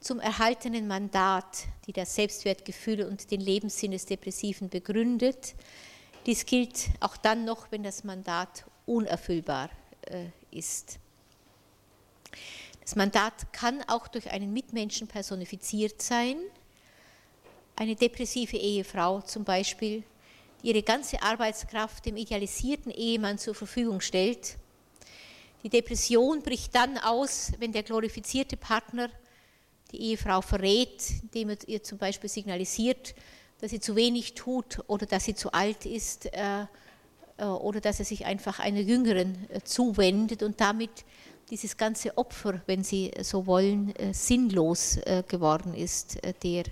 zum 0.00 0.20
erhaltenen 0.20 0.86
Mandat, 0.86 1.64
die 1.86 1.92
das 1.92 2.14
Selbstwertgefühl 2.14 3.02
und 3.02 3.30
den 3.30 3.40
Lebenssinn 3.40 3.90
des 3.90 4.06
Depressiven 4.06 4.68
begründet. 4.68 5.54
Dies 6.26 6.46
gilt 6.46 6.88
auch 7.00 7.16
dann 7.16 7.44
noch, 7.44 7.70
wenn 7.72 7.82
das 7.82 8.04
Mandat 8.04 8.64
unerfüllbar 8.86 9.70
äh, 10.02 10.26
ist. 10.50 10.98
Das 12.80 12.96
Mandat 12.96 13.52
kann 13.52 13.82
auch 13.88 14.08
durch 14.08 14.30
einen 14.30 14.52
Mitmenschen 14.52 15.08
personifiziert 15.08 16.00
sein. 16.00 16.36
Eine 17.74 17.96
depressive 17.96 18.56
Ehefrau 18.56 19.20
zum 19.22 19.44
Beispiel, 19.44 20.04
die 20.62 20.68
ihre 20.68 20.82
ganze 20.82 21.22
Arbeitskraft 21.22 22.06
dem 22.06 22.16
idealisierten 22.16 22.90
Ehemann 22.90 23.38
zur 23.38 23.54
Verfügung 23.54 24.00
stellt 24.00 24.56
die 25.66 25.70
Depression 25.70 26.42
bricht 26.42 26.76
dann 26.76 26.96
aus, 26.96 27.50
wenn 27.58 27.72
der 27.72 27.82
glorifizierte 27.82 28.56
Partner 28.56 29.10
die 29.90 30.00
Ehefrau 30.00 30.40
verrät, 30.40 31.02
indem 31.22 31.50
er 31.50 31.56
ihr 31.66 31.82
zum 31.82 31.98
Beispiel 31.98 32.30
signalisiert, 32.30 33.16
dass 33.60 33.72
sie 33.72 33.80
zu 33.80 33.96
wenig 33.96 34.34
tut 34.34 34.78
oder 34.86 35.06
dass 35.06 35.24
sie 35.24 35.34
zu 35.34 35.52
alt 35.52 35.84
ist 35.84 36.26
äh, 36.26 36.66
äh, 37.38 37.44
oder 37.44 37.80
dass 37.80 37.98
er 37.98 38.04
sich 38.04 38.26
einfach 38.26 38.60
einer 38.60 38.78
Jüngeren 38.78 39.50
äh, 39.50 39.60
zuwendet 39.64 40.44
und 40.44 40.60
damit 40.60 41.04
dieses 41.50 41.76
ganze 41.76 42.16
Opfer, 42.18 42.60
wenn 42.66 42.82
Sie 42.82 43.10
so 43.22 43.46
wollen, 43.46 43.94
sinnlos 44.12 44.98
geworden 45.28 45.74
ist, 45.74 46.18
der 46.42 46.64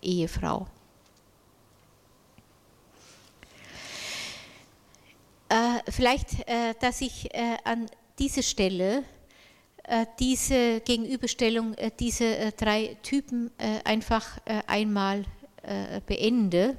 Ehefrau. 0.00 0.66
Vielleicht, 5.88 6.48
dass 6.80 7.00
ich 7.00 7.28
an 7.64 7.86
diese 8.18 8.42
Stelle, 8.42 9.04
äh, 9.84 10.04
diese 10.18 10.80
Gegenüberstellung, 10.80 11.72
äh, 11.74 11.90
diese 11.98 12.36
äh, 12.36 12.52
drei 12.52 12.96
Typen 13.02 13.50
einfach 13.84 14.38
einmal 14.66 15.24
beende. 16.06 16.78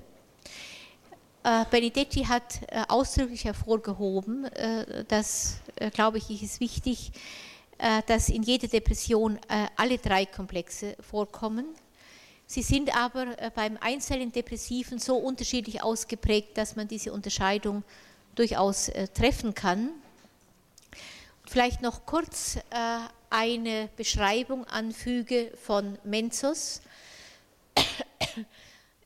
Benedetti 1.72 2.26
hat 2.26 2.60
ausdrücklich 2.90 3.46
hervorgehoben, 3.46 4.48
das 5.08 5.58
glaube 5.94 6.20
ich 6.20 6.44
ist 6.44 6.60
wichtig, 6.60 7.12
dass 8.06 8.30
in 8.30 8.44
jeder 8.44 8.68
Depression 8.68 9.40
alle 9.76 9.98
drei 9.98 10.26
Komplexe 10.28 10.96
vorkommen. 11.00 11.66
Sie 12.46 12.62
sind 12.62 12.96
aber 12.96 13.36
beim 13.56 13.78
einzelnen 13.82 14.32
Depressiven 14.32 15.00
so 15.00 15.16
unterschiedlich 15.16 15.82
ausgeprägt, 15.82 16.58
dass 16.58 16.76
man 16.76 16.88
diese 16.88 17.14
Unterscheidung 17.14 17.84
durchaus 18.36 18.92
treffen 19.16 19.56
kann. 19.56 19.90
Vielleicht 21.48 21.82
noch 21.82 22.06
kurz 22.06 22.60
eine 23.32 23.90
Beschreibung 23.96 24.66
anfüge 24.66 25.52
von 25.64 25.98
Menzos 26.04 26.82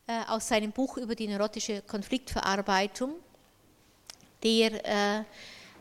äh, 0.06 0.26
aus 0.28 0.50
seinem 0.50 0.74
Buch 0.74 0.98
über 0.98 1.16
die 1.16 1.30
neurotische 1.30 1.82
Konfliktverarbeitung, 1.82 3.16
der 4.44 4.86
äh, 4.86 5.24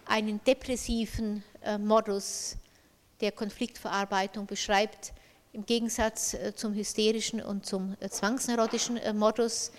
einen 0.06 0.40
depressiven 0.44 1.42
äh, 1.60 1.76
Modus 1.76 2.56
der 3.20 3.32
Konfliktverarbeitung 3.32 4.46
beschreibt, 4.46 5.12
im 5.52 5.66
Gegensatz 5.66 6.36
zum 6.54 6.72
hysterischen 6.72 7.42
und 7.42 7.66
zum 7.66 7.94
zwangsneurotischen 8.08 8.98
Modus, 9.18 9.70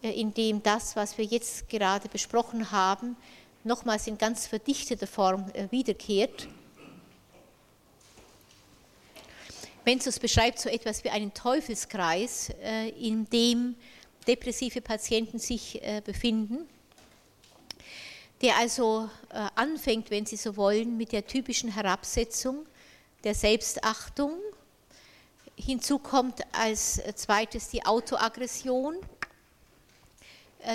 in 0.00 0.32
dem 0.32 0.62
das, 0.62 0.94
was 0.94 1.18
wir 1.18 1.24
jetzt 1.24 1.68
gerade 1.68 2.08
besprochen 2.08 2.70
haben, 2.70 3.16
nochmals 3.64 4.06
in 4.06 4.18
ganz 4.18 4.46
verdichteter 4.46 5.08
Form 5.08 5.46
wiederkehrt. 5.70 6.46
Benzos 9.86 10.18
beschreibt 10.18 10.58
so 10.58 10.68
etwas 10.68 11.04
wie 11.04 11.10
einen 11.10 11.32
Teufelskreis, 11.32 12.50
äh, 12.60 12.88
in 12.88 13.30
dem 13.30 13.76
depressive 14.26 14.80
Patienten 14.80 15.38
sich 15.38 15.80
äh, 15.80 16.02
befinden, 16.04 16.68
der 18.42 18.56
also 18.56 19.08
äh, 19.30 19.46
anfängt, 19.54 20.10
wenn 20.10 20.26
Sie 20.26 20.34
so 20.34 20.56
wollen, 20.56 20.96
mit 20.96 21.12
der 21.12 21.24
typischen 21.24 21.72
Herabsetzung 21.72 22.66
der 23.22 23.36
Selbstachtung. 23.36 24.32
Hinzu 25.54 26.00
kommt 26.00 26.40
als 26.50 27.00
zweites 27.14 27.68
die 27.68 27.86
Autoaggression, 27.86 28.96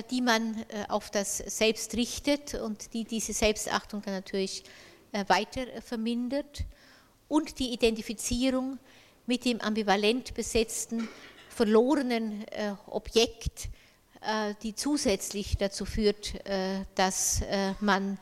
die 0.09 0.21
man 0.21 0.65
auf 0.87 1.11
das 1.11 1.37
Selbst 1.37 1.93
richtet 1.95 2.53
und 2.55 2.93
die 2.93 3.03
diese 3.03 3.33
Selbstachtung 3.33 4.01
dann 4.01 4.13
natürlich 4.13 4.63
weiter 5.27 5.67
vermindert 5.81 6.63
und 7.27 7.59
die 7.59 7.73
Identifizierung 7.73 8.79
mit 9.25 9.45
dem 9.45 9.61
ambivalent 9.61 10.33
besetzten, 10.33 11.07
verlorenen 11.49 12.47
äh, 12.47 12.73
Objekt, 12.87 13.69
äh, 14.21 14.53
die 14.63 14.75
zusätzlich 14.75 15.57
dazu 15.57 15.85
führt, 15.85 16.45
äh, 16.45 16.85
dass 16.95 17.41
äh, 17.41 17.73
man 17.79 18.17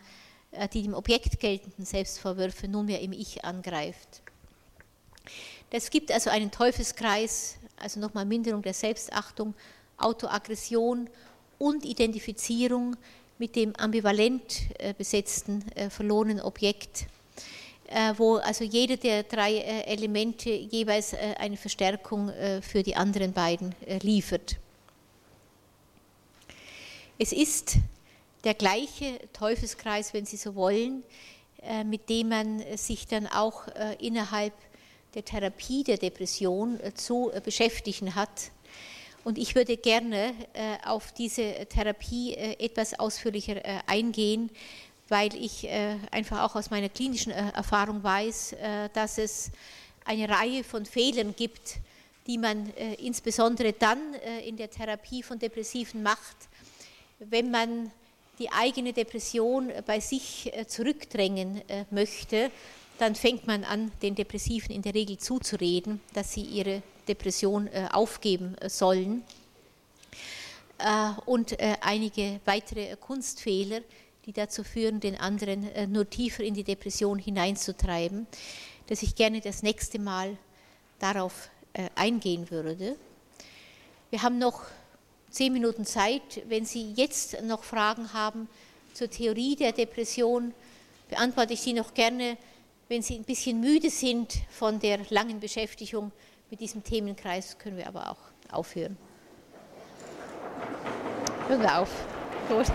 äh, 0.52 0.68
die 0.68 0.84
dem 0.84 0.94
Objekt 0.94 1.40
geltenden 1.40 1.86
Selbstvorwürfe 1.86 2.68
nunmehr 2.68 3.02
im 3.02 3.14
Ich 3.14 3.46
angreift. 3.46 4.22
Es 5.72 5.90
gibt 5.92 6.12
also 6.12 6.32
einen 6.32 6.50
Teufelskreis, 6.50 7.58
also 7.78 8.00
nochmal 8.00 8.26
Minderung 8.26 8.64
der 8.64 8.74
Selbstachtung, 8.74 9.54
Autoaggression 9.98 11.10
und 11.60 11.86
Identifizierung 11.86 12.96
mit 13.38 13.56
dem 13.56 13.76
ambivalent 13.76 14.62
besetzten, 14.98 15.64
verlorenen 15.90 16.42
Objekt 16.42 17.06
wo 18.18 18.36
also 18.36 18.64
jede 18.64 18.98
der 18.98 19.24
drei 19.24 19.56
äh, 19.56 19.82
Elemente 19.86 20.50
jeweils 20.52 21.14
äh, 21.14 21.36
eine 21.40 21.58
Verstärkung 21.58 22.32
für 22.62 22.84
die 22.84 22.96
anderen 22.96 23.34
beiden 23.34 23.74
liefert. 24.02 24.58
Es 27.18 27.34
ist 27.34 27.78
der 28.44 28.54
gleiche 28.54 29.20
Teufelskreis, 29.34 30.14
wenn 30.14 30.26
Sie 30.26 30.38
so 30.38 30.56
wollen, 30.56 31.04
mit 31.86 32.08
dem 32.08 32.30
man 32.30 32.64
sich 32.78 33.08
dann 33.08 33.28
auch 33.28 33.68
innerhalb 34.00 34.54
der 35.14 35.26
Therapie 35.26 35.84
der 35.84 35.98
Depression 35.98 36.80
zu 36.96 37.32
beschäftigen 37.44 38.16
hat. 38.16 38.52
Und 39.26 39.38
ich 39.38 39.56
würde 39.56 39.76
gerne 39.76 40.34
auf 40.86 41.12
diese 41.12 41.66
Therapie 41.66 42.36
etwas 42.36 42.98
ausführlicher 42.98 43.62
eingehen, 43.86 44.50
weil 45.10 45.36
ich 45.36 45.66
äh, 45.66 45.98
einfach 46.12 46.44
auch 46.44 46.56
aus 46.56 46.70
meiner 46.70 46.90
klinischen 46.90 47.32
äh, 47.32 47.52
Erfahrung 47.52 48.04
weiß, 48.04 48.54
äh, 48.54 48.90
dass 48.94 49.18
es 49.18 49.52
eine 50.06 50.30
Reihe 50.30 50.64
von 50.64 50.86
Fehlern 50.86 51.36
gibt, 51.36 51.78
die 52.26 52.38
man 52.38 52.68
insbesondere 53.00 53.74
dann 53.74 54.14
in 54.46 54.56
der 54.56 54.70
Therapie 54.70 55.22
von 55.22 55.38
Depressiven 55.38 56.02
macht, 56.02 56.36
wenn 57.20 57.52
man 57.52 57.92
die 58.40 58.52
eigene 58.52 58.94
Depression 58.94 59.72
bei 59.86 60.00
sich 60.00 60.52
zurückdrängen 60.68 61.62
möchte, 61.92 62.52
dann 62.98 63.14
fängt 63.14 63.46
man 63.46 63.64
an, 63.64 63.92
den 64.02 64.16
Depressiven 64.16 64.74
in 64.74 64.82
der 64.82 64.96
Regel 64.96 65.18
zuzureden, 65.18 66.02
dass 66.14 66.34
sie 66.34 66.42
ihre 66.42 66.82
Depression 67.08 67.70
aufgeben 67.92 68.56
sollen. 68.68 69.24
Und 71.26 71.58
einige 71.82 72.40
weitere 72.46 72.96
Kunstfehler, 72.96 73.82
die 74.30 74.34
dazu 74.34 74.64
führen, 74.64 75.00
den 75.00 75.20
anderen 75.20 75.64
äh, 75.74 75.88
nur 75.88 76.08
tiefer 76.08 76.44
in 76.44 76.54
die 76.54 76.64
Depression 76.64 77.18
hineinzutreiben, 77.18 78.28
dass 78.86 79.02
ich 79.02 79.16
gerne 79.16 79.42
das 79.42 79.64
nächste 79.64 79.98
Mal 79.98 80.38
darauf 81.00 81.50
äh, 81.74 81.90
eingehen 81.96 82.52
würde. 82.52 82.96
Wir 84.12 84.22
haben 84.22 84.38
noch 84.38 84.66
zehn 85.32 85.52
Minuten 85.52 85.84
Zeit. 85.84 86.44
Wenn 86.48 86.64
Sie 86.64 86.92
jetzt 86.92 87.42
noch 87.42 87.64
Fragen 87.64 88.14
haben 88.14 88.48
zur 88.94 89.10
Theorie 89.10 89.56
der 89.56 89.72
Depression, 89.72 90.54
beantworte 91.10 91.54
ich 91.54 91.62
sie 91.62 91.74
noch 91.74 91.96
gerne. 91.96 92.38
Wenn 92.88 93.02
Sie 93.02 93.16
ein 93.16 93.24
bisschen 93.24 93.60
müde 93.60 93.90
sind 93.90 94.32
von 94.52 94.80
der 94.80 95.00
langen 95.10 95.40
Beschäftigung 95.40 96.12
mit 96.52 96.60
diesem 96.60 96.84
Themenkreis, 96.84 97.58
können 97.58 97.78
wir 97.78 97.88
aber 97.88 98.12
auch 98.12 98.54
aufhören. 98.56 98.96
Hören 101.48 101.62
wir 101.62 101.80
auf. 101.80 101.90
Gut. 102.48 102.68